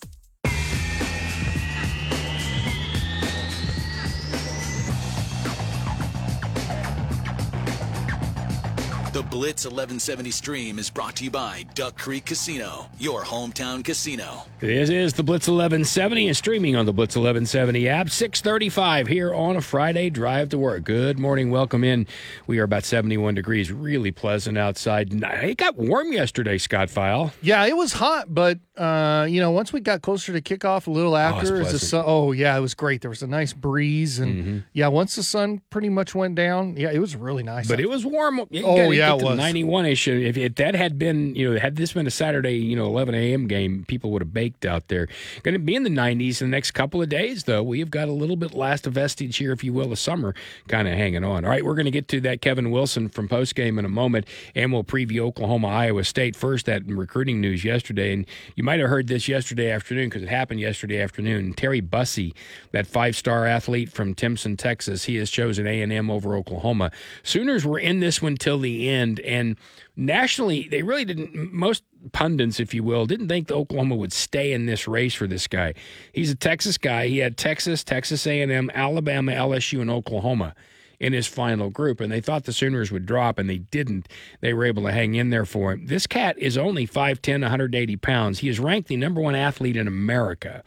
The 9.13 9.23
Blitz 9.23 9.65
1170 9.65 10.31
stream 10.31 10.79
is 10.79 10.89
brought 10.89 11.17
to 11.17 11.25
you 11.25 11.31
by 11.31 11.65
Duck 11.73 11.97
Creek 11.97 12.27
Casino, 12.27 12.87
your 12.97 13.23
hometown 13.23 13.83
casino. 13.83 14.43
This 14.61 14.89
is 14.89 15.11
the 15.11 15.21
Blitz 15.21 15.49
1170 15.49 16.29
and 16.29 16.37
streaming 16.37 16.77
on 16.77 16.85
the 16.85 16.93
Blitz 16.93 17.17
1170 17.17 17.89
app. 17.89 18.09
635 18.09 19.07
here 19.07 19.33
on 19.33 19.57
a 19.57 19.61
Friday 19.61 20.09
drive 20.09 20.47
to 20.49 20.57
work. 20.57 20.85
Good 20.85 21.19
morning. 21.19 21.51
Welcome 21.51 21.83
in. 21.83 22.07
We 22.47 22.59
are 22.59 22.63
about 22.63 22.85
71 22.85 23.35
degrees. 23.35 23.69
Really 23.69 24.11
pleasant 24.11 24.57
outside. 24.57 25.11
It 25.11 25.57
got 25.57 25.75
warm 25.75 26.13
yesterday, 26.13 26.57
Scott 26.57 26.87
Pfeil. 26.87 27.33
Yeah, 27.41 27.65
it 27.65 27.75
was 27.75 27.91
hot, 27.91 28.33
but 28.33 28.59
uh, 28.81 29.25
you 29.25 29.39
know, 29.39 29.51
once 29.51 29.71
we 29.71 29.79
got 29.79 30.01
closer 30.01 30.33
to 30.33 30.41
kickoff, 30.41 30.87
a 30.87 30.91
little 30.91 31.15
after, 31.15 31.41
as 31.41 31.49
the 31.49 31.59
pleasant. 31.63 31.81
sun, 31.81 32.03
oh 32.07 32.31
yeah, 32.31 32.57
it 32.57 32.61
was 32.61 32.73
great. 32.73 33.01
There 33.01 33.09
was 33.09 33.21
a 33.21 33.27
nice 33.27 33.53
breeze, 33.53 34.17
and 34.19 34.31
Mm-hmm. 34.31 34.57
yeah, 34.73 34.87
once 34.87 35.15
the 35.15 35.23
sun 35.23 35.61
pretty 35.69 35.89
much 35.89 36.15
went 36.15 36.35
down, 36.35 36.75
yeah, 36.77 36.89
it 36.91 36.99
was 36.99 37.15
really 37.15 37.43
nice. 37.43 37.67
But 37.67 37.79
it 37.79 37.89
was 37.89 38.05
warm. 38.05 38.39
You 38.49 38.65
Oh, 38.65 38.75
gotta 38.77 38.95
yeah, 38.95 39.11
get 39.11 39.21
it 39.21 39.25
was. 39.25 39.37
91 39.37 39.85
ish. 39.85 40.07
If, 40.07 40.37
if 40.37 40.55
that 40.55 40.73
had 40.73 40.97
been, 40.97 41.35
you 41.35 41.53
know, 41.53 41.59
had 41.59 41.75
this 41.75 41.93
been 41.93 42.07
a 42.07 42.11
Saturday, 42.11 42.53
you 42.57 42.75
know, 42.75 42.85
11 42.85 43.13
a.m. 43.13 43.47
game, 43.47 43.85
people 43.87 44.09
would 44.11 44.21
have 44.21 44.33
baked 44.33 44.65
out 44.65 44.87
there. 44.87 45.07
Going 45.43 45.53
to 45.53 45.59
be 45.59 45.75
in 45.75 45.83
the 45.83 45.89
90s 45.89 46.41
in 46.41 46.47
the 46.49 46.55
next 46.55 46.71
couple 46.71 47.01
of 47.01 47.09
days, 47.09 47.43
though. 47.43 47.61
We 47.61 47.79
have 47.79 47.91
got 47.91 48.07
a 48.07 48.11
little 48.13 48.35
bit 48.37 48.53
last 48.53 48.85
vestige 48.85 49.37
here, 49.37 49.51
if 49.51 49.63
you 49.63 49.73
will, 49.73 49.91
of 49.91 49.99
summer 49.99 50.33
kind 50.67 50.87
of 50.87 50.95
hanging 50.95 51.23
on. 51.23 51.43
All 51.45 51.51
right, 51.51 51.63
we're 51.63 51.75
going 51.75 51.85
to 51.85 51.91
get 51.91 52.07
to 52.09 52.21
that 52.21 52.41
Kevin 52.41 52.71
Wilson 52.71 53.09
from 53.09 53.27
postgame 53.27 53.77
in 53.77 53.85
a 53.85 53.89
moment, 53.89 54.25
and 54.55 54.71
we'll 54.73 54.83
preview 54.83 55.19
Oklahoma, 55.19 55.67
Iowa 55.67 56.03
State 56.03 56.35
first. 56.35 56.65
That 56.65 56.85
recruiting 56.87 57.41
news 57.41 57.63
yesterday, 57.65 58.13
and 58.13 58.25
you 58.55 58.63
might 58.63 58.70
have 58.79 58.89
heard 58.89 59.07
this 59.07 59.27
yesterday 59.27 59.71
afternoon 59.71 60.09
because 60.09 60.23
it 60.23 60.29
happened 60.29 60.59
yesterday 60.59 61.01
afternoon. 61.01 61.53
Terry 61.53 61.81
Bussey, 61.81 62.33
that 62.71 62.87
five-star 62.87 63.45
athlete 63.45 63.91
from 63.91 64.13
Timpson, 64.13 64.57
Texas, 64.57 65.05
he 65.05 65.15
has 65.17 65.29
chosen 65.29 65.67
A&M 65.67 66.09
over 66.09 66.35
Oklahoma. 66.35 66.91
Sooners 67.23 67.65
were 67.65 67.79
in 67.79 67.99
this 67.99 68.21
one 68.21 68.35
till 68.35 68.59
the 68.59 68.89
end, 68.89 69.19
and 69.21 69.57
nationally, 69.95 70.67
they 70.69 70.83
really 70.83 71.05
didn't. 71.05 71.53
Most 71.53 71.83
pundits, 72.13 72.59
if 72.59 72.73
you 72.73 72.83
will, 72.83 73.05
didn't 73.05 73.27
think 73.27 73.51
Oklahoma 73.51 73.95
would 73.95 74.13
stay 74.13 74.53
in 74.53 74.65
this 74.65 74.87
race 74.87 75.13
for 75.13 75.27
this 75.27 75.47
guy. 75.47 75.73
He's 76.13 76.31
a 76.31 76.35
Texas 76.35 76.77
guy. 76.77 77.07
He 77.07 77.19
had 77.19 77.37
Texas, 77.37 77.83
Texas 77.83 78.25
A&M, 78.25 78.71
Alabama, 78.73 79.31
LSU, 79.33 79.81
and 79.81 79.89
Oklahoma 79.89 80.55
in 81.01 81.11
his 81.13 81.27
final 81.27 81.69
group, 81.69 81.99
and 81.99 82.11
they 82.11 82.21
thought 82.21 82.45
the 82.45 82.53
Sooners 82.53 82.91
would 82.91 83.05
drop, 83.05 83.37
and 83.39 83.49
they 83.49 83.57
didn't. 83.57 84.07
They 84.39 84.53
were 84.53 84.65
able 84.65 84.83
to 84.83 84.91
hang 84.91 85.15
in 85.15 85.31
there 85.31 85.45
for 85.45 85.71
him. 85.73 85.87
This 85.87 86.07
cat 86.07 86.37
is 86.37 86.57
only 86.57 86.87
5'10", 86.87 87.41
180 87.41 87.95
pounds. 87.97 88.39
He 88.39 88.47
is 88.49 88.59
ranked 88.59 88.87
the 88.87 88.97
number 88.97 89.19
one 89.19 89.35
athlete 89.35 89.75
in 89.75 89.87
America. 89.87 90.63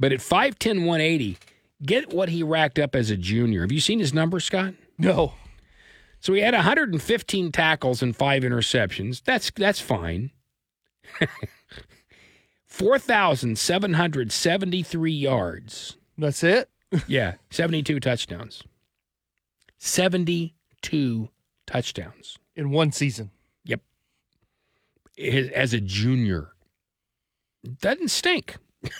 But 0.00 0.12
at 0.12 0.20
5'10", 0.20 0.86
180, 0.86 1.36
get 1.84 2.12
what 2.12 2.30
he 2.30 2.42
racked 2.42 2.78
up 2.78 2.96
as 2.96 3.10
a 3.10 3.16
junior. 3.16 3.60
Have 3.60 3.72
you 3.72 3.80
seen 3.80 3.98
his 3.98 4.14
numbers, 4.14 4.44
Scott? 4.44 4.72
no, 4.98 5.34
So 6.20 6.32
he 6.32 6.40
had 6.40 6.54
115 6.54 7.52
tackles 7.52 8.02
and 8.02 8.16
five 8.16 8.42
interceptions. 8.42 9.22
That's 9.24 9.50
that's 9.54 9.80
fine. 9.80 10.30
4,773 12.66 15.12
yards. 15.12 15.96
that's 16.18 16.42
it. 16.42 16.68
Yeah, 17.06 17.34
72 17.50 18.00
touchdowns. 18.00 18.62
72 19.86 21.28
touchdowns. 21.66 22.38
In 22.54 22.70
one 22.70 22.92
season, 22.92 23.30
Yep. 23.64 23.80
As 25.18 25.72
a 25.74 25.80
junior. 25.80 26.52
Doesn't 27.80 28.08
stink. 28.08 28.56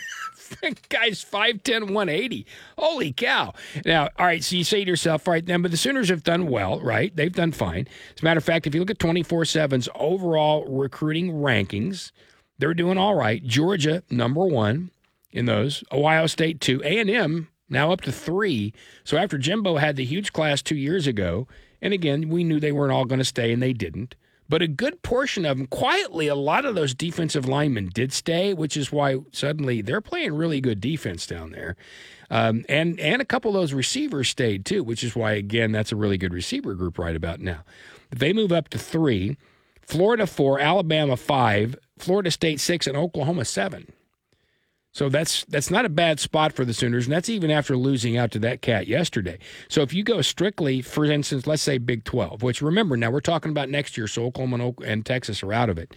Guy's 0.89 1.23
5'10, 1.23 1.81
180. 1.93 2.45
Holy 2.77 3.11
cow. 3.11 3.53
Now, 3.85 4.09
all 4.17 4.25
right, 4.25 4.43
so 4.43 4.55
you 4.55 4.63
say 4.63 4.83
to 4.83 4.89
yourself, 4.89 5.27
all 5.27 5.33
right, 5.33 5.45
then, 5.45 5.61
but 5.61 5.71
the 5.71 5.77
Sooners 5.77 6.09
have 6.09 6.23
done 6.23 6.47
well, 6.47 6.79
right? 6.79 7.15
They've 7.15 7.33
done 7.33 7.51
fine. 7.51 7.87
As 8.15 8.21
a 8.21 8.25
matter 8.25 8.37
of 8.37 8.43
fact, 8.43 8.67
if 8.67 8.73
you 8.73 8.79
look 8.79 8.89
at 8.89 8.99
24 8.99 9.43
7's 9.43 9.89
overall 9.95 10.65
recruiting 10.65 11.33
rankings, 11.33 12.11
they're 12.59 12.73
doing 12.73 12.97
all 12.97 13.15
right. 13.15 13.43
Georgia, 13.43 14.03
number 14.09 14.45
one 14.45 14.91
in 15.31 15.45
those. 15.45 15.83
Ohio 15.91 16.27
State, 16.27 16.61
two. 16.61 16.81
A&M 16.83 17.49
now 17.69 17.91
up 17.91 18.01
to 18.01 18.11
three. 18.11 18.73
So 19.03 19.17
after 19.17 19.37
Jimbo 19.37 19.77
had 19.77 19.95
the 19.95 20.05
huge 20.05 20.33
class 20.33 20.61
two 20.61 20.75
years 20.75 21.07
ago, 21.07 21.47
and 21.81 21.93
again, 21.93 22.29
we 22.29 22.43
knew 22.43 22.59
they 22.59 22.71
weren't 22.71 22.93
all 22.93 23.05
going 23.05 23.19
to 23.19 23.25
stay, 23.25 23.51
and 23.53 23.61
they 23.61 23.73
didn't. 23.73 24.15
But 24.49 24.61
a 24.61 24.67
good 24.67 25.01
portion 25.01 25.45
of 25.45 25.57
them, 25.57 25.67
quietly, 25.67 26.27
a 26.27 26.35
lot 26.35 26.65
of 26.65 26.73
those 26.73 26.93
defensive 26.93 27.47
linemen 27.47 27.89
did 27.93 28.13
stay, 28.13 28.53
which 28.53 28.77
is 28.77 28.91
why 28.91 29.17
suddenly 29.31 29.81
they're 29.81 30.01
playing 30.01 30.35
really 30.35 30.61
good 30.61 30.79
defense 30.79 31.27
down 31.27 31.51
there. 31.51 31.75
Um, 32.29 32.65
and 32.69 32.99
and 32.99 33.21
a 33.21 33.25
couple 33.25 33.51
of 33.51 33.55
those 33.55 33.73
receivers 33.73 34.29
stayed 34.29 34.65
too, 34.65 34.83
which 34.83 35.03
is 35.03 35.15
why 35.15 35.33
again 35.33 35.71
that's 35.71 35.91
a 35.91 35.95
really 35.95 36.17
good 36.17 36.33
receiver 36.33 36.73
group 36.75 36.97
right 36.97 37.15
about 37.15 37.39
now. 37.39 37.63
They 38.09 38.33
move 38.33 38.51
up 38.51 38.69
to 38.69 38.77
three, 38.77 39.37
Florida 39.81 40.27
four, 40.27 40.59
Alabama 40.59 41.17
five, 41.17 41.75
Florida 41.97 42.31
State 42.31 42.59
six, 42.59 42.87
and 42.87 42.97
Oklahoma 42.97 43.45
seven. 43.45 43.91
So 44.97 45.09
that's 45.09 45.45
that's 45.45 45.69
not 45.69 45.85
a 45.85 45.89
bad 45.89 46.19
spot 46.19 46.53
for 46.53 46.65
the 46.65 46.73
Sooners, 46.73 47.05
and 47.05 47.13
that's 47.13 47.29
even 47.29 47.51
after 47.51 47.77
losing 47.77 48.17
out 48.17 48.31
to 48.31 48.39
that 48.39 48.63
cat 48.63 48.87
yesterday. 48.87 49.37
So 49.69 49.83
if 49.83 49.93
you 49.93 50.03
go 50.03 50.23
strictly, 50.23 50.81
for 50.81 51.05
instance, 51.05 51.45
let's 51.45 51.61
say 51.61 51.77
Big 51.77 52.03
Twelve, 52.03 52.41
which 52.41 52.63
remember 52.63 52.97
now 52.97 53.11
we're 53.11 53.19
talking 53.19 53.51
about 53.51 53.69
next 53.69 53.95
year, 53.95 54.07
so 54.07 54.25
Oklahoma 54.25 54.55
and, 54.55 54.83
and 54.83 55.05
Texas 55.05 55.43
are 55.43 55.53
out 55.53 55.69
of 55.69 55.77
it. 55.77 55.95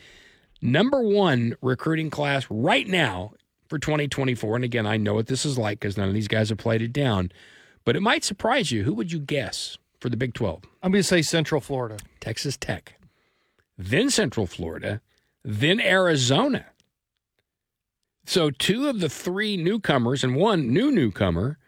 Number 0.60 1.00
one 1.00 1.56
recruiting 1.62 2.10
class 2.10 2.46
right 2.50 2.86
now 2.86 3.32
for 3.70 3.78
2024. 3.78 4.56
And 4.56 4.64
again, 4.66 4.84
I 4.86 4.98
know 4.98 5.14
what 5.14 5.28
this 5.28 5.46
is 5.46 5.56
like 5.56 5.80
because 5.80 5.96
none 5.96 6.08
of 6.08 6.14
these 6.14 6.28
guys 6.28 6.50
have 6.50 6.58
played 6.58 6.82
it 6.82 6.92
down, 6.92 7.32
but 7.86 7.96
it 7.96 8.02
might 8.02 8.22
surprise 8.22 8.70
you. 8.70 8.82
Who 8.82 8.92
would 8.92 9.12
you 9.12 9.18
guess 9.18 9.78
for 9.98 10.10
the 10.10 10.16
Big 10.18 10.34
12? 10.34 10.62
I'm 10.82 10.92
going 10.92 11.00
to 11.00 11.08
say 11.08 11.22
Central 11.22 11.62
Florida. 11.62 11.96
Texas 12.20 12.58
Tech, 12.58 13.00
then 13.78 14.10
Central 14.10 14.46
Florida, 14.46 15.00
then 15.42 15.80
Arizona. 15.80 16.66
So 18.24 18.50
two 18.50 18.88
of 18.88 19.00
the 19.00 19.08
three 19.08 19.56
newcomers 19.56 20.22
and 20.22 20.36
one 20.36 20.72
new 20.72 20.90
newcomer 20.90 21.58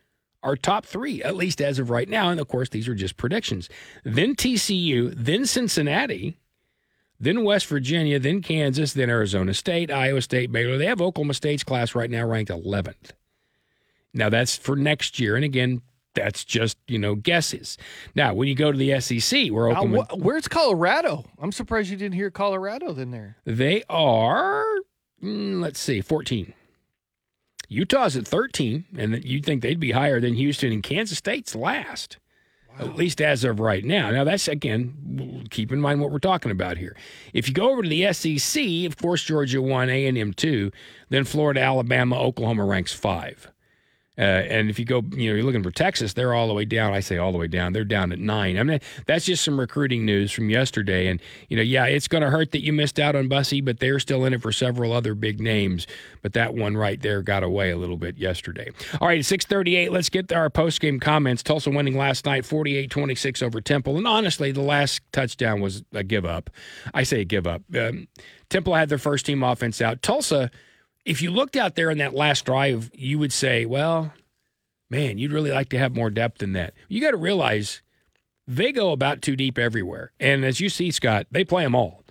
are 0.42 0.56
top 0.56 0.84
three, 0.86 1.22
at 1.22 1.36
least 1.36 1.60
as 1.60 1.78
of 1.78 1.90
right 1.90 2.08
now. 2.08 2.28
And 2.28 2.40
of 2.40 2.48
course, 2.48 2.68
these 2.68 2.88
are 2.88 2.94
just 2.94 3.16
predictions. 3.16 3.68
Then 4.04 4.34
TCU, 4.34 5.12
then 5.16 5.46
Cincinnati, 5.46 6.36
then 7.20 7.44
West 7.44 7.66
Virginia, 7.66 8.18
then 8.18 8.42
Kansas, 8.42 8.92
then 8.92 9.08
Arizona 9.08 9.54
State, 9.54 9.90
Iowa 9.90 10.20
State, 10.20 10.50
Baylor. 10.52 10.78
They 10.78 10.86
have 10.86 11.00
Oklahoma 11.00 11.34
State's 11.34 11.62
class 11.64 11.94
right 11.94 12.10
now 12.10 12.26
ranked 12.26 12.50
11th. 12.50 13.12
Now 14.14 14.28
that's 14.28 14.56
for 14.56 14.76
next 14.76 15.18
year, 15.18 15.36
and 15.36 15.44
again, 15.44 15.80
that's 16.14 16.44
just 16.44 16.76
you 16.86 16.98
know 16.98 17.14
guesses. 17.14 17.78
Now, 18.14 18.34
when 18.34 18.46
you 18.46 18.54
go 18.54 18.70
to 18.70 18.76
the 18.76 19.00
SEC, 19.00 19.48
where 19.50 19.68
Oklahoma, 19.70 20.06
wh- 20.10 20.18
where's 20.18 20.46
Colorado? 20.48 21.24
I'm 21.38 21.52
surprised 21.52 21.88
you 21.88 21.96
didn't 21.96 22.16
hear 22.16 22.30
Colorado 22.30 22.94
in 22.96 23.10
there. 23.10 23.36
they 23.46 23.82
are, 23.88 24.62
mm, 25.22 25.60
let's 25.60 25.80
see, 25.80 26.00
14. 26.00 26.54
Utah's 27.68 28.16
at 28.16 28.26
13, 28.26 28.84
and 28.96 29.24
you'd 29.24 29.46
think 29.46 29.62
they'd 29.62 29.80
be 29.80 29.92
higher 29.92 30.20
than 30.20 30.34
Houston, 30.34 30.72
and 30.72 30.82
Kansas 30.82 31.18
State's 31.18 31.54
last. 31.54 32.18
At 32.78 32.96
least 32.96 33.20
as 33.20 33.44
of 33.44 33.60
right 33.60 33.84
now. 33.84 34.10
Now, 34.10 34.24
that's 34.24 34.48
again, 34.48 35.46
keep 35.50 35.72
in 35.72 35.80
mind 35.80 36.00
what 36.00 36.10
we're 36.10 36.18
talking 36.18 36.50
about 36.50 36.78
here. 36.78 36.96
If 37.34 37.46
you 37.46 37.52
go 37.52 37.70
over 37.70 37.82
to 37.82 37.88
the 37.88 38.10
SEC, 38.14 38.86
of 38.86 38.96
course, 38.96 39.22
Georgia 39.22 39.60
one, 39.60 39.90
A 39.90 40.06
and 40.06 40.16
M 40.16 40.32
two, 40.32 40.70
then 41.10 41.24
Florida, 41.24 41.60
Alabama, 41.60 42.18
Oklahoma 42.18 42.64
ranks 42.64 42.94
five. 42.94 43.52
Uh, 44.18 44.20
and 44.20 44.68
if 44.68 44.78
you 44.78 44.84
go, 44.84 45.02
you 45.12 45.30
know, 45.30 45.36
you're 45.36 45.42
looking 45.42 45.62
for 45.62 45.70
Texas, 45.70 46.12
they're 46.12 46.34
all 46.34 46.46
the 46.46 46.52
way 46.52 46.66
down. 46.66 46.92
I 46.92 47.00
say 47.00 47.16
all 47.16 47.32
the 47.32 47.38
way 47.38 47.46
down. 47.46 47.72
They're 47.72 47.82
down 47.82 48.12
at 48.12 48.18
nine. 48.18 48.58
I 48.58 48.62
mean, 48.62 48.78
that's 49.06 49.24
just 49.24 49.42
some 49.42 49.58
recruiting 49.58 50.04
news 50.04 50.30
from 50.30 50.50
yesterday. 50.50 51.06
And, 51.06 51.18
you 51.48 51.56
know, 51.56 51.62
yeah, 51.62 51.86
it's 51.86 52.08
going 52.08 52.22
to 52.22 52.28
hurt 52.28 52.50
that 52.52 52.62
you 52.62 52.74
missed 52.74 53.00
out 53.00 53.16
on 53.16 53.28
Bussy, 53.28 53.62
but 53.62 53.80
they're 53.80 53.98
still 53.98 54.26
in 54.26 54.34
it 54.34 54.42
for 54.42 54.52
several 54.52 54.92
other 54.92 55.14
big 55.14 55.40
names. 55.40 55.86
But 56.20 56.34
that 56.34 56.52
one 56.52 56.76
right 56.76 57.00
there 57.00 57.22
got 57.22 57.42
away 57.42 57.70
a 57.70 57.78
little 57.78 57.96
bit 57.96 58.18
yesterday. 58.18 58.70
All 59.00 59.08
right, 59.08 59.24
638, 59.24 59.90
let's 59.90 60.10
get 60.10 60.30
our 60.30 60.50
post-game 60.50 61.00
comments. 61.00 61.42
Tulsa 61.42 61.70
winning 61.70 61.96
last 61.96 62.26
night, 62.26 62.44
48-26 62.44 63.42
over 63.42 63.62
Temple. 63.62 63.96
And 63.96 64.06
honestly, 64.06 64.52
the 64.52 64.60
last 64.60 65.00
touchdown 65.12 65.62
was 65.62 65.84
a 65.92 66.02
give 66.02 66.26
up. 66.26 66.50
I 66.92 67.04
say 67.04 67.24
give 67.24 67.46
up. 67.46 67.62
Um, 67.74 68.08
Temple 68.50 68.74
had 68.74 68.90
their 68.90 68.98
first 68.98 69.24
team 69.24 69.42
offense 69.42 69.80
out. 69.80 70.02
Tulsa– 70.02 70.50
if 71.04 71.22
you 71.22 71.30
looked 71.30 71.56
out 71.56 71.74
there 71.74 71.90
in 71.90 71.98
that 71.98 72.14
last 72.14 72.44
drive, 72.44 72.90
you 72.94 73.18
would 73.18 73.32
say, 73.32 73.64
well, 73.64 74.12
man, 74.90 75.18
you'd 75.18 75.32
really 75.32 75.50
like 75.50 75.68
to 75.70 75.78
have 75.78 75.94
more 75.94 76.10
depth 76.10 76.38
than 76.38 76.52
that. 76.52 76.74
You 76.88 77.00
got 77.00 77.10
to 77.12 77.16
realize 77.16 77.82
they 78.46 78.72
go 78.72 78.92
about 78.92 79.22
too 79.22 79.36
deep 79.36 79.58
everywhere. 79.58 80.12
And 80.20 80.44
as 80.44 80.60
you 80.60 80.68
see, 80.68 80.90
Scott, 80.90 81.26
they 81.30 81.44
play 81.44 81.64
them 81.64 81.74
all. 81.74 82.02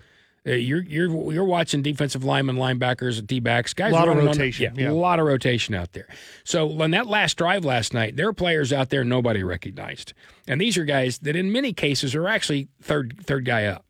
Uh, 0.43 0.53
you're 0.53 0.81
you're 0.81 1.31
you're 1.31 1.45
watching 1.45 1.83
defensive 1.83 2.23
linemen, 2.23 2.55
linebackers, 2.55 3.25
D 3.25 3.39
backs, 3.39 3.75
guys. 3.75 3.91
A 3.91 3.95
lot 3.95 4.07
of 4.07 4.17
rotation, 4.17 4.73
yeah, 4.75 4.85
yeah. 4.85 4.89
a 4.89 4.91
lot 4.91 5.19
of 5.19 5.27
rotation 5.27 5.75
out 5.75 5.93
there. 5.93 6.07
So 6.43 6.81
on 6.81 6.89
that 6.91 7.05
last 7.05 7.37
drive 7.37 7.63
last 7.63 7.93
night, 7.93 8.15
there 8.15 8.27
are 8.27 8.33
players 8.33 8.73
out 8.73 8.89
there 8.89 9.03
nobody 9.03 9.43
recognized, 9.43 10.13
and 10.47 10.59
these 10.59 10.79
are 10.79 10.83
guys 10.83 11.19
that 11.19 11.35
in 11.35 11.51
many 11.51 11.73
cases 11.73 12.15
are 12.15 12.27
actually 12.27 12.69
third 12.81 13.21
third 13.23 13.45
guy 13.45 13.65
up 13.65 13.85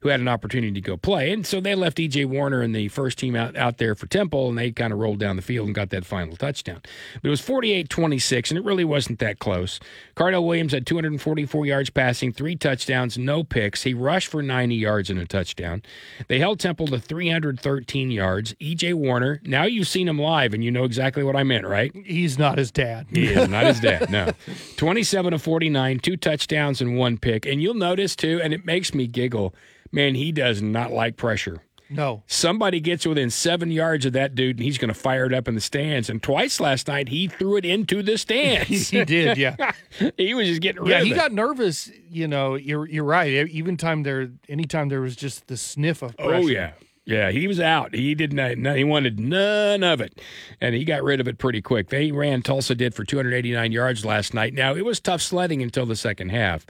who 0.00 0.08
had 0.08 0.20
an 0.20 0.28
opportunity 0.28 0.72
to 0.72 0.80
go 0.80 0.96
play. 0.96 1.30
And 1.30 1.46
so 1.46 1.60
they 1.60 1.74
left 1.74 1.98
EJ 1.98 2.26
Warner 2.26 2.62
and 2.62 2.74
the 2.74 2.88
first 2.88 3.18
team 3.18 3.36
out, 3.36 3.56
out 3.56 3.78
there 3.78 3.94
for 3.94 4.06
Temple, 4.06 4.48
and 4.48 4.56
they 4.56 4.70
kind 4.72 4.92
of 4.92 4.98
rolled 4.98 5.18
down 5.20 5.36
the 5.36 5.42
field 5.42 5.66
and 5.66 5.74
got 5.74 5.90
that 5.90 6.06
final 6.06 6.36
touchdown. 6.36 6.80
But 7.14 7.28
it 7.28 7.30
was 7.30 7.40
48 7.40 7.88
26, 7.88 8.50
and 8.50 8.58
it 8.58 8.64
really 8.64 8.84
wasn't 8.84 9.18
that 9.18 9.38
close. 9.38 9.78
Cardell 10.14 10.46
Williams 10.46 10.72
had 10.72 10.86
244 10.86 11.66
yards 11.66 11.90
passing, 11.90 12.32
three 12.32 12.56
touchdowns, 12.56 13.18
no 13.18 13.44
picks. 13.44 13.82
He 13.82 13.92
rushed 13.94 14.28
for 14.28 14.42
90 14.42 14.74
yards 14.74 15.10
and 15.10 15.18
a 15.18 15.26
touchdown. 15.26 15.82
They 16.28 16.38
held 16.38 16.60
Temple 16.60 16.86
to 16.88 16.98
313 16.98 18.10
yards. 18.10 18.54
EJ 18.54 18.94
Warner, 18.94 19.40
now 19.44 19.64
you've 19.64 19.88
seen 19.88 20.08
him 20.08 20.18
live, 20.18 20.54
and 20.54 20.64
you 20.64 20.70
know 20.70 20.84
exactly 20.84 21.22
what 21.22 21.36
I 21.36 21.42
meant, 21.42 21.66
right? 21.66 21.92
He's 22.06 22.38
not 22.38 22.56
his 22.58 22.70
dad. 22.70 23.06
He 23.10 23.26
is 23.26 23.48
not 23.48 23.66
his 23.66 23.80
dad. 23.80 24.10
No, 24.10 24.32
twenty-seven 24.76 25.32
to 25.32 25.38
forty-nine, 25.38 25.98
two 26.00 26.16
touchdowns 26.16 26.80
and 26.80 26.96
one 26.96 27.18
pick. 27.18 27.44
And 27.44 27.62
you'll 27.62 27.74
notice 27.74 28.16
too, 28.16 28.40
and 28.42 28.54
it 28.54 28.64
makes 28.64 28.94
me 28.94 29.06
giggle. 29.06 29.54
Man, 29.92 30.14
he 30.14 30.32
does 30.32 30.62
not 30.62 30.92
like 30.92 31.16
pressure. 31.16 31.62
No. 31.90 32.22
Somebody 32.28 32.78
gets 32.78 33.04
within 33.04 33.30
seven 33.30 33.72
yards 33.72 34.06
of 34.06 34.12
that 34.12 34.36
dude, 34.36 34.56
and 34.56 34.64
he's 34.64 34.78
going 34.78 34.92
to 34.92 34.98
fire 34.98 35.26
it 35.26 35.34
up 35.34 35.48
in 35.48 35.56
the 35.56 35.60
stands. 35.60 36.08
And 36.08 36.22
twice 36.22 36.60
last 36.60 36.86
night, 36.86 37.08
he 37.08 37.26
threw 37.26 37.56
it 37.56 37.64
into 37.64 38.02
the 38.02 38.16
stands. 38.16 38.90
He 38.90 39.04
did, 39.04 39.36
yeah. 39.36 39.72
he 40.16 40.34
was 40.34 40.46
just 40.46 40.60
getting 40.60 40.84
Yeah, 40.86 41.02
he 41.02 41.10
got 41.10 41.32
nervous. 41.32 41.90
You 42.08 42.28
know, 42.28 42.54
you're 42.54 42.86
you're 42.88 43.04
right. 43.04 43.48
Even 43.48 43.76
time 43.76 44.02
there, 44.04 44.30
anytime 44.48 44.88
there 44.88 45.00
was 45.00 45.16
just 45.16 45.48
the 45.48 45.56
sniff 45.56 46.02
of 46.02 46.14
oh, 46.18 46.28
pressure. 46.28 46.44
Oh 46.44 46.48
yeah, 46.48 46.72
yeah. 47.10 47.30
He 47.30 47.46
was 47.46 47.60
out. 47.60 47.94
He 47.94 48.14
did 48.14 48.32
not. 48.32 48.56
He 48.76 48.84
wanted 48.84 49.18
none 49.18 49.82
of 49.82 50.00
it, 50.00 50.20
and 50.60 50.74
he 50.74 50.84
got 50.84 51.02
rid 51.02 51.20
of 51.20 51.28
it 51.28 51.38
pretty 51.38 51.60
quick. 51.60 51.88
They 51.88 52.12
ran. 52.12 52.42
Tulsa 52.42 52.74
did 52.74 52.94
for 52.94 53.04
289 53.04 53.72
yards 53.72 54.04
last 54.04 54.32
night. 54.32 54.54
Now 54.54 54.74
it 54.74 54.84
was 54.84 55.00
tough 55.00 55.20
sledding 55.20 55.62
until 55.62 55.86
the 55.86 55.96
second 55.96 56.30
half. 56.30 56.64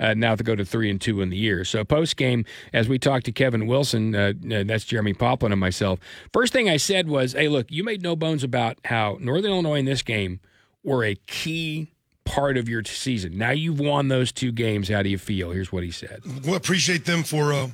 Uh, 0.00 0.14
now 0.14 0.34
to 0.34 0.42
go 0.42 0.56
to 0.56 0.64
three 0.64 0.90
and 0.90 1.00
two 1.00 1.20
in 1.20 1.30
the 1.30 1.36
year. 1.36 1.64
So 1.64 1.84
post 1.84 2.16
game, 2.16 2.44
as 2.72 2.88
we 2.88 2.98
talked 2.98 3.26
to 3.26 3.32
Kevin 3.32 3.66
Wilson, 3.66 4.14
uh, 4.14 4.32
uh, 4.52 4.64
that's 4.64 4.84
Jeremy 4.84 5.14
Poplin 5.14 5.52
and 5.52 5.60
myself. 5.60 6.00
First 6.32 6.52
thing 6.52 6.68
I 6.68 6.76
said 6.78 7.08
was, 7.08 7.34
"Hey, 7.34 7.48
look, 7.48 7.70
you 7.70 7.84
made 7.84 8.02
no 8.02 8.16
bones 8.16 8.42
about 8.42 8.78
how 8.86 9.18
Northern 9.20 9.52
Illinois 9.52 9.78
in 9.78 9.84
this 9.84 10.02
game 10.02 10.40
were 10.82 11.04
a 11.04 11.14
key." 11.26 11.88
Part 12.24 12.56
of 12.56 12.68
your 12.68 12.84
season. 12.84 13.36
Now 13.36 13.50
you've 13.50 13.80
won 13.80 14.06
those 14.06 14.30
two 14.30 14.52
games. 14.52 14.88
How 14.88 15.02
do 15.02 15.08
you 15.08 15.18
feel? 15.18 15.50
Here's 15.50 15.72
what 15.72 15.82
he 15.82 15.90
said. 15.90 16.22
well, 16.46 16.54
appreciate 16.54 17.04
them 17.04 17.24
for 17.24 17.52
uh, 17.52 17.66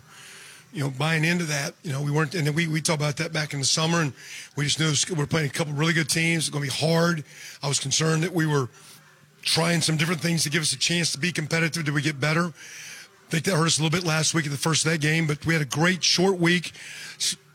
you 0.72 0.82
know 0.82 0.90
buying 0.90 1.24
into 1.24 1.44
that. 1.44 1.74
You 1.82 1.92
know, 1.92 2.02
we 2.02 2.10
weren't, 2.10 2.34
and 2.34 2.46
then 2.46 2.54
we 2.54 2.66
we 2.68 2.80
talked 2.80 3.00
about 3.00 3.16
that 3.18 3.32
back 3.32 3.52
in 3.52 3.60
the 3.60 3.66
summer, 3.66 4.00
and 4.00 4.12
we 4.56 4.64
just 4.64 4.78
knew 4.78 4.92
we 5.14 5.20
we're 5.20 5.26
playing 5.26 5.48
a 5.48 5.52
couple 5.52 5.72
really 5.72 5.92
good 5.92 6.08
teams. 6.08 6.48
It's 6.48 6.50
going 6.50 6.68
to 6.68 6.70
be 6.70 6.86
hard. 6.86 7.24
I 7.62 7.68
was 7.68 7.80
concerned 7.80 8.22
that 8.22 8.32
we 8.32 8.46
were 8.46 8.68
trying 9.42 9.80
some 9.80 9.96
different 9.96 10.20
things 10.20 10.42
to 10.44 10.50
give 10.50 10.62
us 10.62 10.72
a 10.72 10.78
chance 10.78 11.12
to 11.12 11.18
be 11.18 11.32
competitive. 11.32 11.84
Did 11.84 11.94
we 11.94 12.02
get 12.02 12.20
better? 12.20 12.46
I 12.46 13.30
think 13.30 13.44
that 13.44 13.56
hurt 13.56 13.66
us 13.66 13.78
a 13.78 13.82
little 13.82 13.96
bit 13.98 14.06
last 14.06 14.32
week 14.34 14.46
at 14.46 14.52
the 14.52 14.58
first 14.58 14.86
of 14.86 14.92
that 14.92 15.00
game, 15.00 15.26
but 15.26 15.44
we 15.44 15.52
had 15.52 15.62
a 15.62 15.66
great 15.66 16.02
short 16.02 16.38
week. 16.38 16.72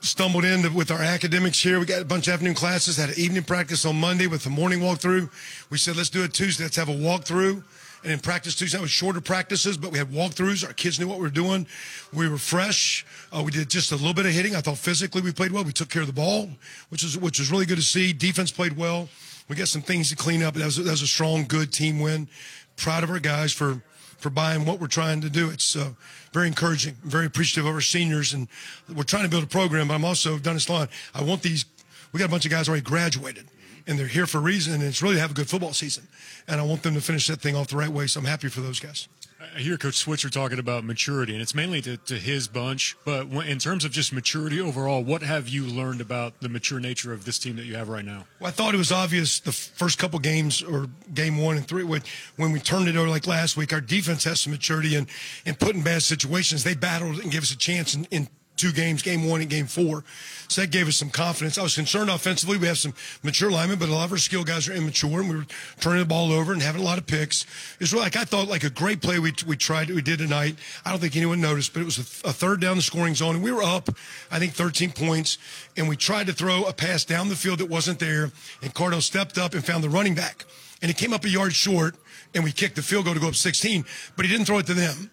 Stumbled 0.01 0.43
in 0.43 0.73
with 0.73 0.91
our 0.91 1.01
academics 1.01 1.63
here. 1.63 1.79
We 1.79 1.85
got 1.85 2.01
a 2.01 2.05
bunch 2.05 2.27
of 2.27 2.33
afternoon 2.33 2.55
classes, 2.55 2.97
had 2.97 3.09
an 3.09 3.15
evening 3.17 3.43
practice 3.43 3.85
on 3.85 3.99
Monday 3.99 4.27
with 4.27 4.43
the 4.43 4.49
morning 4.49 4.81
walkthrough. 4.81 5.31
We 5.69 5.77
said, 5.77 5.95
let's 5.95 6.09
do 6.09 6.23
it 6.23 6.33
Tuesday. 6.33 6.65
Let's 6.65 6.75
have 6.75 6.89
a 6.89 6.93
walkthrough. 6.93 7.63
And 8.03 8.11
in 8.11 8.19
practice 8.19 8.55
Tuesday, 8.55 8.77
it 8.77 8.81
was 8.81 8.91
shorter 8.91 9.21
practices, 9.21 9.77
but 9.77 9.91
we 9.91 9.97
had 9.97 10.09
walkthroughs. 10.09 10.65
Our 10.67 10.73
kids 10.73 10.99
knew 10.99 11.07
what 11.07 11.19
we 11.19 11.23
were 11.23 11.29
doing. 11.29 11.65
We 12.13 12.27
were 12.27 12.37
fresh. 12.37 13.05
Uh, 13.31 13.43
we 13.43 13.51
did 13.51 13.69
just 13.69 13.93
a 13.93 13.95
little 13.95 14.13
bit 14.13 14.25
of 14.25 14.33
hitting. 14.33 14.55
I 14.55 14.61
thought 14.61 14.77
physically 14.77 15.21
we 15.21 15.31
played 15.31 15.51
well. 15.51 15.63
We 15.63 15.71
took 15.71 15.89
care 15.89 16.01
of 16.01 16.07
the 16.07 16.13
ball, 16.13 16.49
which 16.89 17.03
is 17.03 17.17
which 17.17 17.39
was 17.39 17.49
really 17.49 17.65
good 17.65 17.77
to 17.77 17.83
see. 17.83 18.11
Defense 18.11 18.51
played 18.51 18.75
well. 18.75 19.07
We 19.47 19.55
got 19.55 19.69
some 19.69 19.81
things 19.81 20.09
to 20.09 20.15
clean 20.15 20.43
up. 20.43 20.53
That 20.55 20.65
was, 20.65 20.77
that 20.77 20.91
was 20.91 21.01
a 21.01 21.07
strong, 21.07 21.45
good 21.45 21.71
team 21.71 21.99
win. 21.99 22.27
Proud 22.75 23.03
of 23.03 23.09
our 23.09 23.19
guys 23.19 23.53
for 23.53 23.81
for 24.17 24.29
buying 24.29 24.65
what 24.65 24.79
we're 24.79 24.87
trying 24.87 25.21
to 25.21 25.29
do. 25.29 25.49
It's 25.49 25.75
uh, 25.75 25.91
very 26.31 26.47
encouraging. 26.47 26.95
I'm 27.03 27.09
very 27.09 27.25
appreciative 27.25 27.67
of 27.67 27.75
our 27.75 27.81
seniors, 27.81 28.33
and 28.33 28.47
we're 28.93 29.03
trying 29.03 29.23
to 29.23 29.29
build 29.29 29.43
a 29.43 29.47
program. 29.47 29.87
But 29.89 29.95
I'm 29.95 30.05
also 30.05 30.39
done 30.39 30.55
this 30.55 30.69
line. 30.69 30.87
I 31.13 31.23
want 31.23 31.41
these. 31.41 31.65
We 32.11 32.19
got 32.19 32.25
a 32.25 32.31
bunch 32.31 32.45
of 32.45 32.51
guys 32.51 32.67
already 32.67 32.83
graduated, 32.83 33.47
and 33.87 33.97
they're 33.99 34.07
here 34.07 34.25
for 34.25 34.37
a 34.37 34.41
reason. 34.41 34.73
And 34.73 34.83
it's 34.83 35.01
really 35.01 35.15
to 35.15 35.21
have 35.21 35.31
a 35.31 35.33
good 35.33 35.49
football 35.49 35.73
season, 35.73 36.07
and 36.47 36.59
I 36.59 36.63
want 36.63 36.83
them 36.83 36.93
to 36.93 37.01
finish 37.01 37.27
that 37.27 37.41
thing 37.41 37.55
off 37.55 37.67
the 37.67 37.77
right 37.77 37.89
way. 37.89 38.07
So 38.07 38.19
I'm 38.19 38.25
happy 38.25 38.49
for 38.49 38.61
those 38.61 38.79
guys. 38.79 39.07
I 39.55 39.59
hear 39.59 39.77
Coach 39.77 39.95
Switzer 39.95 40.29
talking 40.29 40.57
about 40.57 40.83
maturity, 40.83 41.33
and 41.33 41.41
it's 41.41 41.53
mainly 41.53 41.81
to, 41.81 41.97
to 41.97 42.15
his 42.15 42.47
bunch. 42.47 42.95
But 43.05 43.27
when, 43.27 43.47
in 43.47 43.59
terms 43.59 43.85
of 43.85 43.91
just 43.91 44.13
maturity 44.13 44.59
overall, 44.59 45.03
what 45.03 45.21
have 45.21 45.47
you 45.47 45.65
learned 45.65 46.01
about 46.01 46.39
the 46.39 46.49
mature 46.49 46.79
nature 46.79 47.13
of 47.13 47.25
this 47.25 47.37
team 47.37 47.57
that 47.57 47.65
you 47.65 47.75
have 47.75 47.89
right 47.89 48.05
now? 48.05 48.25
Well, 48.39 48.47
I 48.47 48.51
thought 48.51 48.73
it 48.73 48.77
was 48.77 48.91
obvious 48.91 49.39
the 49.39 49.51
first 49.51 49.99
couple 49.99 50.17
games 50.19 50.63
or 50.63 50.87
game 51.13 51.37
one 51.37 51.57
and 51.57 51.67
three 51.67 51.83
when, 51.83 52.01
when 52.37 52.51
we 52.51 52.59
turned 52.59 52.87
it 52.87 52.95
over 52.95 53.09
like 53.09 53.27
last 53.27 53.57
week. 53.57 53.73
Our 53.73 53.81
defense 53.81 54.23
has 54.23 54.41
some 54.41 54.51
maturity 54.51 54.95
and 54.95 55.07
and 55.45 55.59
put 55.59 55.75
in 55.75 55.83
bad 55.83 56.03
situations. 56.03 56.63
They 56.63 56.75
battled 56.75 57.19
and 57.19 57.31
gave 57.31 57.41
us 57.41 57.51
a 57.51 57.57
chance 57.57 57.93
in, 57.93 58.05
in 58.11 58.29
two 58.55 58.71
games, 58.71 59.01
game 59.01 59.27
one 59.27 59.41
and 59.41 59.49
game 59.49 59.65
four. 59.65 60.03
So 60.47 60.61
that 60.61 60.71
gave 60.71 60.87
us 60.87 60.97
some 60.97 61.09
confidence. 61.09 61.57
I 61.57 61.63
was 61.63 61.75
concerned 61.75 62.09
offensively. 62.09 62.57
We 62.57 62.67
have 62.67 62.77
some 62.77 62.93
mature 63.23 63.49
linemen, 63.49 63.79
but 63.79 63.89
a 63.89 63.91
lot 63.91 64.05
of 64.05 64.11
our 64.11 64.17
skill 64.17 64.43
guys 64.43 64.67
are 64.67 64.73
immature, 64.73 65.21
and 65.21 65.29
we 65.29 65.37
were 65.37 65.45
turning 65.79 65.99
the 65.99 66.05
ball 66.05 66.31
over 66.31 66.53
and 66.53 66.61
having 66.61 66.81
a 66.81 66.85
lot 66.85 66.97
of 66.97 67.07
picks. 67.07 67.45
It's 67.79 67.91
really 67.91 68.03
like 68.05 68.15
I 68.15 68.23
thought, 68.23 68.47
like 68.47 68.63
a 68.63 68.69
great 68.69 69.01
play 69.01 69.19
we 69.19 69.33
we 69.47 69.57
tried, 69.57 69.89
we 69.89 70.01
did 70.01 70.19
tonight. 70.19 70.55
I 70.85 70.91
don't 70.91 70.99
think 70.99 71.15
anyone 71.15 71.41
noticed, 71.41 71.73
but 71.73 71.81
it 71.81 71.85
was 71.85 71.97
a, 71.97 72.29
a 72.29 72.33
third 72.33 72.61
down 72.61 72.75
the 72.75 72.83
scoring 72.83 73.15
zone, 73.15 73.35
and 73.35 73.43
we 73.43 73.51
were 73.51 73.63
up, 73.63 73.89
I 74.29 74.39
think, 74.39 74.53
13 74.53 74.91
points, 74.91 75.37
and 75.75 75.89
we 75.89 75.97
tried 75.97 76.27
to 76.27 76.33
throw 76.33 76.65
a 76.65 76.73
pass 76.73 77.05
down 77.05 77.29
the 77.29 77.35
field 77.35 77.59
that 77.59 77.69
wasn't 77.69 77.99
there, 77.99 78.31
and 78.61 78.73
Cardell 78.73 79.01
stepped 79.01 79.37
up 79.37 79.53
and 79.53 79.65
found 79.65 79.83
the 79.83 79.89
running 79.89 80.13
back, 80.13 80.45
and 80.81 80.89
he 80.89 80.93
came 80.93 81.13
up 81.13 81.25
a 81.25 81.29
yard 81.29 81.53
short, 81.53 81.95
and 82.35 82.43
we 82.43 82.51
kicked 82.51 82.75
the 82.75 82.81
field 82.81 83.05
goal 83.05 83.13
to 83.13 83.19
go 83.19 83.27
up 83.27 83.35
16, 83.35 83.85
but 84.15 84.25
he 84.25 84.31
didn't 84.31 84.45
throw 84.45 84.59
it 84.59 84.67
to 84.67 84.73
them 84.73 85.09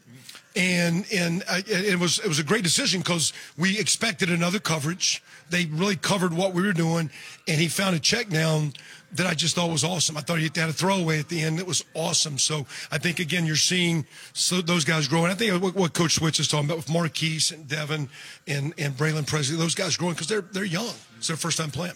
and 0.57 1.07
and 1.13 1.43
uh, 1.43 1.55
I, 1.55 1.63
it 1.67 1.99
was 1.99 2.19
it 2.19 2.27
was 2.29 2.39
a 2.39 2.45
great 2.45 2.63
decision 2.63 3.01
because 3.01 3.33
we 3.57 3.79
expected 3.79 4.31
another 4.31 4.59
coverage. 4.59 5.23
They 5.49 5.67
really 5.67 5.97
covered 5.97 6.33
what 6.33 6.55
we 6.55 6.63
were 6.63 6.73
doing, 6.73 7.11
and 7.47 7.61
he 7.61 7.69
found 7.69 7.97
a 7.97 8.01
check 8.01 8.29
down 8.29 8.73
that 9.13 9.27
I 9.27 9.35
just 9.35 9.57
thought 9.57 9.71
was 9.71 9.85
awesome. 9.85 10.17
I 10.17 10.21
thought 10.21 10.39
he 10.39 10.45
had 10.45 10.69
a 10.69 10.73
throwaway 10.73 11.19
at 11.19 11.29
the 11.29 11.41
end 11.41 11.59
that 11.59 11.67
was 11.67 11.85
awesome. 11.95 12.39
So 12.39 12.67
I 12.91 12.99
think 12.99 13.19
again 13.19 13.47
you're 13.47 13.57
seeing 13.57 14.07
so 14.33 14.61
those 14.61 14.85
guys 14.85 15.09
growing. 15.09 15.31
I 15.31 15.35
think 15.35 15.63
what, 15.63 15.75
what 15.75 15.95
Coach 15.95 16.15
Switch 16.15 16.41
is 16.41 16.49
talking 16.49 16.67
about 16.67 16.79
with 16.79 16.91
Marquise 16.91 17.53
and 17.53 17.69
Devin 17.69 18.09
and 18.47 18.75
and 18.79 18.97
Braylon 18.97 19.27
Presley, 19.27 19.57
those 19.57 19.75
guys 19.75 19.97
growing 19.97 20.15
because 20.15 20.29
they're 20.29 20.43
they're 20.43 20.65
young. 20.65 20.95
It's 21.19 21.29
their 21.29 21.37
first 21.37 21.59
time 21.59 21.71
playing 21.71 21.95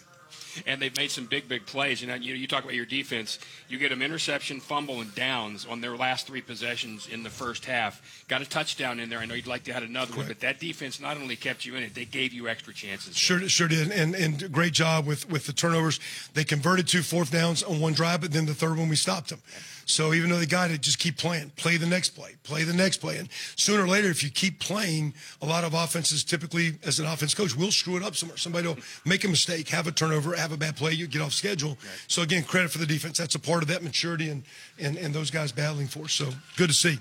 and 0.67 0.81
they've 0.81 0.97
made 0.97 1.11
some 1.11 1.27
big, 1.27 1.49
big 1.49 1.67
plays. 1.67 2.01
You 2.01 2.09
know, 2.09 2.15
you, 2.15 2.35
you 2.35 2.47
talk 2.47 2.65
about 2.65 2.75
your 2.75 2.87
defense. 2.87 3.39
You 3.69 3.79
get 3.79 3.91
them 3.91 4.03
interception, 4.03 4.61
fumble, 4.61 5.01
and 5.01 5.15
downs 5.15 5.67
on 5.67 5.81
their 5.81 5.97
last 5.97 6.27
three 6.27 6.41
possessions 6.41 7.09
in 7.09 7.23
the 7.23 7.31
first 7.31 7.65
half. 7.65 8.25
Got 8.29 8.43
a 8.43 8.49
touchdown 8.49 9.01
in 9.01 9.09
there. 9.09 9.19
I 9.19 9.27
know 9.27 9.35
you'd 9.35 9.47
like 9.47 9.65
to 9.65 9.73
have 9.73 9.83
another 9.83 10.13
Correct. 10.13 10.17
one, 10.19 10.29
but 10.29 10.41
that 10.41 10.61
defense 10.61 11.01
not 11.01 11.17
only 11.17 11.37
kept 11.37 11.65
you 11.65 11.75
in 11.77 11.83
it, 11.83 11.95
they 11.95 12.05
gave 12.05 12.33
you 12.33 12.49
extra 12.49 12.73
chances. 12.75 13.17
Sure, 13.17 13.41
sure 13.49 13.69
did, 13.69 13.91
and 13.91 14.15
and 14.15 14.51
great 14.53 14.73
job 14.73 15.07
with 15.07 15.29
with 15.31 15.47
the 15.47 15.53
turnovers. 15.53 16.01
They 16.35 16.45
converted 16.45 16.89
two 16.89 17.03
fourth 17.03 17.31
downs 17.31 17.63
on 17.63 17.81
one 17.81 17.93
drive, 17.93 18.21
but 18.21 18.33
then 18.33 18.47
the 18.47 18.55
third 18.55 18.77
one 18.79 18.89
we 18.89 18.97
stopped 18.97 19.31
them. 19.31 19.41
So 19.87 20.15
even 20.15 20.31
though 20.31 20.39
they 20.39 20.47
got 20.47 20.71
it, 20.71 20.81
just 20.81 20.99
keep 20.99 21.17
playing. 21.17 21.51
Play 21.57 21.77
the 21.77 21.87
next 21.87 22.11
play. 22.11 22.37
Play 22.43 22.65
the 22.65 22.73
next 22.73 22.99
play. 22.99 23.19
And 23.19 23.29
sooner 23.57 23.85
or 23.85 23.89
later, 23.89 24.09
if 24.09 24.23
you 24.23 24.31
keep 24.31 24.61
playing, 24.61 25.15
a 25.43 25.47
lot 25.47 25.65
of 25.65 25.75
offenses 25.75 26.25
typically, 26.25 26.79
as 26.85 26.99
an 26.99 27.07
offense 27.07 27.35
coach, 27.35 27.57
will 27.57 27.71
screw 27.71 27.97
it 27.97 28.03
up 28.03 28.17
somewhere. 28.17 28.39
Somebody 28.39 28.69
will 28.69 28.79
make 29.05 29.25
a 29.25 29.29
mistake, 29.29 29.69
have 29.69 29.87
a 29.87 29.93
turnover, 29.93 30.35
have 30.35 30.53
a 30.53 30.57
bad 30.57 30.77
play, 30.77 30.93
you 30.93 31.07
get 31.07 31.23
off 31.23 31.33
schedule. 31.33 31.71
Right. 31.71 32.05
So 32.09 32.23
again, 32.23 32.45
credit 32.45 32.71
for 32.71 32.79
the 32.79 32.87
defense. 32.87 33.19
That's 33.19 33.35
a 33.35 33.41
part 33.41 33.63
of 33.63 33.69
that 33.69 33.83
maturity 33.83 34.31
and, 34.31 34.43
and, 34.79 34.97
and 34.97 35.15
those 35.15 35.31
guys 35.31 35.53
battling 35.53 35.89
for. 35.89 36.09
So 36.09 36.31
good 36.57 36.69
to 36.69 36.75
see. 36.75 36.99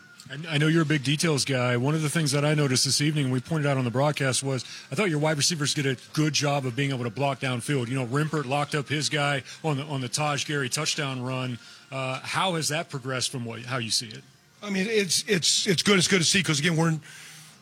I 0.50 0.58
know 0.58 0.68
you're 0.68 0.84
a 0.84 0.86
big 0.86 1.04
details 1.04 1.44
guy. 1.44 1.76
One 1.76 1.96
of 1.96 2.02
the 2.02 2.10
things 2.10 2.32
that 2.32 2.46
I 2.46 2.54
noticed 2.54 2.86
this 2.86 3.02
evening, 3.02 3.26
and 3.26 3.34
we 3.34 3.42
pointed 3.42 3.68
out 3.68 3.78
on 3.78 3.84
the 3.84 3.92
broadcast, 3.92 4.42
was 4.42 4.64
I 4.90 4.96
thought 4.96 5.10
your 5.10 5.20
wide 5.20 5.36
receivers 5.36 5.74
did 5.74 5.86
a 5.86 5.98
good 6.14 6.32
job 6.32 6.66
of 6.66 6.78
being 6.78 6.92
able 6.92 7.04
to 7.04 7.10
block 7.10 7.42
downfield. 7.42 7.90
You 7.90 7.96
know, 7.96 8.06
Rimpert 8.06 8.46
locked 8.46 8.74
up 8.74 8.88
his 8.88 9.10
guy 9.10 9.44
on 9.66 9.78
the 9.78 9.84
on 9.84 10.00
the 10.00 10.08
Taj 10.08 10.46
Gary 10.46 10.70
touchdown 10.70 11.22
run. 11.22 11.60
Uh, 11.94 12.20
how 12.24 12.56
has 12.56 12.70
that 12.70 12.90
progressed 12.90 13.32
from 13.32 13.46
what 13.46 13.62
how 13.62 13.78
you 13.78 13.92
see 13.92 14.08
it? 14.08 14.24
I 14.64 14.72
mean, 14.72 14.88
it's 14.90 15.24
it's 15.28 15.68
it's 15.68 15.84
good. 15.84 16.00
It's 16.00 16.08
good 16.08 16.22
to 16.22 16.24
see 16.26 16.40
because 16.40 16.60
again, 16.60 16.76
we're 16.76 16.98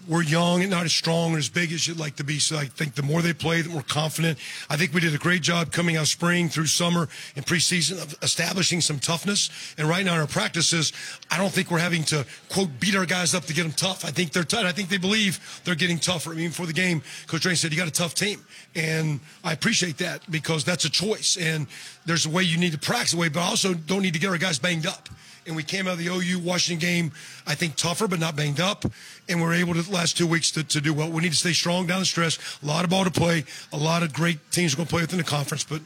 we're 0.08 0.24
young 0.24 0.62
and 0.62 0.72
not 0.72 0.86
as 0.86 0.94
strong 0.94 1.36
or 1.36 1.38
as 1.38 1.50
big 1.50 1.72
as 1.72 1.88
you'd 1.88 2.00
like 2.00 2.16
to 2.18 2.24
be. 2.24 2.40
So 2.40 2.58
I 2.58 2.66
think 2.66 2.96
the 2.96 3.04
more 3.04 3.22
they 3.22 3.34
play, 3.34 3.62
the 3.62 3.70
more 3.70 3.84
confident. 3.84 4.38
I 4.70 4.78
think 4.78 4.94
we 4.94 5.02
did 5.02 5.14
a 5.14 5.18
great 5.18 5.42
job 5.42 5.72
coming 5.72 5.98
out 5.98 6.08
spring 6.08 6.50
through 6.50 6.68
summer 6.68 7.08
and 7.36 7.46
preseason 7.46 8.02
of 8.02 8.16
establishing 8.22 8.82
some 8.82 9.00
toughness. 9.00 9.50
And 9.78 9.88
right 9.88 10.06
now 10.06 10.16
in 10.16 10.22
our 10.22 10.28
practices, 10.28 10.94
I 11.30 11.38
don't 11.38 11.52
think 11.52 11.72
we're 11.72 11.80
having 11.80 12.04
to 12.06 12.26
quote 12.50 12.80
beat 12.80 12.96
our 12.96 13.06
guys 13.06 13.34
up 13.36 13.46
to 13.46 13.54
get 13.54 13.64
them 13.64 13.72
tough. 13.72 14.06
I 14.06 14.12
think 14.12 14.32
they're 14.32 14.44
tough. 14.44 14.66
I 14.66 14.72
think 14.72 14.90
they 14.90 14.98
believe 14.98 15.62
they're 15.64 15.76
getting 15.76 16.00
tougher. 16.00 16.32
I 16.32 16.36
mean, 16.36 16.52
for 16.52 16.66
the 16.66 16.74
game, 16.74 17.02
Coach 17.28 17.42
Drain 17.42 17.56
said 17.56 17.72
you 17.72 17.78
got 17.78 17.88
a 17.88 17.92
tough 17.92 18.14
team, 18.14 18.44
and 18.76 19.20
I 19.44 19.54
appreciate 19.54 19.98
that 19.98 20.30
because 20.30 20.64
that's 20.64 20.86
a 20.86 20.90
choice. 20.90 21.38
And 21.38 21.68
there's 22.06 22.26
a 22.26 22.30
way 22.30 22.44
you 22.44 22.58
need 22.58 22.72
to 22.74 22.80
practice 22.80 23.12
the 23.12 23.18
way, 23.18 23.30
but 23.30 23.42
also 23.42 23.74
don't 23.74 24.02
need 24.02 24.14
to 24.14 24.20
get 24.20 24.30
our 24.30 24.38
guys 24.38 24.60
banged 24.60 24.86
up 24.86 25.10
and 25.46 25.56
we 25.56 25.64
came 25.64 25.88
out 25.88 25.94
of 25.94 26.00
the 26.00 26.08
OU 26.08 26.40
Washington 26.40 26.80
game, 26.80 27.12
I 27.48 27.56
think 27.56 27.76
tougher 27.76 28.08
but 28.08 28.20
not 28.20 28.36
banged 28.36 28.60
up, 28.60 28.86
and 29.28 29.42
we're 29.42 29.54
able 29.54 29.74
to 29.74 29.82
the 29.82 29.92
last 29.92 30.18
two 30.18 30.28
weeks 30.28 30.52
to, 30.52 30.64
to 30.64 30.82
do 30.82 30.94
well. 30.94 31.10
We 31.10 31.22
need 31.22 31.32
to 31.32 31.38
stay 31.38 31.54
strong 31.54 31.88
down 31.88 32.00
the 32.00 32.06
stretch. 32.06 32.40
A 32.62 32.66
lot 32.66 32.84
of 32.84 32.90
ball 32.90 33.04
to 33.04 33.12
play. 33.12 33.46
A 33.74 33.78
lot 33.78 34.04
of 34.04 34.14
great 34.14 34.40
teams 34.52 34.74
are 34.74 34.78
going 34.78 34.88
to 34.88 34.92
play 34.92 35.02
within 35.02 35.18
the 35.18 35.24
conference, 35.24 35.64
but 35.64 35.82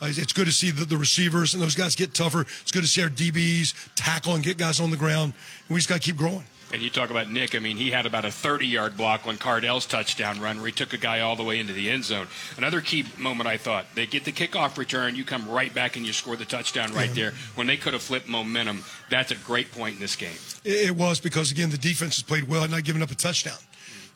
uh, 0.00 0.06
it's 0.08 0.32
good 0.32 0.46
to 0.46 0.52
see 0.52 0.70
the, 0.70 0.84
the, 0.84 0.96
receivers 0.96 1.52
and 1.52 1.62
those 1.62 1.74
guys 1.74 1.94
get 1.94 2.14
tougher. 2.14 2.42
It's 2.62 2.72
good 2.72 2.82
to 2.82 2.88
see 2.88 3.02
our 3.02 3.10
DBs 3.10 3.74
tackle 3.96 4.34
and 4.34 4.42
get 4.42 4.56
guys 4.56 4.80
on 4.80 4.90
the 4.90 4.96
ground. 4.96 5.34
And 5.68 5.74
we 5.74 5.76
just 5.76 5.88
got 5.88 5.96
to 5.96 6.00
keep 6.00 6.16
growing. 6.16 6.44
And 6.72 6.80
you 6.80 6.90
talk 6.90 7.10
about 7.10 7.30
Nick. 7.30 7.54
I 7.54 7.58
mean, 7.58 7.76
he 7.76 7.90
had 7.90 8.06
about 8.06 8.24
a 8.24 8.28
30-yard 8.28 8.96
block 8.96 9.26
on 9.26 9.36
Cardell's 9.38 9.86
touchdown 9.86 10.40
run, 10.40 10.58
where 10.58 10.66
he 10.66 10.72
took 10.72 10.92
a 10.92 10.98
guy 10.98 11.20
all 11.20 11.34
the 11.34 11.42
way 11.42 11.58
into 11.58 11.72
the 11.72 11.90
end 11.90 12.04
zone. 12.04 12.28
Another 12.56 12.80
key 12.80 13.04
moment, 13.18 13.48
I 13.48 13.56
thought, 13.56 13.86
they 13.94 14.06
get 14.06 14.24
the 14.24 14.32
kickoff 14.32 14.78
return, 14.78 15.16
you 15.16 15.24
come 15.24 15.48
right 15.48 15.72
back 15.74 15.96
and 15.96 16.06
you 16.06 16.12
score 16.12 16.36
the 16.36 16.44
touchdown 16.44 16.92
right 16.94 17.12
there 17.14 17.32
when 17.54 17.66
they 17.66 17.76
could 17.76 17.92
have 17.92 18.02
flipped 18.02 18.28
momentum. 18.28 18.84
That's 19.10 19.32
a 19.32 19.36
great 19.36 19.72
point 19.72 19.94
in 19.94 20.00
this 20.00 20.16
game. 20.16 20.36
It 20.64 20.94
was 20.94 21.20
because 21.20 21.50
again 21.50 21.70
the 21.70 21.78
defense 21.78 22.16
has 22.16 22.22
played 22.22 22.44
well 22.44 22.62
and 22.62 22.70
not 22.70 22.84
giving 22.84 23.02
up 23.02 23.10
a 23.10 23.14
touchdown. 23.14 23.58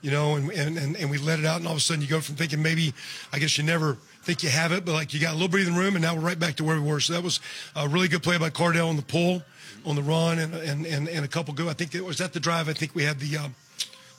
You 0.02 0.10
know, 0.10 0.36
and, 0.36 0.50
and, 0.50 0.96
and 0.96 1.10
we 1.10 1.16
let 1.16 1.38
it 1.38 1.46
out, 1.46 1.60
and 1.60 1.66
all 1.66 1.72
of 1.72 1.78
a 1.78 1.80
sudden 1.80 2.02
you 2.02 2.08
go 2.08 2.20
from 2.20 2.34
thinking 2.34 2.62
maybe, 2.62 2.92
I 3.32 3.38
guess 3.38 3.56
you 3.56 3.64
never 3.64 3.96
think 4.22 4.42
you 4.42 4.50
have 4.50 4.70
it, 4.70 4.84
but 4.84 4.92
like 4.92 5.14
you 5.14 5.20
got 5.20 5.30
a 5.30 5.32
little 5.32 5.48
breathing 5.48 5.74
room, 5.74 5.94
and 5.94 6.02
now 6.02 6.14
we're 6.14 6.20
right 6.20 6.38
back 6.38 6.56
to 6.56 6.64
where 6.64 6.78
we 6.78 6.86
were. 6.86 7.00
So 7.00 7.14
that 7.14 7.22
was 7.22 7.40
a 7.74 7.88
really 7.88 8.08
good 8.08 8.22
play 8.22 8.36
by 8.36 8.50
Cardell 8.50 8.90
on 8.90 8.96
the 8.96 9.02
pull 9.02 9.42
on 9.84 9.96
the 9.96 10.02
run 10.02 10.38
and 10.38 10.54
and 10.54 10.86
and, 10.86 11.08
and 11.08 11.24
a 11.24 11.28
couple 11.28 11.54
good. 11.54 11.68
I 11.68 11.74
think 11.74 11.94
it 11.94 12.04
was 12.04 12.18
that 12.18 12.32
the 12.32 12.40
drive. 12.40 12.68
I 12.68 12.72
think 12.72 12.94
we 12.94 13.04
had 13.04 13.18
the. 13.20 13.38
Um, 13.38 13.54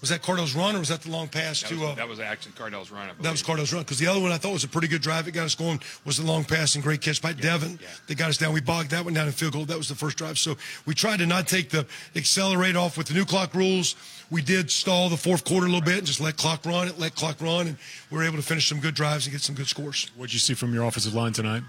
was 0.02 0.10
that 0.12 0.22
Cardell's 0.22 0.54
run 0.54 0.76
or 0.76 0.80
was 0.80 0.90
that 0.90 1.02
the 1.02 1.10
long 1.10 1.28
pass 1.28 1.62
that 1.62 1.70
to? 1.70 1.80
Was, 1.80 1.90
uh, 1.92 1.96
that 1.96 2.08
was 2.08 2.20
actually 2.20 2.52
Cardell's 2.52 2.92
run. 2.92 3.10
That 3.22 3.32
was 3.32 3.42
Cardell's 3.42 3.74
run 3.74 3.82
because 3.82 3.98
the 3.98 4.06
other 4.06 4.20
one 4.20 4.32
I 4.32 4.38
thought 4.38 4.54
was 4.54 4.64
a 4.64 4.68
pretty 4.68 4.88
good 4.88 5.02
drive. 5.02 5.28
It 5.28 5.32
got 5.32 5.46
us 5.46 5.56
going. 5.56 5.82
Was 6.06 6.18
the 6.18 6.26
long 6.26 6.44
pass 6.44 6.76
and 6.76 6.84
great 6.84 7.02
catch 7.02 7.22
by 7.22 7.30
yeah, 7.30 7.42
Devin 7.42 7.80
yeah. 7.82 7.88
that 8.06 8.16
got 8.16 8.30
us 8.30 8.38
down. 8.38 8.54
We 8.54 8.62
bogged 8.62 8.92
that 8.92 9.04
one 9.04 9.16
down 9.16 9.26
in 9.26 9.34
field 9.34 9.54
goal. 9.54 9.66
That 9.66 9.78
was 9.78 9.90
the 9.90 9.96
first 9.96 10.18
drive. 10.18 10.38
So 10.38 10.58
we 10.86 10.94
tried 10.94 11.20
to 11.20 11.26
not 11.26 11.48
take 11.48 11.70
the 11.70 11.88
accelerate 12.16 12.76
off 12.76 12.98
with 13.00 13.08
the 13.08 13.14
new 13.16 13.26
clock 13.26 13.56
rules. 13.56 13.96
We 14.30 14.44
did 14.44 14.70
stall 14.70 15.10
the 15.10 15.18
fourth 15.18 15.44
quarter 15.44 15.66
a 15.66 15.70
little 15.70 15.82
bit 15.82 16.00
and 16.00 16.06
just 16.06 16.20
let 16.20 16.38
clock 16.38 16.66
run. 16.66 16.88
It 16.88 17.00
let 17.00 17.16
clock 17.16 17.42
run, 17.42 17.68
and 17.68 17.78
we 18.12 18.18
were 18.18 18.24
able 18.24 18.38
to 18.38 18.44
finish 18.44 18.68
some 18.68 18.80
good 18.80 18.96
drives 18.96 19.26
and 19.26 19.32
get 19.32 19.42
some 19.42 19.56
good 19.56 19.68
scores. 19.68 20.12
What 20.16 20.28
did 20.28 20.34
you 20.34 20.40
see 20.40 20.54
from 20.54 20.74
your 20.74 20.84
offensive 20.84 21.14
line 21.14 21.34
tonight? 21.34 21.64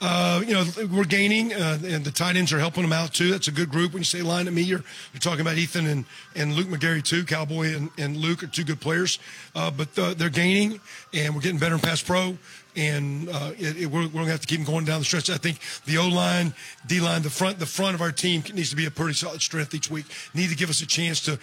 Uh, 0.00 0.42
you 0.46 0.52
know, 0.52 0.64
we're 0.92 1.04
gaining, 1.04 1.54
uh, 1.54 1.78
and 1.84 2.04
the 2.04 2.10
tight 2.10 2.36
ends 2.36 2.52
are 2.52 2.58
helping 2.58 2.82
them 2.82 2.92
out 2.92 3.14
too. 3.14 3.30
That's 3.30 3.48
a 3.48 3.52
good 3.52 3.70
group. 3.70 3.94
When 3.94 4.00
you 4.00 4.04
say 4.04 4.20
line 4.20 4.46
at 4.46 4.52
me, 4.52 4.60
you're, 4.60 4.84
you're 5.12 5.20
talking 5.20 5.40
about 5.40 5.56
Ethan 5.56 5.86
and, 5.86 6.04
and 6.34 6.52
Luke 6.52 6.66
McGarry 6.66 7.02
too. 7.02 7.24
Cowboy 7.24 7.74
and, 7.74 7.90
and 7.96 8.16
Luke 8.16 8.42
are 8.42 8.46
two 8.46 8.64
good 8.64 8.80
players, 8.80 9.18
uh, 9.54 9.70
but 9.70 9.98
uh, 9.98 10.12
they're 10.12 10.28
gaining, 10.28 10.80
and 11.14 11.34
we're 11.34 11.40
getting 11.40 11.58
better 11.58 11.76
in 11.76 11.80
pass 11.80 12.02
pro 12.02 12.36
and 12.76 13.28
uh, 13.28 13.52
it, 13.58 13.82
it, 13.82 13.86
we're, 13.86 14.02
we're 14.02 14.08
going 14.08 14.26
to 14.26 14.30
have 14.32 14.40
to 14.40 14.46
keep 14.46 14.58
them 14.58 14.66
going 14.66 14.84
down 14.84 14.98
the 14.98 15.04
stretch. 15.04 15.30
I 15.30 15.36
think 15.36 15.58
the 15.84 15.98
O 15.98 16.08
line, 16.08 16.54
D 16.86 17.00
line, 17.00 17.22
the 17.22 17.30
front, 17.30 17.58
the 17.58 17.66
front 17.66 17.94
of 17.94 18.00
our 18.00 18.12
team 18.12 18.42
needs 18.52 18.70
to 18.70 18.76
be 18.76 18.86
a 18.86 18.90
pretty 18.90 19.14
solid 19.14 19.40
strength 19.40 19.74
each 19.74 19.90
week. 19.90 20.06
Need 20.34 20.50
to 20.50 20.56
give 20.56 20.70
us 20.70 20.80
a 20.82 20.86
chance 20.86 21.20
to 21.22 21.38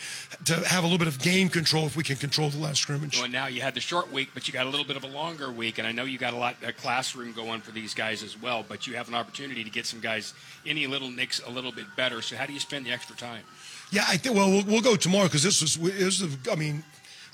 to 0.45 0.55
have 0.67 0.83
a 0.83 0.87
little 0.87 0.97
bit 0.97 1.07
of 1.07 1.19
game 1.19 1.49
control 1.49 1.85
if 1.85 1.95
we 1.95 2.03
can 2.03 2.15
control 2.15 2.49
the 2.49 2.57
line 2.57 2.75
scrimmage. 2.75 3.19
Well, 3.19 3.29
now 3.29 3.47
you 3.47 3.61
had 3.61 3.73
the 3.73 3.79
short 3.79 4.11
week, 4.11 4.29
but 4.33 4.47
you 4.47 4.53
got 4.53 4.65
a 4.65 4.69
little 4.69 4.85
bit 4.85 4.97
of 4.97 5.03
a 5.03 5.07
longer 5.07 5.51
week, 5.51 5.77
and 5.77 5.87
I 5.87 5.91
know 5.91 6.03
you 6.03 6.17
got 6.17 6.33
a 6.33 6.37
lot 6.37 6.55
a 6.63 6.73
classroom 6.73 7.33
going 7.33 7.61
for 7.61 7.71
these 7.71 7.93
guys 7.93 8.23
as 8.23 8.39
well. 8.39 8.63
But 8.67 8.87
you 8.87 8.95
have 8.95 9.07
an 9.07 9.15
opportunity 9.15 9.63
to 9.63 9.69
get 9.69 9.85
some 9.85 9.99
guys 9.99 10.33
any 10.65 10.87
little 10.87 11.09
nicks 11.09 11.41
a 11.45 11.49
little 11.49 11.71
bit 11.71 11.85
better. 11.95 12.21
So 12.21 12.35
how 12.35 12.45
do 12.45 12.53
you 12.53 12.59
spend 12.59 12.85
the 12.85 12.91
extra 12.91 13.15
time? 13.15 13.43
Yeah, 13.91 14.05
I 14.07 14.17
think. 14.17 14.35
Well, 14.35 14.49
we'll, 14.49 14.65
we'll 14.65 14.81
go 14.81 14.95
tomorrow 14.95 15.25
because 15.25 15.43
this 15.43 15.61
was 15.61 15.77
this 15.77 16.21
was. 16.21 16.37
I 16.51 16.55
mean, 16.55 16.83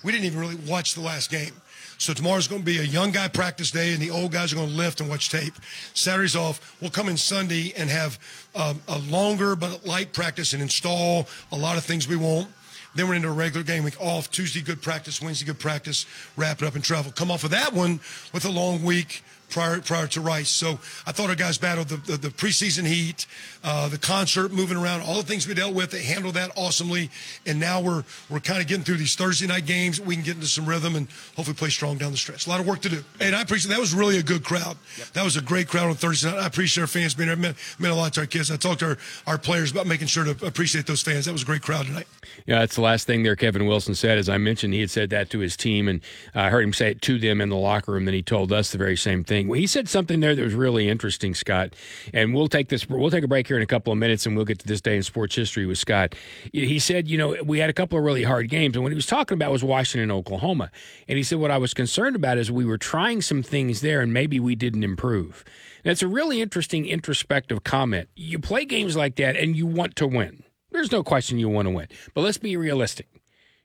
we 0.03 0.11
didn't 0.11 0.25
even 0.25 0.39
really 0.39 0.55
watch 0.67 0.95
the 0.95 1.01
last 1.01 1.29
game. 1.31 1.53
So 1.99 2.13
tomorrow's 2.13 2.47
going 2.47 2.61
to 2.61 2.65
be 2.65 2.79
a 2.79 2.83
young 2.83 3.11
guy 3.11 3.27
practice 3.27 3.71
day, 3.71 3.91
and 3.91 4.01
the 4.01 4.09
old 4.09 4.31
guys 4.31 4.53
are 4.53 4.55
going 4.55 4.69
to 4.69 4.73
lift 4.73 5.01
and 5.01 5.09
watch 5.09 5.27
tape. 5.27 5.53
Saturday's 5.93 6.33
off. 6.33 6.77
We'll 6.79 6.91
come 6.91 7.09
in 7.09 7.17
Sunday 7.17 7.73
and 7.75 7.89
have 7.89 8.17
um, 8.55 8.81
a 8.87 8.99
longer 8.99 9.53
but 9.57 9.85
light 9.85 10.13
practice 10.13 10.53
and 10.53 10.61
install 10.61 11.27
a 11.51 11.57
lot 11.57 11.77
of 11.77 11.83
things 11.83 12.07
we 12.07 12.15
want. 12.15 12.47
Then 12.95 13.09
we're 13.09 13.15
into 13.15 13.27
a 13.27 13.33
regular 13.33 13.65
game 13.65 13.83
week 13.83 13.99
off. 13.99 14.31
Tuesday, 14.31 14.61
good 14.61 14.81
practice. 14.81 15.21
Wednesday, 15.21 15.45
good 15.45 15.59
practice. 15.59 16.05
Wrap 16.37 16.61
it 16.61 16.65
up 16.65 16.75
and 16.75 16.83
travel. 16.83 17.11
Come 17.11 17.31
off 17.31 17.43
of 17.43 17.51
that 17.51 17.73
one 17.73 17.99
with 18.31 18.45
a 18.45 18.49
long 18.49 18.81
week 18.81 19.21
prior 19.49 19.81
prior 19.81 20.07
to 20.07 20.21
Rice. 20.21 20.49
So 20.49 20.79
I 21.05 21.11
thought 21.11 21.29
our 21.29 21.35
guys 21.35 21.57
battled 21.57 21.89
the, 21.89 21.97
the, 21.97 22.17
the 22.17 22.27
preseason 22.29 22.85
heat, 22.85 23.25
uh, 23.63 23.89
the 23.89 23.97
concert, 23.97 24.51
moving 24.51 24.77
around, 24.77 25.01
all 25.01 25.15
the 25.15 25.23
things 25.23 25.47
we 25.47 25.53
dealt 25.53 25.73
with. 25.73 25.91
They 25.91 26.03
handled 26.03 26.35
that 26.35 26.51
awesomely, 26.55 27.09
and 27.45 27.59
now 27.59 27.81
we're 27.81 28.03
we're 28.29 28.39
kind 28.39 28.61
of 28.61 28.67
getting 28.67 28.83
through 28.83 28.97
these 28.97 29.15
Thursday 29.15 29.47
night 29.47 29.65
games. 29.65 29.99
We 29.99 30.15
can 30.15 30.23
get 30.23 30.35
into 30.35 30.47
some 30.47 30.65
rhythm 30.65 30.95
and 30.95 31.07
hopefully 31.35 31.55
play 31.55 31.69
strong 31.69 31.97
down 31.97 32.11
the 32.11 32.17
stretch. 32.17 32.47
A 32.47 32.49
lot 32.49 32.59
of 32.59 32.67
work 32.67 32.81
to 32.81 32.89
do, 32.89 33.03
and 33.19 33.35
I 33.35 33.41
appreciate 33.41 33.71
that 33.71 33.79
was 33.79 33.93
really 33.93 34.17
a 34.17 34.23
good 34.23 34.43
crowd. 34.43 34.77
Yep. 34.97 35.07
That 35.13 35.23
was 35.23 35.37
a 35.37 35.41
great 35.41 35.67
crowd 35.67 35.89
on 35.89 35.95
Thursday 35.95 36.29
night. 36.29 36.39
I 36.39 36.47
appreciate 36.47 36.81
our 36.81 36.87
fans 36.87 37.13
being 37.13 37.27
there. 37.27 37.37
It 37.37 37.39
meant, 37.39 37.57
meant 37.79 37.93
a 37.93 37.97
lot 37.97 38.13
to 38.13 38.21
our 38.21 38.25
kids. 38.25 38.51
I 38.51 38.57
talked 38.57 38.79
to 38.79 38.85
our, 38.87 38.97
our 39.27 39.37
players 39.37 39.71
about 39.71 39.87
making 39.87 40.07
sure 40.07 40.23
to 40.23 40.45
appreciate 40.45 40.85
those 40.85 41.01
fans. 41.01 41.25
That 41.25 41.33
was 41.33 41.43
a 41.43 41.45
great 41.45 41.61
crowd 41.61 41.85
tonight. 41.85 42.07
Yeah, 42.45 42.59
that's 42.59 42.75
the 42.75 42.81
last 42.81 43.05
thing 43.05 43.23
there. 43.23 43.35
Kevin 43.35 43.65
Wilson 43.65 43.95
said, 43.95 44.17
as 44.17 44.29
I 44.29 44.37
mentioned, 44.37 44.73
he 44.73 44.79
had 44.79 44.89
said 44.89 45.09
that 45.11 45.29
to 45.31 45.39
his 45.39 45.55
team, 45.55 45.87
and 45.87 46.01
I 46.33 46.49
heard 46.49 46.63
him 46.63 46.73
say 46.73 46.91
it 46.91 47.01
to 47.03 47.19
them 47.19 47.41
in 47.41 47.49
the 47.49 47.55
locker 47.55 47.91
room. 47.91 48.05
Then 48.05 48.13
he 48.13 48.23
told 48.23 48.51
us 48.51 48.71
the 48.71 48.77
very 48.77 48.97
same 48.97 49.23
thing. 49.23 49.47
Well, 49.47 49.59
he 49.59 49.67
said 49.67 49.87
something 49.87 50.19
there 50.19 50.35
that 50.35 50.43
was 50.43 50.53
really 50.53 50.89
interesting, 50.89 51.35
Scott. 51.35 51.75
And 52.13 52.33
we'll 52.33 52.47
take 52.47 52.69
this. 52.69 52.87
We'll 52.89 53.11
take 53.11 53.23
a 53.23 53.27
break 53.27 53.47
here 53.47 53.57
in 53.57 53.63
a 53.63 53.67
couple 53.67 53.93
of 53.93 53.99
minutes, 53.99 54.25
and 54.25 54.35
we'll 54.35 54.45
get 54.45 54.59
to 54.59 54.67
this 54.67 54.81
day 54.81 54.95
in 54.95 55.03
sports 55.03 55.35
history 55.35 55.65
with 55.65 55.77
Scott. 55.77 56.15
He 56.51 56.79
said, 56.79 57.07
you 57.07 57.17
know, 57.17 57.35
we 57.43 57.59
had 57.59 57.69
a 57.69 57.73
couple 57.73 57.97
of 57.97 58.03
really 58.03 58.23
hard 58.23 58.49
games, 58.49 58.75
and 58.75 58.83
what 58.83 58.91
he 58.91 58.95
was 58.95 59.05
talking 59.05 59.35
about 59.35 59.51
was 59.51 59.63
Washington, 59.63 60.11
Oklahoma. 60.11 60.71
And 61.07 61.17
he 61.17 61.23
said, 61.23 61.39
what 61.39 61.51
I 61.51 61.57
was 61.57 61.73
concerned 61.73 62.15
about 62.15 62.37
is 62.37 62.51
we 62.51 62.65
were 62.65 62.77
trying 62.77 63.21
some 63.21 63.43
things 63.43 63.81
there, 63.81 64.01
and 64.01 64.13
maybe 64.13 64.39
we 64.39 64.55
didn't 64.55 64.83
improve. 64.83 65.43
That's 65.83 66.01
a 66.01 66.07
really 66.07 66.41
interesting 66.41 66.85
introspective 66.85 67.63
comment. 67.63 68.09
You 68.15 68.39
play 68.39 68.65
games 68.65 68.95
like 68.95 69.15
that, 69.17 69.35
and 69.37 69.55
you 69.55 69.65
want 69.65 69.95
to 69.97 70.07
win. 70.07 70.43
There's 70.71 70.91
no 70.91 71.03
question 71.03 71.39
you 71.39 71.49
want 71.49 71.67
to 71.67 71.71
win. 71.71 71.87
But 72.13 72.21
let's 72.21 72.37
be 72.37 72.55
realistic. 72.57 73.07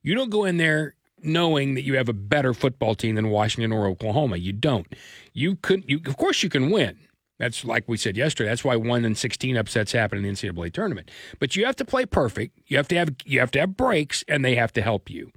You 0.03 0.15
don't 0.15 0.31
go 0.31 0.45
in 0.45 0.57
there 0.57 0.95
knowing 1.23 1.75
that 1.75 1.83
you 1.83 1.97
have 1.97 2.09
a 2.09 2.15
better 2.15 2.53
football 2.55 2.95
team 2.95 3.15
than 3.17 3.31
Washington 3.31 3.73
or 3.73 3.87
Oklahoma. 3.87 4.37
You 4.37 4.53
don't. 4.53 4.87
You 5.33 5.57
could 5.57 5.85
you 5.89 6.01
of 6.07 6.17
course 6.17 6.43
you 6.43 6.49
can 6.49 6.71
win. 6.71 6.99
That's 7.39 7.65
like 7.65 7.89
we 7.89 7.97
said 7.97 8.17
yesterday. 8.17 8.51
That's 8.51 8.65
why 8.65 8.77
one 8.77 9.05
and 9.05 9.17
sixteen 9.17 9.57
upsets 9.57 9.93
happen 9.93 10.19
in 10.19 10.25
the 10.25 10.31
NCAA 10.31 10.73
tournament. 10.73 11.11
But 11.41 11.57
you 11.57 11.65
have 11.65 11.77
to 11.77 11.85
play 11.85 12.07
perfect. 12.07 12.59
You 12.67 12.77
have 12.77 12.89
to 12.89 12.97
have 12.97 13.15
you 13.25 13.41
have 13.41 13.51
to 13.53 13.61
have 13.61 13.77
breaks, 13.77 14.25
and 14.29 14.45
they 14.45 14.55
have 14.55 14.73
to 14.75 14.83
help 14.83 15.11
you. 15.11 15.33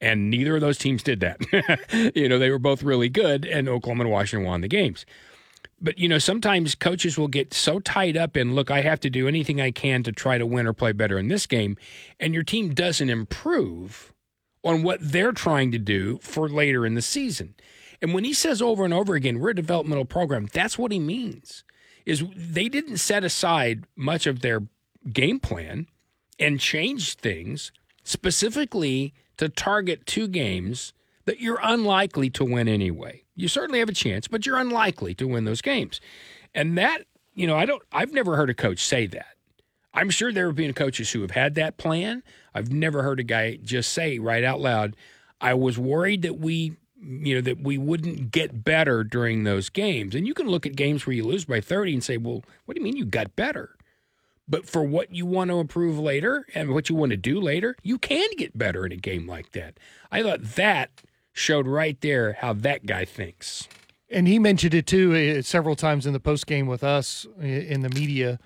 And 0.00 0.30
neither 0.30 0.54
of 0.54 0.62
those 0.62 0.78
teams 0.78 1.02
did 1.02 1.20
that. 1.20 2.12
you 2.14 2.28
know, 2.28 2.38
they 2.38 2.50
were 2.50 2.58
both 2.58 2.82
really 2.82 3.10
good, 3.10 3.44
and 3.44 3.68
Oklahoma 3.68 4.04
and 4.04 4.10
Washington 4.10 4.46
won 4.46 4.62
the 4.62 4.68
games. 4.68 5.04
But 5.80 5.98
you 5.98 6.08
know, 6.08 6.18
sometimes 6.18 6.74
coaches 6.74 7.16
will 7.16 7.28
get 7.28 7.54
so 7.54 7.80
tied 7.80 8.16
up 8.16 8.36
in 8.36 8.54
look, 8.54 8.70
I 8.70 8.82
have 8.82 9.00
to 9.00 9.10
do 9.10 9.26
anything 9.26 9.60
I 9.60 9.70
can 9.70 10.02
to 10.02 10.12
try 10.12 10.36
to 10.38 10.46
win 10.46 10.66
or 10.66 10.72
play 10.72 10.92
better 10.92 11.18
in 11.18 11.28
this 11.28 11.46
game, 11.46 11.76
and 12.18 12.34
your 12.34 12.42
team 12.42 12.74
doesn't 12.74 13.08
improve 13.08 14.12
on 14.62 14.82
what 14.82 14.98
they're 15.00 15.32
trying 15.32 15.72
to 15.72 15.78
do 15.78 16.18
for 16.18 16.48
later 16.48 16.84
in 16.84 16.94
the 16.94 17.02
season. 17.02 17.54
And 18.02 18.14
when 18.14 18.24
he 18.24 18.34
says 18.34 18.60
over 18.60 18.84
and 18.84 18.94
over 18.94 19.14
again, 19.14 19.38
we're 19.38 19.50
a 19.50 19.54
developmental 19.54 20.04
program, 20.04 20.48
that's 20.52 20.78
what 20.78 20.92
he 20.92 20.98
means. 20.98 21.64
Is 22.06 22.24
they 22.34 22.68
didn't 22.68 22.98
set 22.98 23.24
aside 23.24 23.84
much 23.96 24.26
of 24.26 24.40
their 24.40 24.62
game 25.12 25.38
plan 25.40 25.86
and 26.38 26.60
change 26.60 27.14
things 27.16 27.72
specifically 28.04 29.14
to 29.36 29.48
target 29.48 30.06
two 30.06 30.28
games 30.28 30.92
that 31.30 31.40
you're 31.40 31.60
unlikely 31.62 32.28
to 32.28 32.44
win 32.44 32.66
anyway. 32.66 33.22
You 33.36 33.46
certainly 33.46 33.78
have 33.78 33.88
a 33.88 33.94
chance, 33.94 34.26
but 34.26 34.44
you're 34.44 34.58
unlikely 34.58 35.14
to 35.14 35.28
win 35.28 35.44
those 35.44 35.62
games. 35.62 36.00
And 36.56 36.76
that, 36.76 37.04
you 37.34 37.46
know, 37.46 37.56
I 37.56 37.66
don't 37.66 37.84
I've 37.92 38.12
never 38.12 38.34
heard 38.34 38.50
a 38.50 38.54
coach 38.54 38.84
say 38.84 39.06
that. 39.06 39.36
I'm 39.94 40.10
sure 40.10 40.32
there 40.32 40.48
have 40.48 40.56
been 40.56 40.72
coaches 40.72 41.12
who 41.12 41.20
have 41.20 41.30
had 41.30 41.54
that 41.54 41.76
plan. 41.76 42.24
I've 42.52 42.72
never 42.72 43.04
heard 43.04 43.20
a 43.20 43.22
guy 43.22 43.58
just 43.62 43.92
say 43.92 44.18
right 44.18 44.42
out 44.42 44.60
loud, 44.60 44.96
I 45.40 45.54
was 45.54 45.78
worried 45.78 46.22
that 46.22 46.40
we 46.40 46.76
you 47.00 47.36
know 47.36 47.40
that 47.42 47.62
we 47.62 47.78
wouldn't 47.78 48.32
get 48.32 48.64
better 48.64 49.04
during 49.04 49.44
those 49.44 49.68
games. 49.68 50.16
And 50.16 50.26
you 50.26 50.34
can 50.34 50.48
look 50.48 50.66
at 50.66 50.74
games 50.74 51.06
where 51.06 51.14
you 51.14 51.22
lose 51.22 51.44
by 51.44 51.60
30 51.60 51.94
and 51.94 52.02
say, 52.02 52.16
"Well, 52.16 52.42
what 52.64 52.74
do 52.74 52.80
you 52.80 52.84
mean 52.84 52.96
you 52.96 53.04
got 53.04 53.36
better?" 53.36 53.76
But 54.48 54.66
for 54.66 54.82
what 54.82 55.14
you 55.14 55.26
want 55.26 55.52
to 55.52 55.60
improve 55.60 55.96
later 55.96 56.44
and 56.56 56.74
what 56.74 56.88
you 56.88 56.96
want 56.96 57.10
to 57.10 57.16
do 57.16 57.40
later, 57.40 57.76
you 57.84 57.98
can 57.98 58.28
get 58.36 58.58
better 58.58 58.84
in 58.84 58.90
a 58.90 58.96
game 58.96 59.28
like 59.28 59.52
that. 59.52 59.78
I 60.10 60.24
thought 60.24 60.42
that 60.56 60.90
showed 61.32 61.66
right 61.66 62.00
there 62.00 62.34
how 62.34 62.52
that 62.52 62.86
guy 62.86 63.04
thinks. 63.04 63.68
And 64.10 64.26
he 64.26 64.38
mentioned 64.38 64.74
it 64.74 64.86
too 64.86 65.14
uh, 65.38 65.42
several 65.42 65.76
times 65.76 66.06
in 66.06 66.12
the 66.12 66.20
post 66.20 66.46
game 66.46 66.66
with 66.66 66.82
us 66.82 67.26
uh, 67.40 67.44
in 67.44 67.80
the 67.82 67.90
media 67.90 68.38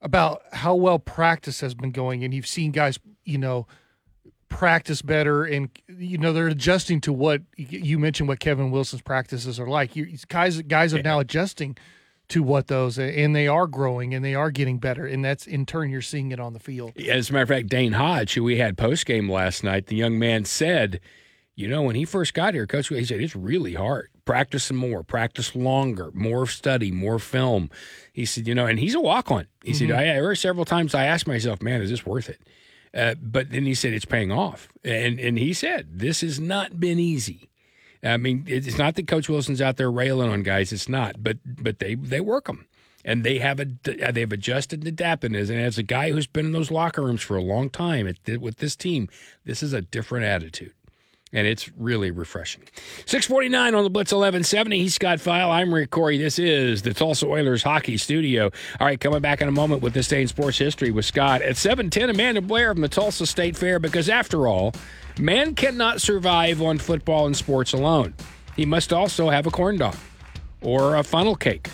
about 0.00 0.42
how 0.52 0.74
well 0.74 0.98
practice 0.98 1.60
has 1.60 1.74
been 1.74 1.90
going, 1.90 2.24
and 2.24 2.32
you've 2.32 2.46
seen 2.46 2.70
guys, 2.72 2.98
you 3.24 3.38
know, 3.38 3.66
practice 4.48 5.02
better, 5.02 5.44
and 5.44 5.70
you 5.88 6.18
know 6.18 6.32
they're 6.32 6.48
adjusting 6.48 7.00
to 7.00 7.12
what 7.12 7.42
you 7.56 7.98
mentioned. 7.98 8.28
What 8.28 8.40
Kevin 8.40 8.70
Wilson's 8.70 9.02
practices 9.02 9.58
are 9.58 9.68
like. 9.68 9.96
You, 9.96 10.06
guys, 10.28 10.60
guys 10.62 10.94
are 10.94 11.02
now 11.02 11.18
adjusting 11.20 11.76
to 12.28 12.42
what 12.42 12.68
those 12.68 12.98
and 12.98 13.36
they 13.36 13.46
are 13.46 13.66
growing 13.66 14.14
and 14.14 14.24
they 14.24 14.34
are 14.34 14.50
getting 14.50 14.78
better 14.78 15.04
and 15.04 15.22
that's 15.22 15.46
in 15.46 15.66
turn 15.66 15.90
you're 15.90 16.00
seeing 16.00 16.32
it 16.32 16.40
on 16.40 16.54
the 16.54 16.58
field 16.58 16.92
as 16.98 17.28
a 17.28 17.32
matter 17.32 17.42
of 17.42 17.48
fact 17.48 17.68
dane 17.68 17.92
hodge 17.92 18.32
who 18.32 18.42
we 18.42 18.56
had 18.56 18.78
post 18.78 19.04
game 19.04 19.30
last 19.30 19.62
night 19.62 19.88
the 19.88 19.96
young 19.96 20.18
man 20.18 20.42
said 20.44 20.98
you 21.54 21.68
know, 21.68 21.82
when 21.82 21.96
he 21.96 22.04
first 22.04 22.32
got 22.32 22.54
here, 22.54 22.66
Coach, 22.66 22.88
he 22.88 23.04
said 23.04 23.20
it's 23.20 23.36
really 23.36 23.74
hard. 23.74 24.08
Practice 24.24 24.64
some 24.64 24.76
more, 24.76 25.02
practice 25.02 25.54
longer, 25.54 26.10
more 26.14 26.46
study, 26.46 26.90
more 26.90 27.18
film. 27.18 27.70
He 28.12 28.24
said, 28.24 28.48
you 28.48 28.54
know, 28.54 28.66
and 28.66 28.78
he's 28.78 28.94
a 28.94 29.00
walk 29.00 29.30
on. 29.30 29.46
He 29.62 29.72
mm-hmm. 29.72 29.78
said, 29.78 29.90
I, 29.90 30.04
there 30.04 30.24
were 30.24 30.34
several 30.34 30.64
times 30.64 30.94
I 30.94 31.04
asked 31.04 31.26
myself, 31.26 31.60
man, 31.60 31.82
is 31.82 31.90
this 31.90 32.06
worth 32.06 32.30
it? 32.30 32.40
Uh, 32.94 33.14
but 33.20 33.50
then 33.50 33.64
he 33.64 33.74
said 33.74 33.92
it's 33.92 34.04
paying 34.04 34.30
off, 34.30 34.68
and 34.84 35.18
and 35.18 35.38
he 35.38 35.54
said 35.54 35.98
this 35.98 36.20
has 36.20 36.38
not 36.38 36.78
been 36.78 36.98
easy. 36.98 37.48
I 38.02 38.18
mean, 38.18 38.44
it's 38.46 38.76
not 38.76 38.96
that 38.96 39.06
Coach 39.06 39.30
Wilson's 39.30 39.62
out 39.62 39.78
there 39.78 39.90
railing 39.90 40.28
on 40.28 40.42
guys. 40.42 40.72
It's 40.72 40.90
not, 40.90 41.22
but 41.22 41.38
but 41.46 41.78
they 41.78 41.94
they 41.94 42.20
work 42.20 42.48
them, 42.48 42.66
and 43.02 43.24
they 43.24 43.38
have 43.38 43.60
a 43.60 43.64
they've 44.12 44.30
adjusted 44.30 44.80
and 44.80 44.88
adapted. 44.88 45.34
And 45.34 45.58
as 45.58 45.78
a 45.78 45.82
guy 45.82 46.12
who's 46.12 46.26
been 46.26 46.44
in 46.44 46.52
those 46.52 46.70
locker 46.70 47.00
rooms 47.00 47.22
for 47.22 47.34
a 47.34 47.42
long 47.42 47.70
time 47.70 48.06
at, 48.06 48.42
with 48.42 48.58
this 48.58 48.76
team, 48.76 49.08
this 49.46 49.62
is 49.62 49.72
a 49.72 49.80
different 49.80 50.26
attitude 50.26 50.74
and 51.32 51.46
it's 51.46 51.70
really 51.78 52.10
refreshing. 52.10 52.62
649 53.06 53.74
on 53.74 53.84
the 53.84 53.90
Blitz 53.90 54.12
1170. 54.12 54.78
He's 54.78 54.94
Scott 54.94 55.18
Pfeil. 55.18 55.50
I'm 55.50 55.72
Rick 55.72 55.90
Couri. 55.90 56.18
This 56.18 56.38
is 56.38 56.82
the 56.82 56.92
Tulsa 56.92 57.26
Oilers 57.26 57.62
Hockey 57.62 57.96
Studio. 57.96 58.50
All 58.78 58.86
right, 58.86 59.00
coming 59.00 59.20
back 59.20 59.40
in 59.40 59.48
a 59.48 59.52
moment 59.52 59.82
with 59.82 59.94
this 59.94 60.08
day 60.08 60.22
in 60.22 60.28
sports 60.28 60.58
history 60.58 60.90
with 60.90 61.04
Scott. 61.04 61.42
At 61.42 61.56
710, 61.56 62.10
Amanda 62.10 62.42
Blair 62.42 62.72
from 62.72 62.82
the 62.82 62.88
Tulsa 62.88 63.26
State 63.26 63.56
Fair, 63.56 63.78
because 63.78 64.08
after 64.08 64.46
all, 64.46 64.74
man 65.18 65.54
cannot 65.54 66.00
survive 66.00 66.60
on 66.60 66.78
football 66.78 67.26
and 67.26 67.36
sports 67.36 67.72
alone. 67.72 68.14
He 68.56 68.66
must 68.66 68.92
also 68.92 69.30
have 69.30 69.46
a 69.46 69.50
corn 69.50 69.78
dog 69.78 69.96
or 70.60 70.96
a 70.96 71.02
funnel 71.02 71.34
cake 71.34 71.70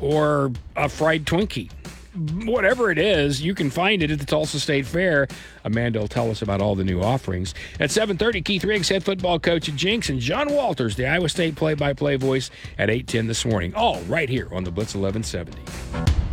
or 0.00 0.52
a 0.76 0.88
fried 0.88 1.24
Twinkie 1.24 1.70
whatever 2.14 2.90
it 2.90 2.98
is, 2.98 3.42
you 3.42 3.54
can 3.54 3.70
find 3.70 4.02
it 4.02 4.10
at 4.10 4.18
the 4.18 4.26
Tulsa 4.26 4.60
State 4.60 4.86
Fair. 4.86 5.28
Amanda 5.64 5.98
will 5.98 6.08
tell 6.08 6.30
us 6.30 6.42
about 6.42 6.60
all 6.60 6.74
the 6.74 6.84
new 6.84 7.00
offerings. 7.00 7.54
At 7.80 7.90
7.30, 7.90 8.44
Keith 8.44 8.64
Riggs, 8.64 8.88
head 8.88 9.04
football 9.04 9.38
coach 9.38 9.68
at 9.68 9.76
Jenks, 9.76 10.08
and 10.08 10.20
John 10.20 10.52
Walters, 10.52 10.96
the 10.96 11.06
Iowa 11.06 11.28
State 11.28 11.56
play-by-play 11.56 12.16
voice 12.16 12.50
at 12.78 12.88
8.10 12.88 13.26
this 13.26 13.44
morning. 13.44 13.74
All 13.74 14.00
right 14.02 14.28
here 14.28 14.48
on 14.52 14.64
the 14.64 14.70
Blitz 14.70 14.94
1170. 14.94 16.31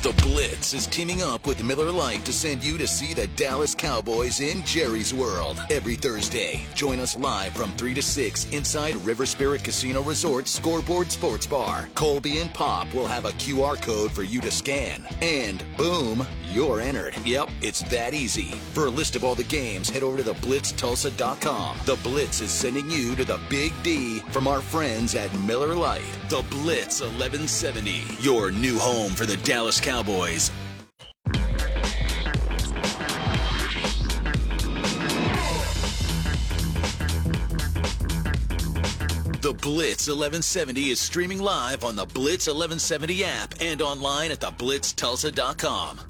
The 0.00 0.12
Blitz 0.22 0.74
is 0.74 0.86
teaming 0.86 1.22
up 1.22 1.44
with 1.44 1.64
Miller 1.64 1.90
Lite 1.90 2.24
to 2.26 2.32
send 2.32 2.62
you 2.62 2.78
to 2.78 2.86
see 2.86 3.14
the 3.14 3.26
Dallas 3.34 3.74
Cowboys 3.74 4.38
in 4.38 4.62
Jerry's 4.64 5.12
World 5.12 5.60
every 5.70 5.96
Thursday. 5.96 6.64
Join 6.76 7.00
us 7.00 7.16
live 7.16 7.52
from 7.54 7.72
3 7.72 7.94
to 7.94 8.02
6 8.02 8.52
inside 8.52 8.94
River 9.04 9.26
Spirit 9.26 9.64
Casino 9.64 10.00
Resort 10.02 10.46
Scoreboard 10.46 11.10
Sports 11.10 11.48
Bar. 11.48 11.88
Colby 11.96 12.38
and 12.38 12.54
Pop 12.54 12.94
will 12.94 13.08
have 13.08 13.24
a 13.24 13.32
QR 13.32 13.80
code 13.82 14.12
for 14.12 14.22
you 14.22 14.40
to 14.40 14.52
scan. 14.52 15.04
And 15.20 15.64
boom, 15.76 16.24
you're 16.44 16.80
entered. 16.80 17.16
Yep, 17.24 17.50
it's 17.60 17.82
that 17.90 18.14
easy. 18.14 18.52
For 18.74 18.86
a 18.86 18.90
list 18.90 19.16
of 19.16 19.24
all 19.24 19.34
the 19.34 19.42
games, 19.42 19.90
head 19.90 20.04
over 20.04 20.18
to 20.18 20.22
theblitztulsa.com. 20.22 21.78
The 21.86 21.98
Blitz 22.04 22.40
is 22.40 22.52
sending 22.52 22.88
you 22.88 23.16
to 23.16 23.24
the 23.24 23.40
Big 23.50 23.72
D 23.82 24.20
from 24.30 24.46
our 24.46 24.60
friends 24.60 25.16
at 25.16 25.36
Miller 25.40 25.74
Lite. 25.74 26.02
The 26.28 26.44
Blitz 26.50 27.00
1170, 27.00 28.04
your 28.20 28.52
new 28.52 28.78
home 28.78 29.10
for 29.10 29.26
the 29.26 29.36
Dallas 29.38 29.80
Cowboys. 29.80 29.87
The 39.40 39.54
Blitz 39.54 40.08
1170 40.08 40.90
is 40.90 41.00
streaming 41.00 41.40
live 41.40 41.84
on 41.84 41.96
the 41.96 42.04
Blitz 42.04 42.48
1170 42.48 43.24
app 43.24 43.54
and 43.62 43.80
online 43.80 44.30
at 44.30 44.40
theblitztulsa.com. 44.40 46.00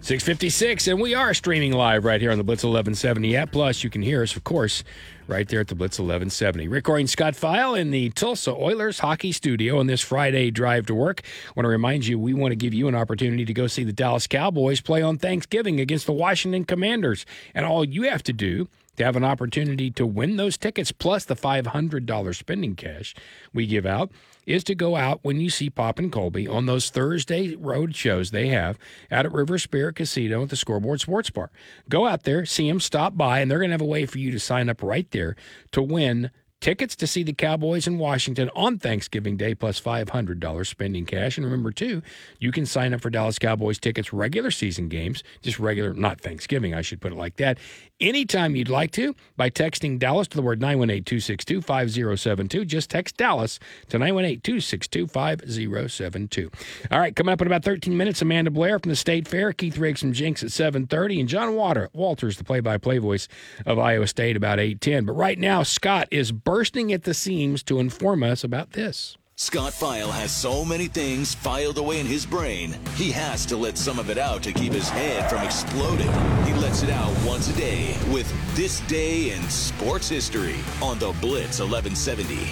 656, 0.00 0.88
and 0.88 1.00
we 1.00 1.14
are 1.14 1.34
streaming 1.34 1.72
live 1.72 2.04
right 2.04 2.20
here 2.20 2.32
on 2.32 2.38
the 2.38 2.44
Blitz 2.44 2.64
1170 2.64 3.36
app. 3.36 3.52
Plus, 3.52 3.84
you 3.84 3.90
can 3.90 4.02
hear 4.02 4.22
us, 4.22 4.34
of 4.34 4.42
course, 4.42 4.82
right 5.26 5.48
there 5.48 5.60
at 5.60 5.68
the 5.68 5.74
Blitz 5.74 5.98
1170. 5.98 6.68
Rick 6.68 6.84
Scott 7.08 7.34
Pfeil 7.34 7.78
in 7.78 7.90
the 7.90 8.10
Tulsa 8.10 8.52
Oilers 8.52 8.98
hockey 8.98 9.32
studio 9.32 9.78
on 9.78 9.86
this 9.86 10.00
Friday 10.00 10.50
drive 10.50 10.86
to 10.86 10.94
work. 10.94 11.22
I 11.24 11.52
want 11.56 11.64
to 11.64 11.70
remind 11.70 12.06
you, 12.06 12.18
we 12.18 12.34
want 12.34 12.52
to 12.52 12.56
give 12.56 12.74
you 12.74 12.88
an 12.88 12.94
opportunity 12.94 13.44
to 13.44 13.54
go 13.54 13.66
see 13.66 13.84
the 13.84 13.92
Dallas 13.92 14.26
Cowboys 14.26 14.80
play 14.80 15.02
on 15.02 15.18
Thanksgiving 15.18 15.80
against 15.80 16.06
the 16.06 16.12
Washington 16.12 16.64
Commanders. 16.64 17.24
And 17.54 17.64
all 17.64 17.84
you 17.84 18.02
have 18.02 18.22
to 18.24 18.32
do 18.32 18.68
to 18.96 19.04
have 19.04 19.16
an 19.16 19.24
opportunity 19.24 19.90
to 19.92 20.06
win 20.06 20.36
those 20.36 20.56
tickets 20.56 20.92
plus 20.92 21.24
the 21.24 21.36
$500 21.36 22.34
spending 22.34 22.76
cash 22.76 23.14
we 23.52 23.66
give 23.66 23.86
out 23.86 24.10
is 24.46 24.64
to 24.64 24.74
go 24.74 24.96
out 24.96 25.20
when 25.22 25.40
you 25.40 25.50
see 25.50 25.70
Pop 25.70 25.98
and 25.98 26.12
Colby 26.12 26.46
on 26.46 26.66
those 26.66 26.90
Thursday 26.90 27.54
road 27.56 27.94
shows 27.94 28.30
they 28.30 28.48
have 28.48 28.78
out 29.10 29.26
at 29.26 29.32
River 29.32 29.58
Spirit 29.58 29.96
Casino 29.96 30.42
at 30.42 30.50
the 30.50 30.56
Scoreboard 30.56 31.00
Sports 31.00 31.30
Bar. 31.30 31.50
Go 31.88 32.06
out 32.06 32.24
there, 32.24 32.44
see 32.44 32.68
them, 32.68 32.80
stop 32.80 33.16
by, 33.16 33.40
and 33.40 33.50
they're 33.50 33.58
going 33.58 33.70
to 33.70 33.74
have 33.74 33.80
a 33.80 33.84
way 33.84 34.06
for 34.06 34.18
you 34.18 34.30
to 34.30 34.40
sign 34.40 34.68
up 34.68 34.82
right 34.82 35.10
there 35.10 35.36
to 35.72 35.82
win 35.82 36.30
tickets 36.64 36.96
to 36.96 37.06
see 37.06 37.22
the 37.22 37.34
Cowboys 37.34 37.86
in 37.86 37.98
Washington 37.98 38.48
on 38.56 38.78
Thanksgiving 38.78 39.36
Day 39.36 39.54
plus 39.54 39.78
$500 39.78 40.66
spending 40.66 41.04
cash. 41.04 41.36
And 41.36 41.44
remember, 41.44 41.70
too, 41.70 42.00
you 42.38 42.52
can 42.52 42.64
sign 42.64 42.94
up 42.94 43.02
for 43.02 43.10
Dallas 43.10 43.38
Cowboys 43.38 43.78
tickets 43.78 44.14
regular 44.14 44.50
season 44.50 44.88
games, 44.88 45.22
just 45.42 45.58
regular, 45.58 45.92
not 45.92 46.22
Thanksgiving, 46.22 46.72
I 46.72 46.80
should 46.80 47.02
put 47.02 47.12
it 47.12 47.18
like 47.18 47.36
that, 47.36 47.58
anytime 48.00 48.56
you'd 48.56 48.68
like 48.68 48.90
to 48.92 49.14
by 49.36 49.50
texting 49.50 49.98
Dallas 49.98 50.28
to 50.28 50.36
the 50.36 50.42
word 50.42 50.60
918 50.60 51.04
262 51.04 51.62
5072. 51.62 52.64
Just 52.64 52.90
text 52.90 53.16
Dallas 53.16 53.58
to 53.88 53.98
918 53.98 54.40
262 54.40 55.06
5072. 55.06 56.50
All 56.90 56.98
right, 56.98 57.14
coming 57.14 57.32
up 57.32 57.40
in 57.40 57.46
about 57.46 57.64
13 57.64 57.96
minutes, 57.96 58.22
Amanda 58.22 58.50
Blair 58.50 58.78
from 58.78 58.90
the 58.90 58.96
State 58.96 59.28
Fair, 59.28 59.52
Keith 59.52 59.78
Riggs 59.78 60.00
from 60.00 60.12
Jenks 60.12 60.42
at 60.42 60.52
730, 60.52 61.20
and 61.20 61.28
John 61.28 61.54
Water, 61.54 61.90
Walters, 61.92 62.36
the 62.36 62.44
play 62.44 62.60
by 62.60 62.78
play 62.78 62.98
voice 62.98 63.28
of 63.66 63.78
Iowa 63.78 64.06
State, 64.06 64.36
about 64.36 64.60
810. 64.60 65.06
But 65.06 65.12
right 65.12 65.38
now, 65.38 65.62
Scott 65.62 66.08
is 66.10 66.32
bursting 66.32 66.92
at 66.92 67.04
the 67.04 67.14
seams 67.14 67.62
to 67.64 67.78
inform 67.78 68.22
us 68.22 68.44
about 68.44 68.72
this. 68.72 69.16
Scott 69.36 69.72
Pfeil 69.72 70.12
has 70.12 70.30
so 70.30 70.64
many 70.64 70.86
things 70.86 71.34
filed 71.34 71.78
away 71.78 71.98
in 71.98 72.06
his 72.06 72.24
brain, 72.24 72.72
he 72.94 73.10
has 73.10 73.44
to 73.46 73.56
let 73.56 73.76
some 73.76 73.98
of 73.98 74.08
it 74.08 74.16
out 74.16 74.44
to 74.44 74.52
keep 74.52 74.72
his 74.72 74.88
head 74.88 75.28
from 75.28 75.42
exploding. 75.42 76.06
He 76.44 76.54
lets 76.54 76.84
it 76.84 76.90
out 76.90 77.12
once 77.26 77.50
a 77.50 77.52
day 77.58 77.96
with 78.12 78.32
This 78.54 78.78
Day 78.82 79.32
in 79.32 79.42
Sports 79.50 80.08
History 80.08 80.54
on 80.80 81.00
the 81.00 81.10
Blitz 81.20 81.58
1170. 81.58 82.48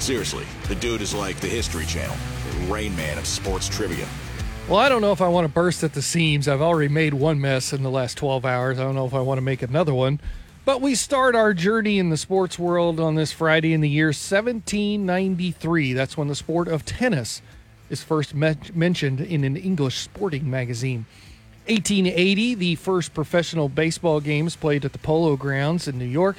Seriously, 0.00 0.44
the 0.66 0.74
dude 0.74 1.02
is 1.02 1.14
like 1.14 1.38
the 1.38 1.46
History 1.46 1.86
Channel, 1.86 2.16
the 2.50 2.72
Rain 2.72 2.96
Man 2.96 3.16
of 3.16 3.26
sports 3.28 3.68
trivia. 3.68 4.08
Well, 4.68 4.80
I 4.80 4.88
don't 4.88 5.02
know 5.02 5.12
if 5.12 5.22
I 5.22 5.28
want 5.28 5.44
to 5.44 5.52
burst 5.52 5.84
at 5.84 5.92
the 5.92 6.02
seams. 6.02 6.48
I've 6.48 6.60
already 6.60 6.92
made 6.92 7.14
one 7.14 7.40
mess 7.40 7.72
in 7.72 7.84
the 7.84 7.90
last 7.90 8.18
12 8.18 8.44
hours. 8.44 8.80
I 8.80 8.82
don't 8.82 8.96
know 8.96 9.06
if 9.06 9.14
I 9.14 9.20
want 9.20 9.38
to 9.38 9.42
make 9.42 9.62
another 9.62 9.94
one. 9.94 10.18
But 10.64 10.80
we 10.80 10.94
start 10.94 11.36
our 11.36 11.52
journey 11.52 11.98
in 11.98 12.08
the 12.08 12.16
sports 12.16 12.58
world 12.58 12.98
on 12.98 13.16
this 13.16 13.32
Friday 13.32 13.74
in 13.74 13.82
the 13.82 13.88
year 13.88 14.06
1793. 14.06 15.92
That's 15.92 16.16
when 16.16 16.28
the 16.28 16.34
sport 16.34 16.68
of 16.68 16.86
tennis 16.86 17.42
is 17.90 18.02
first 18.02 18.34
me- 18.34 18.56
mentioned 18.72 19.20
in 19.20 19.44
an 19.44 19.58
English 19.58 19.98
sporting 19.98 20.48
magazine. 20.48 21.04
1880, 21.66 22.54
the 22.54 22.74
first 22.76 23.12
professional 23.12 23.68
baseball 23.68 24.20
games 24.20 24.56
played 24.56 24.86
at 24.86 24.94
the 24.94 24.98
Polo 24.98 25.36
Grounds 25.36 25.86
in 25.86 25.98
New 25.98 26.06
York. 26.06 26.36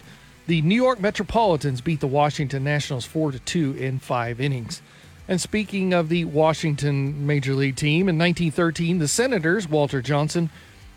The 0.48 0.64
New 0.64 0.76
York 0.76 1.00
Metropolitans 1.00 1.82
beat 1.82 2.00
the 2.00 2.08
Washington 2.08 2.64
Nationals 2.64 3.06
4 3.06 3.34
to 3.34 3.40
2 3.40 3.74
in 3.74 4.00
5 4.00 4.42
innings. 4.42 4.82
And 5.28 5.40
speaking 5.40 5.94
of 5.94 6.10
the 6.10 6.26
Washington 6.26 7.28
Major 7.28 7.54
League 7.54 7.76
team, 7.76 8.10
in 8.10 8.18
1913, 8.18 8.98
the 8.98 9.08
Senators, 9.08 9.70
Walter 9.70 10.02
Johnson, 10.02 10.50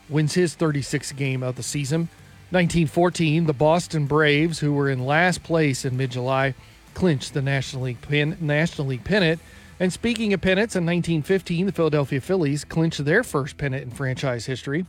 wins 0.09 0.33
his 0.33 0.57
36th 0.57 1.15
game 1.15 1.43
of 1.43 1.57
the 1.57 1.63
season. 1.63 2.09
1914, 2.51 3.45
the 3.45 3.53
Boston 3.53 4.07
Braves, 4.07 4.61
who 4.61 4.73
were 4.73 4.89
in 4.89 5.05
last 5.05 5.43
place 5.43 5.85
in 5.85 5.99
mid 5.99 6.13
July, 6.13 6.55
clinched 6.95 7.35
the 7.35 7.43
National 7.43 7.83
League, 7.83 8.01
pin, 8.01 8.39
National 8.41 8.89
League 8.89 9.05
pennant. 9.05 9.39
And 9.79 9.93
speaking 9.93 10.33
of 10.33 10.41
pennants, 10.41 10.75
in 10.75 10.87
1915, 10.87 11.67
the 11.67 11.73
Philadelphia 11.73 12.23
Phillies 12.23 12.65
clinched 12.65 13.05
their 13.05 13.23
first 13.23 13.59
pennant 13.59 13.83
in 13.83 13.91
franchise 13.91 14.47
history. 14.47 14.87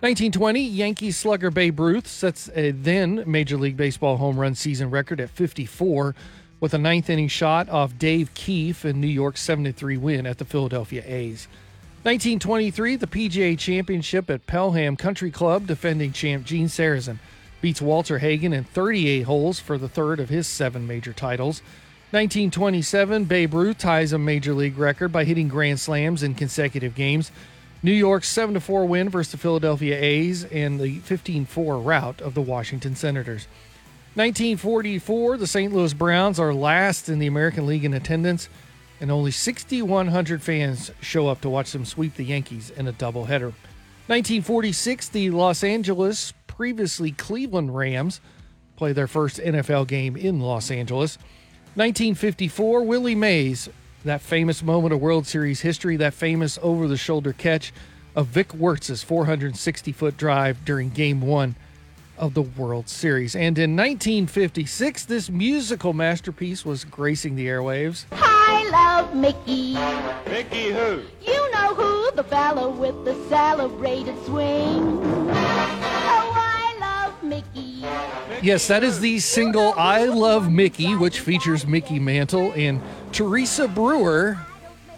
1920, 0.00 0.60
Yankees 0.60 1.16
slugger 1.16 1.52
Babe 1.52 1.78
Ruth 1.78 2.08
sets 2.08 2.50
a 2.54 2.72
then 2.72 3.22
Major 3.26 3.56
League 3.56 3.76
Baseball 3.76 4.16
home 4.16 4.36
run 4.36 4.56
season 4.56 4.90
record 4.90 5.20
at 5.20 5.30
54 5.30 6.16
with 6.58 6.74
a 6.74 6.78
ninth 6.78 7.08
inning 7.08 7.28
shot 7.28 7.68
off 7.68 7.96
Dave 7.96 8.34
Keefe 8.34 8.84
in 8.84 9.00
New 9.00 9.06
York's 9.06 9.40
7 9.40 9.72
3 9.72 9.96
win 9.96 10.26
at 10.26 10.38
the 10.38 10.44
Philadelphia 10.44 11.04
A's. 11.06 11.46
1923, 12.04 12.96
the 12.96 13.06
PGA 13.06 13.58
Championship 13.58 14.28
at 14.28 14.46
Pelham 14.46 14.94
Country 14.94 15.30
Club, 15.30 15.66
defending 15.66 16.12
champ 16.12 16.44
Gene 16.44 16.66
Sarazen 16.66 17.18
beats 17.62 17.80
Walter 17.80 18.18
Hagen 18.18 18.52
in 18.52 18.64
38 18.64 19.22
holes 19.22 19.58
for 19.58 19.78
the 19.78 19.88
third 19.88 20.20
of 20.20 20.28
his 20.28 20.46
seven 20.46 20.86
major 20.86 21.14
titles. 21.14 21.62
1927, 22.10 23.24
Babe 23.24 23.54
Ruth 23.54 23.78
ties 23.78 24.12
a 24.12 24.18
major 24.18 24.52
league 24.52 24.76
record 24.76 25.12
by 25.12 25.24
hitting 25.24 25.48
grand 25.48 25.80
slams 25.80 26.22
in 26.22 26.34
consecutive 26.34 26.94
games. 26.94 27.32
New 27.82 27.90
York's 27.90 28.28
7 28.28 28.60
4 28.60 28.84
win 28.84 29.08
versus 29.08 29.32
the 29.32 29.38
Philadelphia 29.38 29.98
A's 29.98 30.44
and 30.44 30.78
the 30.78 30.98
15 30.98 31.46
4 31.46 31.78
rout 31.78 32.20
of 32.20 32.34
the 32.34 32.42
Washington 32.42 32.94
Senators. 32.94 33.48
1944, 34.12 35.38
the 35.38 35.46
St. 35.46 35.72
Louis 35.72 35.94
Browns 35.94 36.38
are 36.38 36.52
last 36.52 37.08
in 37.08 37.18
the 37.18 37.26
American 37.26 37.66
League 37.66 37.86
in 37.86 37.94
attendance 37.94 38.50
and 39.00 39.10
only 39.10 39.30
6,100 39.30 40.42
fans 40.42 40.90
show 41.00 41.28
up 41.28 41.40
to 41.42 41.50
watch 41.50 41.72
them 41.72 41.84
sweep 41.84 42.14
the 42.14 42.24
Yankees 42.24 42.70
in 42.70 42.86
a 42.86 42.92
doubleheader. 42.92 43.52
1946, 44.06 45.08
the 45.08 45.30
Los 45.30 45.64
Angeles, 45.64 46.32
previously 46.46 47.10
Cleveland 47.10 47.74
Rams, 47.74 48.20
play 48.76 48.92
their 48.92 49.06
first 49.06 49.38
NFL 49.38 49.86
game 49.86 50.16
in 50.16 50.40
Los 50.40 50.70
Angeles. 50.70 51.16
1954, 51.74 52.84
Willie 52.84 53.14
Mays, 53.14 53.68
that 54.04 54.20
famous 54.20 54.62
moment 54.62 54.92
of 54.92 55.00
World 55.00 55.26
Series 55.26 55.60
history, 55.60 55.96
that 55.96 56.14
famous 56.14 56.58
over 56.62 56.86
the 56.86 56.96
shoulder 56.96 57.32
catch 57.32 57.72
of 58.14 58.26
Vic 58.28 58.54
Wertz's 58.54 59.02
460 59.02 59.92
foot 59.92 60.16
drive 60.16 60.64
during 60.64 60.90
game 60.90 61.20
one 61.20 61.56
of 62.16 62.34
the 62.34 62.42
World 62.42 62.88
Series. 62.88 63.34
And 63.34 63.58
in 63.58 63.74
1956, 63.74 65.06
this 65.06 65.28
musical 65.30 65.92
masterpiece 65.92 66.64
was 66.64 66.84
gracing 66.84 67.34
the 67.34 67.46
airwaves. 67.46 68.04
I 68.12 68.53
love 69.04 69.14
Mickey. 69.14 69.74
Mickey 70.30 70.70
who? 70.70 71.02
You 71.22 71.52
know 71.52 71.74
who, 71.74 72.10
the 72.12 72.24
fellow 72.24 72.70
with 72.70 73.04
the 73.04 73.14
celebrated 73.28 74.16
swing. 74.24 74.98
Oh, 74.98 76.32
I 76.34 76.76
love 76.80 77.22
Mickey. 77.22 77.84
Yes, 78.42 78.66
that 78.68 78.82
is 78.82 79.00
the 79.00 79.18
single 79.18 79.74
I 79.76 80.06
Love 80.06 80.50
Mickey, 80.50 80.96
which 80.96 81.20
features 81.20 81.66
Mickey 81.66 81.98
Mantle 81.98 82.52
and 82.52 82.80
Teresa 83.12 83.68
Brewer. 83.68 84.38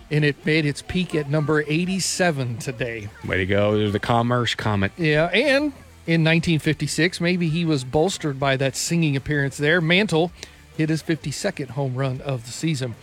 And 0.09 0.25
it 0.25 0.47
made 0.47 0.65
its 0.65 0.83
peak 0.83 1.17
at 1.17 1.29
number 1.29 1.65
87 1.67 2.59
today. 2.59 3.09
Way 3.27 3.39
to 3.39 3.47
go. 3.47 3.77
There's 3.77 3.93
the 3.93 3.99
Commerce 3.99 4.55
Comet. 4.55 4.93
Yeah, 4.97 5.27
and 5.27 5.73
in 6.07 6.23
1956, 6.23 7.21
maybe 7.21 7.49
he 7.49 7.65
was 7.65 7.83
bolstered 7.83 8.39
by 8.39 8.57
that 8.57 8.77
singing 8.77 9.17
appearance 9.17 9.57
there. 9.57 9.81
Mantle 9.81 10.31
hit 10.77 10.91
his 10.91 11.03
52nd 11.03 11.71
home 11.71 11.97
run 11.97 12.21
of 12.21 12.47
the 12.47 12.53
season. 12.53 12.95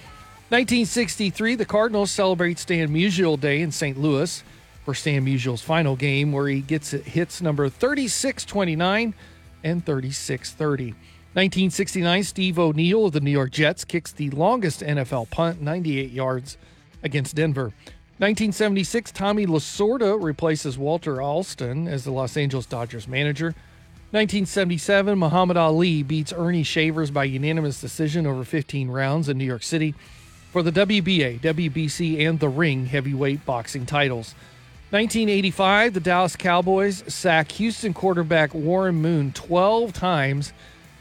1963, 0.54 1.56
the 1.56 1.66
Cardinals 1.66 2.12
celebrate 2.12 2.60
Stan 2.60 2.89
Musial 2.89 3.39
Day 3.39 3.62
in 3.62 3.72
St. 3.72 3.99
Louis 3.99 4.43
for 4.86 4.93
Stan 4.93 5.26
Musial's 5.26 5.64
final 5.64 5.95
game, 5.95 6.32
where 6.32 6.47
he 6.47 6.62
gets 6.62 6.91
hits 6.91 7.41
number 7.41 7.70
3629 7.70 9.16
and 9.64 9.84
3630. 9.84 10.91
1969, 10.91 12.24
Steve 12.24 12.60
O'Neal 12.60 13.08
of 13.08 13.14
the 13.14 13.20
New 13.20 13.32
York 13.32 13.49
Jets 13.49 13.84
kicks 13.84 14.12
the 14.12 14.30
longest 14.30 14.82
NFL 14.82 15.32
punt, 15.32 15.60
98 15.60 16.12
yards, 16.12 16.60
against 17.01 17.34
Denver. 17.34 17.74
1976, 18.20 19.12
Tommy 19.12 19.47
Lasorda 19.47 20.24
replaces 20.24 20.78
Walter 20.78 21.20
Alston 21.20 21.88
as 21.88 22.04
the 22.04 22.12
Los 22.12 22.38
Angeles 22.38 22.68
Dodgers 22.68 23.08
manager. 23.08 23.56
1977, 24.12 25.18
Muhammad 25.18 25.58
Ali 25.58 26.04
beats 26.04 26.32
Earnie 26.32 26.62
Shavers 26.62 27.10
by 27.10 27.24
unanimous 27.24 27.82
decision 27.82 28.28
over 28.28 28.43
15 28.43 28.91
rounds 28.91 29.28
in 29.28 29.39
New 29.39 29.45
York 29.45 29.64
City 29.64 29.95
for 30.54 30.62
the 30.62 30.72
WBA, 30.72 31.39
WBC, 31.39 32.28
and 32.30 32.39
the 32.39 32.47
Ring 32.47 32.86
heavyweight 32.86 33.43
boxing 33.43 33.88
titles. 33.88 34.36
1985, 34.91 35.95
the 35.95 35.99
Dallas 35.99 36.36
Cowboys 36.36 37.04
sack 37.12 37.54
Houston 37.54 37.91
quarterback 37.91 38.54
Warren 38.54 39.01
Moon 39.01 39.32
12 39.32 39.93
times. 39.93 40.54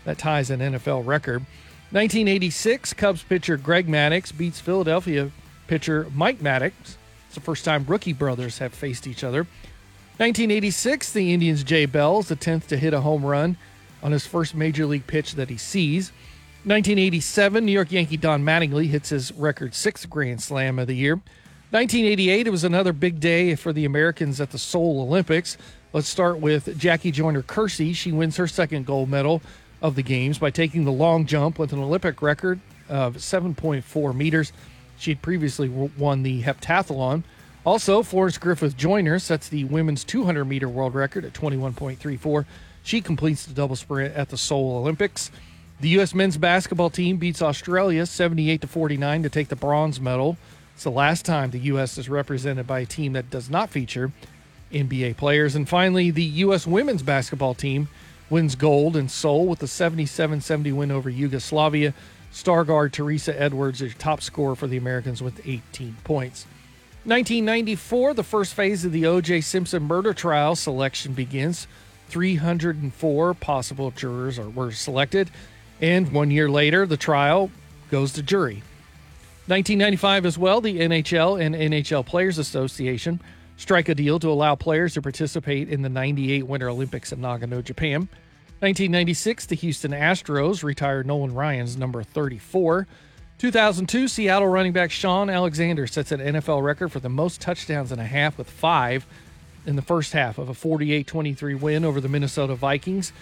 That 0.06 0.16
ties 0.16 0.48
an 0.48 0.60
NFL 0.60 1.06
record. 1.06 1.42
1986, 1.90 2.94
Cubs 2.94 3.22
pitcher 3.24 3.58
Greg 3.58 3.86
Maddux 3.86 4.34
beats 4.34 4.58
Philadelphia 4.58 5.30
pitcher 5.66 6.06
Mike 6.14 6.38
Maddux. 6.38 6.72
It's 7.26 7.34
the 7.34 7.42
first 7.42 7.66
time 7.66 7.84
rookie 7.86 8.14
brothers 8.14 8.56
have 8.56 8.72
faced 8.72 9.06
each 9.06 9.22
other. 9.22 9.42
1986, 10.16 11.12
the 11.12 11.30
Indians' 11.30 11.62
Jay 11.62 11.84
Bell 11.84 12.22
the 12.22 12.36
10th 12.36 12.68
to 12.68 12.78
hit 12.78 12.94
a 12.94 13.02
home 13.02 13.26
run 13.26 13.58
on 14.02 14.12
his 14.12 14.26
first 14.26 14.54
major 14.54 14.86
league 14.86 15.06
pitch 15.06 15.34
that 15.34 15.50
he 15.50 15.58
sees. 15.58 16.10
1987, 16.64 17.66
New 17.66 17.72
York 17.72 17.90
Yankee 17.90 18.16
Don 18.16 18.44
Mattingly 18.44 18.86
hits 18.86 19.08
his 19.08 19.32
record 19.32 19.74
sixth 19.74 20.08
Grand 20.08 20.40
Slam 20.40 20.78
of 20.78 20.86
the 20.86 20.94
year. 20.94 21.16
1988, 21.70 22.46
it 22.46 22.50
was 22.50 22.62
another 22.62 22.92
big 22.92 23.18
day 23.18 23.56
for 23.56 23.72
the 23.72 23.84
Americans 23.84 24.40
at 24.40 24.52
the 24.52 24.58
Seoul 24.58 25.00
Olympics. 25.00 25.58
Let's 25.92 26.06
start 26.06 26.38
with 26.38 26.78
Jackie 26.78 27.10
Joyner 27.10 27.42
Kersee. 27.42 27.96
She 27.96 28.12
wins 28.12 28.36
her 28.36 28.46
second 28.46 28.86
gold 28.86 29.08
medal 29.08 29.42
of 29.80 29.96
the 29.96 30.04
Games 30.04 30.38
by 30.38 30.50
taking 30.50 30.84
the 30.84 30.92
long 30.92 31.26
jump 31.26 31.58
with 31.58 31.72
an 31.72 31.80
Olympic 31.80 32.22
record 32.22 32.60
of 32.88 33.16
7.4 33.16 34.14
meters. 34.14 34.52
She 34.98 35.10
had 35.10 35.20
previously 35.20 35.68
won 35.68 36.22
the 36.22 36.42
heptathlon. 36.42 37.24
Also, 37.66 38.04
Florence 38.04 38.38
Griffith 38.38 38.76
Joyner 38.76 39.18
sets 39.18 39.48
the 39.48 39.64
women's 39.64 40.04
200 40.04 40.44
meter 40.44 40.68
world 40.68 40.94
record 40.94 41.24
at 41.24 41.32
21.34. 41.32 42.44
She 42.84 43.00
completes 43.00 43.46
the 43.46 43.52
double 43.52 43.74
sprint 43.74 44.14
at 44.14 44.28
the 44.28 44.38
Seoul 44.38 44.76
Olympics. 44.76 45.32
The 45.82 45.88
U.S. 45.88 46.14
men's 46.14 46.36
basketball 46.36 46.90
team 46.90 47.16
beats 47.16 47.42
Australia 47.42 48.06
78 48.06 48.60
to 48.60 48.68
49 48.68 49.24
to 49.24 49.28
take 49.28 49.48
the 49.48 49.56
bronze 49.56 50.00
medal. 50.00 50.36
It's 50.74 50.84
the 50.84 50.92
last 50.92 51.24
time 51.24 51.50
the 51.50 51.58
U.S. 51.58 51.98
is 51.98 52.08
represented 52.08 52.68
by 52.68 52.78
a 52.78 52.86
team 52.86 53.14
that 53.14 53.30
does 53.30 53.50
not 53.50 53.68
feature 53.68 54.12
NBA 54.70 55.16
players. 55.16 55.56
And 55.56 55.68
finally, 55.68 56.12
the 56.12 56.22
U.S. 56.22 56.68
women's 56.68 57.02
basketball 57.02 57.54
team 57.54 57.88
wins 58.30 58.54
gold 58.54 58.96
in 58.96 59.08
Seoul 59.08 59.44
with 59.46 59.60
a 59.64 59.66
77 59.66 60.40
70 60.40 60.70
win 60.70 60.92
over 60.92 61.10
Yugoslavia. 61.10 61.94
Star 62.30 62.62
guard 62.62 62.92
Teresa 62.92 63.36
Edwards 63.38 63.82
is 63.82 63.92
top 63.94 64.22
scorer 64.22 64.54
for 64.54 64.68
the 64.68 64.76
Americans 64.76 65.20
with 65.20 65.44
18 65.44 65.96
points. 66.04 66.46
1994, 67.02 68.14
the 68.14 68.22
first 68.22 68.54
phase 68.54 68.84
of 68.84 68.92
the 68.92 69.04
O.J. 69.04 69.40
Simpson 69.40 69.82
murder 69.82 70.14
trial 70.14 70.54
selection 70.54 71.12
begins. 71.12 71.66
304 72.06 73.34
possible 73.34 73.90
jurors 73.90 74.38
are, 74.38 74.48
were 74.48 74.70
selected, 74.70 75.30
and 75.82 76.10
one 76.12 76.30
year 76.30 76.48
later, 76.48 76.86
the 76.86 76.96
trial 76.96 77.50
goes 77.90 78.12
to 78.14 78.22
jury. 78.22 78.62
1995 79.48 80.24
as 80.24 80.38
well, 80.38 80.60
the 80.60 80.78
NHL 80.78 81.44
and 81.44 81.54
NHL 81.54 82.06
Players 82.06 82.38
Association 82.38 83.20
strike 83.56 83.88
a 83.88 83.94
deal 83.94 84.18
to 84.20 84.30
allow 84.30 84.54
players 84.54 84.94
to 84.94 85.02
participate 85.02 85.68
in 85.68 85.82
the 85.82 85.88
98 85.88 86.46
Winter 86.46 86.68
Olympics 86.68 87.12
in 87.12 87.18
Nagano, 87.18 87.62
Japan. 87.62 88.08
1996, 88.60 89.46
the 89.46 89.56
Houston 89.56 89.90
Astros 89.90 90.62
retired 90.62 91.04
Nolan 91.04 91.34
Ryan's 91.34 91.76
number 91.76 92.04
34. 92.04 92.86
2002, 93.38 94.06
Seattle 94.06 94.46
running 94.46 94.72
back 94.72 94.92
Shaun 94.92 95.28
Alexander 95.28 95.88
sets 95.88 96.12
an 96.12 96.20
NFL 96.20 96.62
record 96.62 96.92
for 96.92 97.00
the 97.00 97.08
most 97.08 97.40
touchdowns 97.40 97.90
in 97.90 97.98
a 97.98 98.04
half 98.04 98.38
with 98.38 98.48
five 98.48 99.04
in 99.66 99.74
the 99.74 99.82
first 99.82 100.12
half 100.12 100.38
of 100.38 100.48
a 100.48 100.54
48 100.54 101.08
23 101.08 101.56
win 101.56 101.84
over 101.84 102.00
the 102.00 102.08
Minnesota 102.08 102.54
Vikings. 102.54 103.12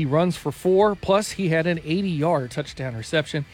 He 0.00 0.06
runs 0.06 0.34
for 0.34 0.50
four, 0.50 0.94
plus, 0.94 1.32
he 1.32 1.50
had 1.50 1.66
an 1.66 1.78
80 1.84 2.08
yard 2.08 2.50
touchdown 2.50 2.96
reception. 2.96 3.44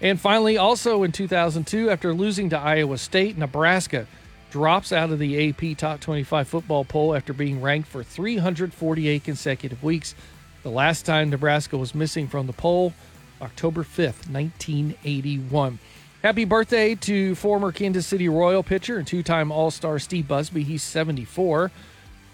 And 0.00 0.20
finally, 0.20 0.58
also 0.58 1.04
in 1.04 1.12
2002, 1.12 1.88
after 1.88 2.12
losing 2.12 2.50
to 2.50 2.58
Iowa 2.58 2.98
State, 2.98 3.38
Nebraska 3.38 4.08
drops 4.50 4.90
out 4.90 5.12
of 5.12 5.20
the 5.20 5.48
AP 5.48 5.78
Top 5.78 6.00
25 6.00 6.48
football 6.48 6.84
poll 6.84 7.14
after 7.14 7.32
being 7.32 7.60
ranked 7.60 7.86
for 7.86 8.02
348 8.02 9.22
consecutive 9.22 9.84
weeks. 9.84 10.16
The 10.64 10.70
last 10.70 11.06
time 11.06 11.30
Nebraska 11.30 11.78
was 11.78 11.94
missing 11.94 12.26
from 12.26 12.48
the 12.48 12.52
poll, 12.52 12.92
October 13.40 13.84
5th, 13.84 14.28
1981. 14.28 15.78
Happy 16.24 16.44
birthday 16.44 16.96
to 16.96 17.36
former 17.36 17.70
Kansas 17.70 18.04
City 18.04 18.28
Royal 18.28 18.64
pitcher 18.64 18.98
and 18.98 19.06
two 19.06 19.22
time 19.22 19.52
All 19.52 19.70
Star 19.70 20.00
Steve 20.00 20.26
Busby. 20.26 20.64
He's 20.64 20.82
74. 20.82 21.70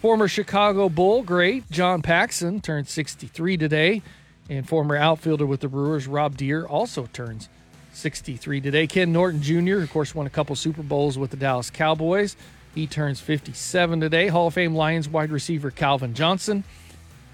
Former 0.01 0.29
Chicago 0.29 0.89
Bull 0.89 1.23
great 1.23 1.71
John 1.71 2.01
Paxson 2.01 2.63
turned 2.63 2.89
63 2.89 3.59
today. 3.59 4.03
And 4.49 4.67
former 4.67 4.97
outfielder 4.97 5.45
with 5.45 5.61
the 5.61 5.69
Brewers, 5.69 6.09
Rob 6.09 6.39
Deer, 6.39 6.65
also 6.65 7.07
turns 7.13 7.51
63 7.93 8.63
today. 8.63 8.87
Ken 8.87 9.13
Norton 9.13 9.43
Jr., 9.43 9.79
of 9.81 9.93
course, 9.93 10.15
won 10.15 10.27
a 10.27 10.31
couple 10.31 10.57
Super 10.57 10.83
Bowls 10.83 11.19
with 11.19 11.31
the 11.31 11.37
Dallas 11.37 11.69
Cowboys. 11.69 12.35
He 12.75 12.87
turns 12.87 13.21
57 13.21 14.01
today. 14.01 14.29
Hall 14.29 14.47
of 14.47 14.55
Fame 14.55 14.75
Lions 14.75 15.07
wide 15.07 15.31
receiver 15.31 15.71
Calvin 15.71 16.15
Johnson 16.15 16.65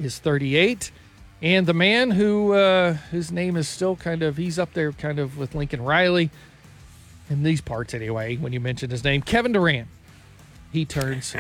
is 0.01 0.19
38. 0.19 0.91
And 1.43 1.67
the 1.67 1.75
man 1.75 2.11
who 2.11 2.53
uh, 2.53 2.95
his 3.13 3.31
name 3.31 3.57
is 3.57 3.69
still 3.69 3.95
kind 3.95 4.25
of 4.25 4.37
he's 4.37 4.59
up 4.59 4.73
there 4.73 4.91
kind 4.91 5.21
of 5.21 5.39
with 5.39 5.55
Lincoln 5.55 5.83
Riley 5.83 6.31
in 7.31 7.45
these 7.45 7.61
parts 7.61 7.95
anyway. 7.95 8.37
When 8.37 8.53
you 8.53 8.59
mention 8.59 8.91
his 8.91 9.05
name, 9.05 9.23
Kevin 9.23 9.53
Durant, 9.53 9.89
he 10.73 10.85
turns 10.85 11.37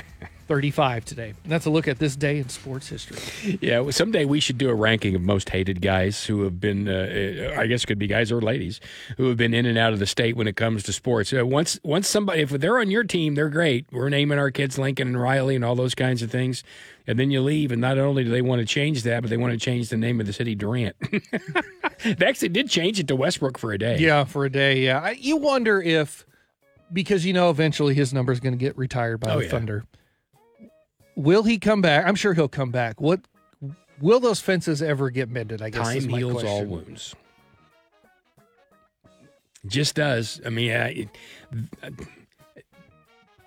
35 0.46 1.04
today. 1.04 1.34
And 1.42 1.52
that's 1.52 1.66
a 1.66 1.70
look 1.70 1.88
at 1.88 1.98
this 1.98 2.16
day 2.16 2.38
in 2.38 2.48
sports 2.48 2.88
history. 2.88 3.58
Yeah, 3.60 3.80
well, 3.80 3.92
someday 3.92 4.24
we 4.24 4.40
should 4.40 4.58
do 4.58 4.68
a 4.70 4.74
ranking 4.74 5.14
of 5.14 5.22
most 5.22 5.50
hated 5.50 5.82
guys 5.82 6.24
who 6.24 6.42
have 6.44 6.60
been, 6.60 6.88
uh, 6.88 7.54
I 7.58 7.66
guess, 7.66 7.84
could 7.84 7.98
be 7.98 8.06
guys 8.06 8.30
or 8.30 8.40
ladies 8.40 8.80
who 9.16 9.28
have 9.28 9.36
been 9.36 9.54
in 9.54 9.66
and 9.66 9.76
out 9.76 9.92
of 9.92 9.98
the 9.98 10.06
state 10.06 10.36
when 10.36 10.46
it 10.46 10.56
comes 10.56 10.82
to 10.84 10.92
sports. 10.92 11.32
Uh, 11.32 11.44
once, 11.46 11.78
once 11.82 12.08
somebody, 12.08 12.42
if 12.42 12.50
they're 12.50 12.78
on 12.78 12.90
your 12.90 13.04
team, 13.04 13.34
they're 13.34 13.48
great. 13.48 13.86
We're 13.90 14.08
naming 14.08 14.38
our 14.38 14.50
kids 14.50 14.78
Lincoln 14.78 15.08
and 15.08 15.20
Riley 15.20 15.54
and 15.56 15.64
all 15.64 15.74
those 15.74 15.94
kinds 15.94 16.22
of 16.22 16.30
things. 16.30 16.62
And 17.08 17.18
then 17.18 17.30
you 17.30 17.40
leave, 17.40 17.70
and 17.70 17.80
not 17.80 17.98
only 17.98 18.24
do 18.24 18.30
they 18.30 18.42
want 18.42 18.60
to 18.60 18.66
change 18.66 19.04
that, 19.04 19.20
but 19.22 19.30
they 19.30 19.36
want 19.36 19.52
to 19.52 19.58
change 19.58 19.90
the 19.90 19.96
name 19.96 20.20
of 20.20 20.26
the 20.26 20.32
city 20.32 20.54
Durant. 20.56 20.96
they 22.04 22.26
actually 22.26 22.48
did 22.48 22.68
change 22.68 22.98
it 22.98 23.06
to 23.08 23.16
Westbrook 23.16 23.58
for 23.58 23.72
a 23.72 23.78
day. 23.78 23.98
Yeah, 23.98 24.24
for 24.24 24.44
a 24.44 24.50
day. 24.50 24.80
Yeah, 24.80 25.00
I, 25.00 25.10
you 25.12 25.36
wonder 25.36 25.80
if 25.80 26.26
because 26.92 27.24
you 27.24 27.32
know 27.32 27.50
eventually 27.50 27.94
his 27.94 28.12
number 28.12 28.32
is 28.32 28.40
going 28.40 28.54
to 28.54 28.58
get 28.58 28.76
retired 28.76 29.18
by 29.20 29.30
Oh, 29.32 29.38
the 29.38 29.44
yeah. 29.44 29.50
Thunder. 29.50 29.84
Will 31.16 31.42
he 31.42 31.58
come 31.58 31.80
back? 31.80 32.06
I'm 32.06 32.14
sure 32.14 32.34
he'll 32.34 32.46
come 32.46 32.70
back. 32.70 33.00
What 33.00 33.20
will 34.00 34.20
those 34.20 34.40
fences 34.40 34.82
ever 34.82 35.10
get 35.10 35.30
mended? 35.30 35.62
I 35.62 35.70
guess 35.70 35.86
Time 35.88 36.08
heals 36.08 36.44
all 36.44 36.64
wounds. 36.64 37.14
Just 39.66 39.96
does. 39.96 40.40
I 40.46 40.50
mean, 40.50 40.70
uh, 40.70 40.90
it, 40.92 41.08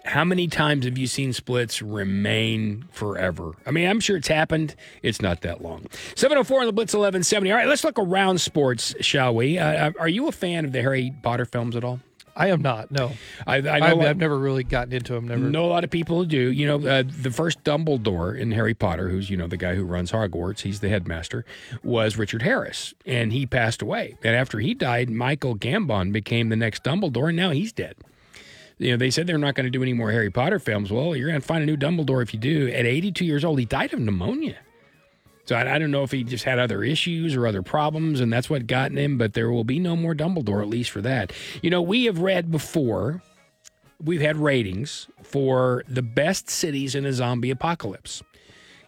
how 0.04 0.24
many 0.26 0.48
times 0.48 0.86
have 0.86 0.98
you 0.98 1.08
seen 1.08 1.32
splits 1.34 1.82
remain 1.82 2.86
forever? 2.92 3.54
I 3.66 3.72
mean, 3.72 3.88
I'm 3.88 4.00
sure 4.00 4.18
it's 4.18 4.28
happened. 4.28 4.76
It's 5.04 5.22
not 5.22 5.42
that 5.42 5.62
long. 5.62 5.86
704 6.16 6.62
on 6.62 6.66
the 6.66 6.74
Blitz 6.74 6.94
1170. 6.94 7.52
All 7.52 7.58
right, 7.58 7.68
let's 7.68 7.84
look 7.84 8.00
around 8.00 8.42
sports, 8.42 8.96
shall 9.02 9.36
we? 9.36 9.58
Uh, 9.60 9.92
are 10.00 10.10
you 10.10 10.28
a 10.28 10.32
fan 10.32 10.66
of 10.66 10.72
the 10.72 10.82
Harry 10.82 11.14
Potter 11.22 11.46
films 11.46 11.76
at 11.76 11.84
all? 11.84 12.00
I 12.40 12.48
am 12.48 12.62
not. 12.62 12.90
No, 12.90 13.12
I, 13.46 13.58
I 13.58 13.62
know 13.62 13.86
I've, 13.86 14.00
I've 14.00 14.18
never 14.18 14.40
really 14.40 14.64
gotten 14.64 14.94
into 14.94 15.14
him. 15.14 15.28
Never. 15.28 15.42
know 15.42 15.66
a 15.66 15.68
lot 15.68 15.84
of 15.84 15.90
people 15.90 16.20
who 16.20 16.26
do. 16.26 16.52
You 16.52 16.68
know, 16.68 16.88
uh, 16.88 17.04
the 17.06 17.32
first 17.32 17.64
Dumbledore 17.66 18.40
in 18.40 18.52
Harry 18.52 18.74
Potter, 18.74 19.10
who's 19.10 19.30
you 19.30 19.36
know 19.36 19.48
the 19.48 19.58
guy 19.58 19.76
who 19.76 19.84
runs 19.84 20.14
Hogwarts, 20.14 20.62
he's 20.62 20.80
the 20.80 20.88
headmaster, 20.88 21.44
was 21.84 22.18
Richard 22.18 22.42
Harris, 22.42 22.94
and 23.06 23.34
he 23.34 23.46
passed 23.46 23.82
away. 23.82 24.16
And 24.24 24.36
after 24.36 24.60
he 24.60 24.74
died, 24.74 25.10
Michael 25.10 25.58
Gambon 25.58 26.14
became 26.14 26.48
the 26.48 26.56
next 26.56 26.84
Dumbledore, 26.84 27.28
and 27.28 27.38
now 27.38 27.52
he's 27.52 27.74
dead. 27.74 27.96
You 28.78 28.92
know, 28.92 28.98
they 28.98 29.12
said 29.12 29.28
they're 29.28 29.38
not 29.38 29.56
going 29.56 29.66
to 29.66 29.70
do 29.70 29.84
any 29.84 29.92
more 29.92 30.12
Harry 30.12 30.32
Potter 30.32 30.58
films. 30.58 30.90
Well, 30.90 31.14
you're 31.14 31.28
going 31.28 31.42
to 31.42 31.46
find 31.46 31.62
a 31.62 31.66
new 31.66 31.76
Dumbledore 31.76 32.24
if 32.24 32.34
you 32.34 32.40
do. 32.40 32.70
At 32.70 32.86
82 32.86 33.26
years 33.26 33.44
old, 33.44 33.60
he 33.60 33.66
died 33.66 33.94
of 33.94 34.00
pneumonia. 34.00 34.56
So 35.50 35.56
I, 35.56 35.74
I 35.74 35.80
don't 35.80 35.90
know 35.90 36.04
if 36.04 36.12
he 36.12 36.24
just 36.24 36.44
had 36.44 36.60
other 36.60 36.84
issues 36.84 37.36
or 37.36 37.48
other 37.48 37.64
problems, 37.64 38.20
and 38.20 38.32
that's 38.32 38.52
what 38.52 38.68
got 38.68 38.92
him. 38.92 39.18
But 39.18 39.34
there 39.34 39.50
will 39.50 39.64
be 39.64 39.80
no 39.80 39.96
more 39.96 40.14
Dumbledore, 40.14 40.62
at 40.62 40.68
least 40.68 40.92
for 40.92 41.02
that. 41.02 41.34
You 41.64 41.72
know, 41.72 41.82
we 41.82 42.06
have 42.06 42.20
read 42.20 42.52
before 42.52 43.24
we've 44.00 44.22
had 44.22 44.38
ratings 44.38 45.08
for 45.24 45.84
the 45.88 46.04
best 46.04 46.52
cities 46.52 46.94
in 46.94 47.04
a 47.04 47.12
zombie 47.12 47.50
apocalypse. 47.50 48.22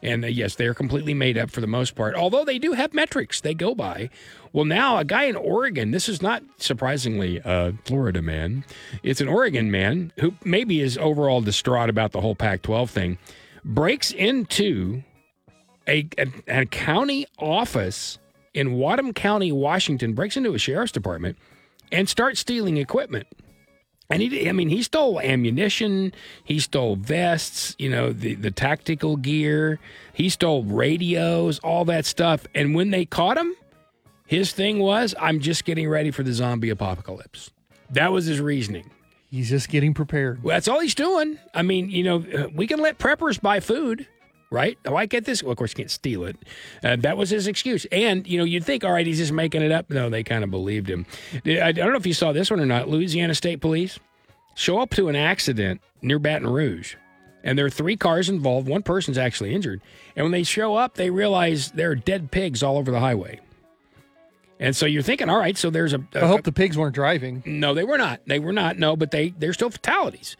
And 0.03 0.23
uh, 0.23 0.27
yes, 0.27 0.53
they're 0.53 0.75
completely 0.75 1.15
made 1.15 1.35
up 1.35 1.49
for 1.49 1.61
the 1.61 1.67
most 1.67 1.95
part, 1.95 2.13
although 2.13 2.45
they 2.45 2.59
do 2.59 2.73
have 2.73 2.93
metrics 2.93 3.41
they 3.41 3.55
go 3.55 3.73
by. 3.73 4.11
Well, 4.53 4.65
now 4.65 4.99
a 4.99 5.03
guy 5.03 5.23
in 5.23 5.35
Oregon, 5.35 5.89
this 5.89 6.07
is 6.07 6.21
not 6.21 6.43
surprisingly 6.57 7.41
a 7.43 7.73
Florida 7.85 8.21
man, 8.21 8.65
it's 9.01 9.19
an 9.19 9.27
Oregon 9.27 9.71
man 9.71 10.13
who 10.19 10.35
maybe 10.45 10.79
is 10.79 10.95
overall 10.95 11.41
distraught 11.41 11.89
about 11.89 12.11
the 12.11 12.21
whole 12.21 12.35
Pac 12.35 12.61
12 12.61 12.91
thing, 12.91 13.17
breaks 13.65 14.11
into 14.11 15.01
a, 15.87 16.07
a, 16.17 16.27
a 16.47 16.65
county 16.65 17.25
office 17.37 18.19
in 18.53 18.73
Wadham 18.73 19.13
County, 19.13 19.51
Washington, 19.51 20.13
breaks 20.13 20.37
into 20.37 20.53
a 20.53 20.57
sheriff's 20.57 20.91
department 20.91 21.37
and 21.91 22.07
starts 22.07 22.39
stealing 22.39 22.77
equipment. 22.77 23.27
And 24.09 24.21
he, 24.21 24.49
I 24.49 24.51
mean, 24.51 24.67
he 24.67 24.83
stole 24.83 25.21
ammunition. 25.21 26.13
He 26.43 26.59
stole 26.59 26.97
vests, 26.97 27.75
you 27.79 27.89
know, 27.89 28.11
the, 28.11 28.35
the 28.35 28.51
tactical 28.51 29.15
gear. 29.15 29.79
He 30.13 30.27
stole 30.27 30.63
radios, 30.63 31.59
all 31.59 31.85
that 31.85 32.05
stuff. 32.05 32.45
And 32.53 32.75
when 32.75 32.91
they 32.91 33.05
caught 33.05 33.37
him, 33.37 33.55
his 34.25 34.51
thing 34.51 34.79
was, 34.79 35.15
I'm 35.19 35.39
just 35.39 35.63
getting 35.63 35.87
ready 35.87 36.11
for 36.11 36.23
the 36.23 36.33
zombie 36.33 36.69
apocalypse. 36.69 37.51
That 37.89 38.11
was 38.11 38.25
his 38.25 38.41
reasoning. 38.41 38.89
He's 39.29 39.49
just 39.49 39.69
getting 39.69 39.93
prepared. 39.93 40.43
Well, 40.43 40.57
that's 40.57 40.67
all 40.67 40.81
he's 40.81 40.95
doing. 40.95 41.39
I 41.53 41.61
mean, 41.61 41.89
you 41.89 42.03
know, 42.03 42.49
we 42.53 42.67
can 42.67 42.81
let 42.81 42.97
preppers 42.97 43.41
buy 43.41 43.61
food, 43.61 44.07
right? 44.51 44.77
Oh, 44.85 44.95
I 44.95 45.07
get 45.07 45.25
this. 45.25 45.41
Well, 45.41 45.51
of 45.51 45.57
course, 45.57 45.71
you 45.71 45.77
can't 45.77 45.89
steal 45.89 46.25
it. 46.25 46.37
Uh, 46.83 46.97
that 46.97 47.17
was 47.17 47.31
his 47.31 47.47
excuse. 47.47 47.85
And, 47.91 48.27
you 48.27 48.37
know, 48.37 48.43
you'd 48.43 48.63
think, 48.65 48.83
all 48.83 48.91
right, 48.91 49.07
he's 49.07 49.17
just 49.17 49.31
making 49.31 49.63
it 49.63 49.71
up. 49.71 49.89
No, 49.89 50.09
they 50.09 50.23
kind 50.23 50.43
of 50.43 50.51
believed 50.51 50.89
him. 50.89 51.07
I 51.45 51.69
I 51.69 51.71
don't 51.71 51.91
know 51.91 51.97
if 51.97 52.05
you 52.05 52.13
saw 52.13 52.31
this 52.31 52.51
one 52.51 52.59
or 52.59 52.65
not. 52.65 52.87
Louisiana 52.89 53.33
State 53.33 53.61
Police 53.61 53.97
show 54.53 54.79
up 54.79 54.91
to 54.91 55.09
an 55.09 55.15
accident 55.15 55.81
near 56.01 56.19
Baton 56.19 56.47
Rouge. 56.47 56.95
And 57.43 57.57
there 57.57 57.65
are 57.65 57.71
three 57.71 57.95
cars 57.95 58.29
involved. 58.29 58.67
One 58.67 58.83
person's 58.83 59.17
actually 59.17 59.55
injured. 59.55 59.81
And 60.15 60.25
when 60.25 60.31
they 60.31 60.43
show 60.43 60.75
up, 60.75 60.93
they 60.93 61.09
realize 61.09 61.71
there 61.71 61.89
are 61.89 61.95
dead 61.95 62.29
pigs 62.29 62.61
all 62.61 62.77
over 62.77 62.91
the 62.91 62.99
highway. 62.99 63.39
And 64.59 64.75
so 64.75 64.85
you're 64.85 65.01
thinking, 65.01 65.27
all 65.27 65.39
right, 65.39 65.57
so 65.57 65.71
there's 65.71 65.93
a. 65.93 66.03
I 66.13 66.19
hope 66.19 66.43
the 66.43 66.51
pigs 66.51 66.77
weren't 66.77 66.93
driving. 66.93 67.41
No, 67.47 67.73
they 67.73 67.83
were 67.83 67.97
not. 67.97 68.21
They 68.27 68.37
were 68.37 68.53
not. 68.53 68.77
No, 68.77 68.95
but 68.95 69.09
they 69.09 69.29
they're 69.29 69.53
still 69.53 69.71
fatalities. 69.71 70.37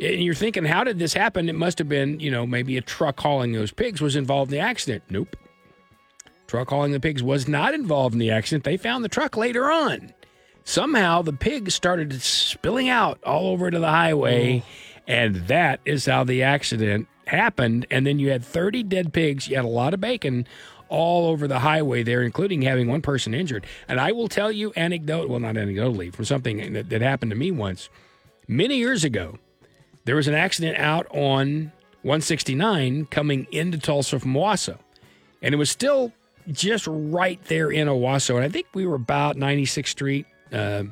And 0.00 0.22
you're 0.24 0.34
thinking, 0.34 0.64
how 0.64 0.82
did 0.82 0.98
this 0.98 1.12
happen? 1.12 1.48
It 1.48 1.54
must 1.54 1.78
have 1.78 1.88
been, 1.88 2.20
you 2.20 2.30
know, 2.30 2.46
maybe 2.46 2.78
a 2.78 2.80
truck 2.80 3.20
hauling 3.20 3.52
those 3.52 3.70
pigs 3.70 4.00
was 4.00 4.16
involved 4.16 4.50
in 4.50 4.58
the 4.58 4.64
accident. 4.64 5.04
Nope. 5.10 5.36
Truck 6.46 6.70
hauling 6.70 6.92
the 6.92 7.00
pigs 7.00 7.22
was 7.22 7.46
not 7.46 7.74
involved 7.74 8.14
in 8.14 8.18
the 8.18 8.30
accident. 8.30 8.64
They 8.64 8.78
found 8.78 9.04
the 9.04 9.08
truck 9.08 9.36
later 9.36 9.70
on. 9.70 10.12
Somehow 10.64 11.22
the 11.22 11.32
pigs 11.32 11.74
started 11.74 12.20
spilling 12.22 12.88
out 12.88 13.22
all 13.24 13.48
over 13.48 13.70
to 13.70 13.78
the 13.78 13.88
highway, 13.90 14.62
oh. 14.64 15.02
and 15.06 15.36
that 15.48 15.80
is 15.84 16.06
how 16.06 16.24
the 16.24 16.42
accident 16.42 17.06
happened, 17.26 17.86
and 17.90 18.06
then 18.06 18.18
you 18.18 18.30
had 18.30 18.44
30 18.44 18.82
dead 18.84 19.12
pigs. 19.12 19.48
You 19.48 19.56
had 19.56 19.64
a 19.64 19.68
lot 19.68 19.94
of 19.94 20.00
bacon 20.00 20.46
all 20.88 21.28
over 21.28 21.46
the 21.46 21.60
highway 21.60 22.02
there, 22.02 22.22
including 22.22 22.62
having 22.62 22.88
one 22.88 23.00
person 23.00 23.32
injured. 23.32 23.64
And 23.86 24.00
I 24.00 24.12
will 24.12 24.28
tell 24.28 24.50
you 24.50 24.72
anecdote, 24.72 25.28
well, 25.28 25.40
not 25.40 25.54
anecdotally, 25.54 26.12
from 26.12 26.24
something 26.24 26.72
that, 26.72 26.88
that 26.88 27.00
happened 27.00 27.30
to 27.30 27.36
me 27.36 27.50
once. 27.50 27.88
Many 28.48 28.78
years 28.78 29.04
ago, 29.04 29.38
there 30.04 30.16
was 30.16 30.28
an 30.28 30.34
accident 30.34 30.78
out 30.78 31.06
on 31.10 31.72
169 32.02 33.06
coming 33.06 33.46
into 33.52 33.78
Tulsa 33.78 34.18
from 34.18 34.34
Owasso. 34.34 34.78
And 35.42 35.54
it 35.54 35.58
was 35.58 35.70
still 35.70 36.12
just 36.50 36.86
right 36.88 37.42
there 37.44 37.70
in 37.70 37.88
Owasso. 37.88 38.36
And 38.36 38.44
I 38.44 38.48
think 38.48 38.66
we 38.74 38.86
were 38.86 38.94
about 38.94 39.36
96th 39.36 39.88
Street, 39.88 40.26
uh, 40.52 40.84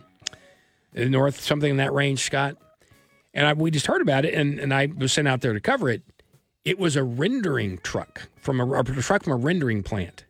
north, 0.94 1.40
something 1.40 1.70
in 1.70 1.76
that 1.78 1.92
range, 1.92 2.20
Scott. 2.20 2.56
And 3.34 3.46
I, 3.46 3.52
we 3.52 3.70
just 3.70 3.86
heard 3.86 4.02
about 4.02 4.24
it, 4.24 4.34
and, 4.34 4.58
and 4.58 4.74
I 4.74 4.86
was 4.86 5.12
sent 5.12 5.28
out 5.28 5.42
there 5.42 5.52
to 5.52 5.60
cover 5.60 5.88
it. 5.88 6.02
It 6.64 6.78
was 6.78 6.96
a 6.96 7.04
rendering 7.04 7.78
truck 7.78 8.28
from 8.40 8.60
a, 8.60 8.80
a 8.80 8.84
truck 8.84 9.24
from 9.24 9.32
a 9.32 9.36
rendering 9.36 9.82
plant. 9.82 10.24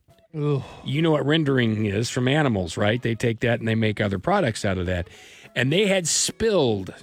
You 0.84 1.02
know 1.02 1.12
what 1.12 1.24
rendering 1.24 1.86
is 1.86 2.10
from 2.10 2.28
animals, 2.28 2.76
right? 2.76 3.00
They 3.00 3.14
take 3.14 3.40
that 3.40 3.60
and 3.60 3.68
they 3.68 3.74
make 3.74 4.00
other 4.00 4.18
products 4.18 4.64
out 4.64 4.78
of 4.78 4.86
that. 4.86 5.08
And 5.56 5.72
they 5.72 5.86
had 5.86 6.06
spilled 6.06 6.94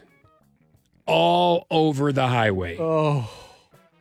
all 1.05 1.67
over 1.69 2.11
the 2.11 2.27
highway. 2.27 2.77
Oh, 2.79 3.29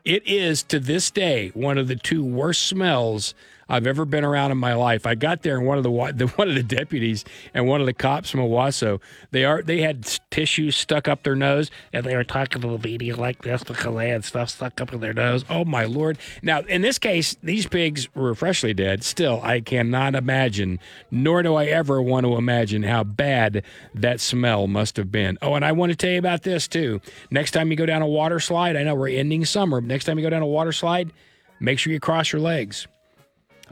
It 0.05 0.27
is 0.27 0.63
to 0.65 0.79
this 0.79 1.11
day 1.11 1.51
one 1.55 1.79
of 1.79 1.89
the 1.89 1.97
two 1.97 2.25
worst 2.25 2.63
smells 2.63 3.35
I've 3.69 3.87
ever 3.87 4.05
been 4.05 4.25
around 4.25 4.51
in 4.51 4.59
my 4.59 4.75
life. 4.75 5.07
I 5.07 5.15
got 5.15 5.43
there 5.43 5.57
and 5.57 5.67
one 5.67 5.79
of 5.79 5.85
the, 5.85 5.91
the 6.15 6.27
one 6.29 6.49
of 6.49 6.55
the 6.55 6.63
deputies 6.63 7.25
and 7.53 7.67
one 7.67 7.81
of 7.81 7.87
the 7.87 7.93
cops 7.93 8.31
from 8.31 8.41
Owasso, 8.41 9.01
they 9.31 9.45
are 9.45 9.63
they 9.63 9.81
had 9.81 10.05
tissues 10.31 10.77
stuck 10.77 11.09
up 11.09 11.23
their 11.23 11.37
nose 11.37 11.71
and 11.93 12.05
they 12.05 12.17
were 12.17 12.25
talking 12.25 12.61
to 12.63 12.69
the 12.69 12.79
lady 12.79 13.13
like 13.13 13.43
this 13.43 13.63
because 13.65 13.95
they 13.97 14.09
had 14.09 14.25
stuff 14.25 14.51
stuck 14.51 14.81
up 14.81 14.93
in 14.93 15.01
their 15.01 15.13
nose. 15.13 15.45
Oh 15.49 15.65
my 15.65 15.85
lord! 15.85 16.19
Now 16.43 16.61
in 16.61 16.83
this 16.83 16.99
case, 16.99 17.37
these 17.43 17.67
pigs 17.67 18.15
were 18.15 18.35
freshly 18.35 18.75
dead. 18.75 19.03
Still, 19.05 19.41
I 19.43 19.61
cannot 19.61 20.15
imagine, 20.15 20.81
nor 21.11 21.43
do 21.43 21.55
I 21.55 21.67
ever 21.67 22.01
want 22.03 22.27
to 22.27 22.37
imagine 22.37 22.83
how 22.83 23.05
bad 23.05 23.63
that 23.95 24.21
smell 24.21 24.67
must 24.67 24.97
have 24.97 25.11
been. 25.11 25.39
Oh, 25.43 25.55
and 25.55 25.65
I 25.65 25.73
want 25.73 25.91
to 25.91 25.97
tell 25.97 26.11
you 26.11 26.19
about 26.19 26.43
this 26.43 26.69
too. 26.69 27.01
Next 27.31 27.53
time 27.53 27.71
you 27.71 27.77
go 27.77 27.87
down 27.87 28.03
a 28.03 28.07
water 28.07 28.41
slide, 28.41 28.77
I 28.77 28.83
know 28.83 28.95
we're 28.95 29.09
ending 29.09 29.45
summer. 29.45 29.81
Next 29.81 30.05
time 30.05 30.19
you 30.19 30.25
go 30.25 30.31
down 30.31 30.43
a 30.43 30.47
water 30.47 30.73
slide, 30.73 31.13
make 31.61 31.79
sure 31.79 31.93
you 31.93 32.01
cross 32.01 32.33
your 32.33 32.41
legs 32.41 32.87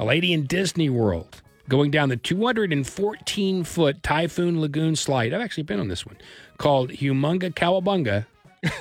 a 0.03 0.05
lady 0.05 0.33
in 0.33 0.47
Disney 0.47 0.91
World 0.91 1.43
going 1.69 1.93
down 1.93 2.09
the 2.09 2.17
214 2.17 3.65
foot 3.65 4.03
Typhoon 4.03 4.61
Lagoon 4.61 4.97
slide. 4.97 5.33
I've 5.33 5.41
actually 5.41 5.63
been 5.63 5.79
on 5.79 5.87
this 5.87 6.05
one 6.05 6.17
called 6.59 6.91
Humunga 6.91 7.55
Cowabunga. 7.55 8.27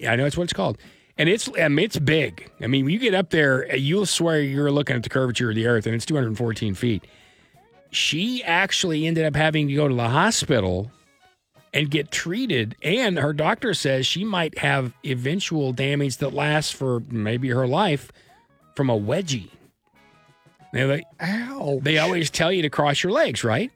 yeah, 0.00 0.12
I 0.12 0.16
know 0.16 0.22
that's 0.24 0.36
what 0.36 0.44
it's 0.44 0.54
called. 0.54 0.78
And 1.18 1.28
it's 1.28 1.48
I 1.60 1.68
mean, 1.68 1.84
it's 1.84 1.98
big. 1.98 2.50
I 2.62 2.68
mean, 2.68 2.86
when 2.86 2.94
you 2.94 2.98
get 2.98 3.14
up 3.14 3.30
there, 3.30 3.70
uh, 3.70 3.76
you'll 3.76 4.06
swear 4.06 4.40
you're 4.40 4.70
looking 4.70 4.96
at 4.96 5.02
the 5.02 5.10
curvature 5.10 5.50
of 5.50 5.56
the 5.56 5.66
earth, 5.66 5.84
and 5.84 5.94
it's 5.94 6.06
214 6.06 6.74
feet. 6.74 7.06
She 7.90 8.42
actually 8.42 9.06
ended 9.06 9.26
up 9.26 9.36
having 9.36 9.68
to 9.68 9.74
go 9.74 9.88
to 9.88 9.94
the 9.94 10.08
hospital 10.08 10.90
and 11.74 11.90
get 11.90 12.10
treated. 12.10 12.76
And 12.82 13.18
her 13.18 13.34
doctor 13.34 13.74
says 13.74 14.06
she 14.06 14.24
might 14.24 14.58
have 14.58 14.94
eventual 15.04 15.74
damage 15.74 16.16
that 16.16 16.32
lasts 16.32 16.72
for 16.72 17.00
maybe 17.10 17.50
her 17.50 17.66
life 17.66 18.10
from 18.74 18.88
a 18.88 18.98
wedgie. 18.98 19.50
They're 20.72 20.86
like, 20.86 21.04
ow. 21.20 21.80
they 21.82 21.98
always 21.98 22.30
tell 22.30 22.50
you 22.50 22.62
to 22.62 22.70
cross 22.70 23.02
your 23.02 23.12
legs, 23.12 23.44
right? 23.44 23.70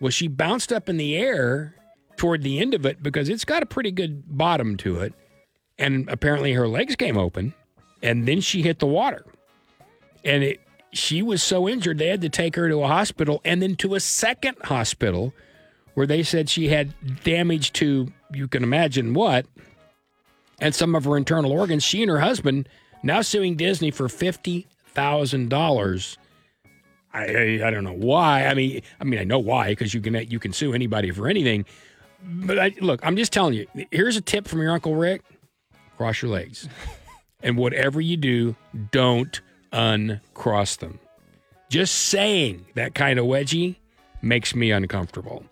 Well, 0.00 0.10
she 0.10 0.28
bounced 0.28 0.72
up 0.72 0.88
in 0.88 0.96
the 0.96 1.16
air 1.16 1.74
toward 2.16 2.42
the 2.42 2.60
end 2.60 2.74
of 2.74 2.84
it 2.84 3.02
because 3.02 3.28
it's 3.28 3.44
got 3.44 3.62
a 3.62 3.66
pretty 3.66 3.90
good 3.90 4.36
bottom 4.36 4.76
to 4.78 5.00
it. 5.00 5.14
And 5.78 6.08
apparently 6.10 6.52
her 6.52 6.68
legs 6.68 6.96
came 6.96 7.16
open 7.16 7.54
and 8.02 8.28
then 8.28 8.40
she 8.40 8.62
hit 8.62 8.78
the 8.78 8.86
water. 8.86 9.24
And 10.24 10.42
it, 10.44 10.60
she 10.92 11.22
was 11.22 11.42
so 11.42 11.68
injured, 11.68 11.98
they 11.98 12.08
had 12.08 12.20
to 12.20 12.28
take 12.28 12.56
her 12.56 12.68
to 12.68 12.82
a 12.82 12.86
hospital 12.88 13.40
and 13.44 13.62
then 13.62 13.76
to 13.76 13.94
a 13.94 14.00
second 14.00 14.56
hospital 14.64 15.32
where 15.94 16.06
they 16.06 16.22
said 16.22 16.48
she 16.48 16.68
had 16.68 16.92
damage 17.24 17.72
to, 17.74 18.12
you 18.32 18.48
can 18.48 18.62
imagine 18.62 19.14
what, 19.14 19.46
and 20.60 20.74
some 20.74 20.94
of 20.94 21.04
her 21.04 21.16
internal 21.16 21.52
organs. 21.52 21.82
She 21.82 22.02
and 22.02 22.10
her 22.10 22.20
husband 22.20 22.68
now 23.02 23.22
suing 23.22 23.56
Disney 23.56 23.90
for 23.90 24.08
fifty 24.08 24.66
thousand 24.94 25.48
dollars. 25.50 26.16
I, 27.12 27.60
I 27.64 27.70
don't 27.70 27.82
know 27.84 27.92
why. 27.92 28.46
I 28.46 28.54
mean, 28.54 28.82
I 29.00 29.04
mean 29.04 29.18
I 29.18 29.24
know 29.24 29.38
why 29.38 29.70
because 29.70 29.92
you 29.92 30.00
can 30.00 30.14
you 30.30 30.38
can 30.38 30.52
sue 30.52 30.72
anybody 30.72 31.10
for 31.10 31.28
anything. 31.28 31.64
But 32.22 32.58
I, 32.58 32.72
look, 32.80 33.00
I'm 33.04 33.16
just 33.16 33.32
telling 33.32 33.54
you. 33.54 33.66
Here's 33.90 34.16
a 34.16 34.20
tip 34.20 34.46
from 34.46 34.60
your 34.60 34.70
uncle 34.72 34.94
Rick: 34.94 35.22
cross 35.96 36.22
your 36.22 36.30
legs, 36.30 36.68
and 37.42 37.56
whatever 37.56 38.00
you 38.00 38.16
do, 38.16 38.54
don't 38.92 39.40
uncross 39.72 40.76
them. 40.76 40.98
Just 41.68 41.94
saying 41.94 42.66
that 42.74 42.94
kind 42.94 43.18
of 43.18 43.26
wedgie 43.26 43.76
makes 44.22 44.54
me 44.54 44.70
uncomfortable. 44.70 45.44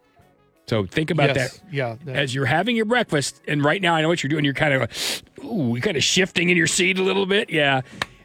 So 0.66 0.84
think 0.84 1.10
about 1.10 1.34
yes. 1.34 1.58
that 1.58 1.72
Yeah. 1.72 1.96
that- 2.04 2.16
as 2.16 2.34
you're 2.34 2.44
having 2.46 2.76
your 2.76 2.84
breakfast, 2.84 3.40
and 3.48 3.64
right 3.64 3.80
now 3.80 3.94
I 3.94 4.02
know 4.02 4.08
what 4.08 4.22
you're 4.22 4.28
doing. 4.28 4.44
You're 4.44 4.52
kind 4.54 4.74
of, 4.74 5.22
ooh, 5.42 5.72
you're 5.72 5.80
kind 5.80 5.96
of 5.96 6.04
shifting 6.04 6.50
in 6.50 6.56
your 6.56 6.66
seat 6.66 6.98
a 6.98 7.02
little 7.02 7.24
bit. 7.24 7.50
Yeah. 7.50 7.80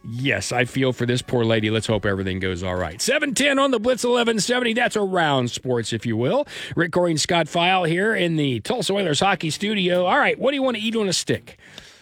Yes, 0.05 0.51
I 0.51 0.65
feel 0.65 0.91
for 0.91 1.05
this 1.05 1.21
poor 1.21 1.45
lady. 1.45 1.69
Let's 1.69 1.87
hope 1.87 2.05
everything 2.05 2.39
goes 2.39 2.61
all 2.61 2.75
right. 2.75 3.01
710 3.01 3.57
on 3.57 3.71
the 3.71 3.79
Blitz 3.79 4.03
1170. 4.03 4.73
That's 4.73 4.97
around 4.97 5.49
sports, 5.49 5.93
if 5.93 6.05
you 6.05 6.17
will. 6.17 6.45
Rick 6.75 6.91
Couri 6.91 7.11
and 7.11 7.21
Scott 7.21 7.45
Pfeil 7.47 7.87
here 7.87 8.13
in 8.13 8.35
the 8.35 8.59
Tulsa 8.59 8.91
Oilers 8.93 9.21
hockey 9.21 9.49
studio. 9.49 10.05
All 10.05 10.17
right, 10.17 10.37
what 10.37 10.51
do 10.51 10.55
you 10.55 10.63
want 10.63 10.75
to 10.75 10.83
eat 10.83 10.95
on 10.97 11.07
a 11.07 11.13
stick? 11.13 11.57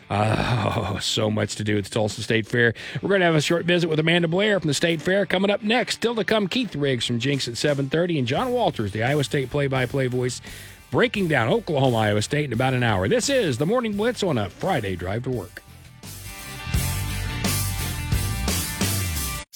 Oh, 0.09 0.97
so 0.99 1.29
much 1.29 1.55
to 1.57 1.63
do 1.63 1.77
at 1.77 1.83
the 1.83 1.89
Tulsa 1.89 2.23
State 2.23 2.47
Fair. 2.47 2.73
We're 3.01 3.09
going 3.09 3.21
to 3.21 3.27
have 3.27 3.35
a 3.35 3.41
short 3.41 3.65
visit 3.65 3.87
with 3.87 3.99
Amanda 3.99 4.27
Blair 4.27 4.59
from 4.59 4.67
the 4.67 4.73
State 4.73 5.01
Fair 5.01 5.25
coming 5.25 5.51
up 5.51 5.61
next. 5.61 5.95
Still 5.95 6.15
to 6.15 6.25
come, 6.25 6.47
Keith 6.47 6.75
Riggs 6.75 7.05
from 7.05 7.19
Jenks 7.19 7.47
at 7.47 7.53
7:30 7.53 8.17
and 8.17 8.27
John 8.27 8.51
Walters, 8.51 8.91
the 8.91 9.03
Iowa 9.03 9.23
State 9.23 9.51
play-by-play 9.51 10.07
voice, 10.07 10.41
breaking 10.89 11.27
down 11.27 11.49
Oklahoma, 11.53 11.97
Iowa 11.97 12.23
State 12.23 12.45
in 12.45 12.53
about 12.53 12.73
an 12.73 12.83
hour. 12.83 13.07
This 13.07 13.29
is 13.29 13.59
the 13.59 13.65
Morning 13.65 13.95
Blitz 13.95 14.23
on 14.23 14.37
a 14.37 14.49
Friday 14.49 14.95
drive 14.95 15.23
to 15.23 15.29
work. 15.29 15.61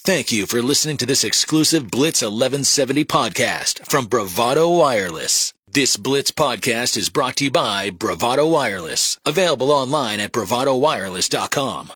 Thank 0.06 0.32
you 0.32 0.46
for 0.46 0.62
listening 0.62 0.98
to 0.98 1.08
this 1.08 1.24
exclusive 1.24 1.90
Blitz 1.90 2.22
1170 2.22 3.06
podcast 3.06 3.88
from 3.88 4.06
Bravado 4.06 4.70
Wireless. 4.70 5.52
This 5.68 5.98
Blitz 5.98 6.30
podcast 6.30 6.96
is 6.96 7.10
brought 7.10 7.38
to 7.38 7.46
you 7.46 7.50
by 7.50 7.90
Bravado 7.90 8.48
Wireless, 8.48 9.18
available 9.26 9.72
online 9.72 10.20
at 10.20 10.32
bravadowireless.com. 10.32 11.92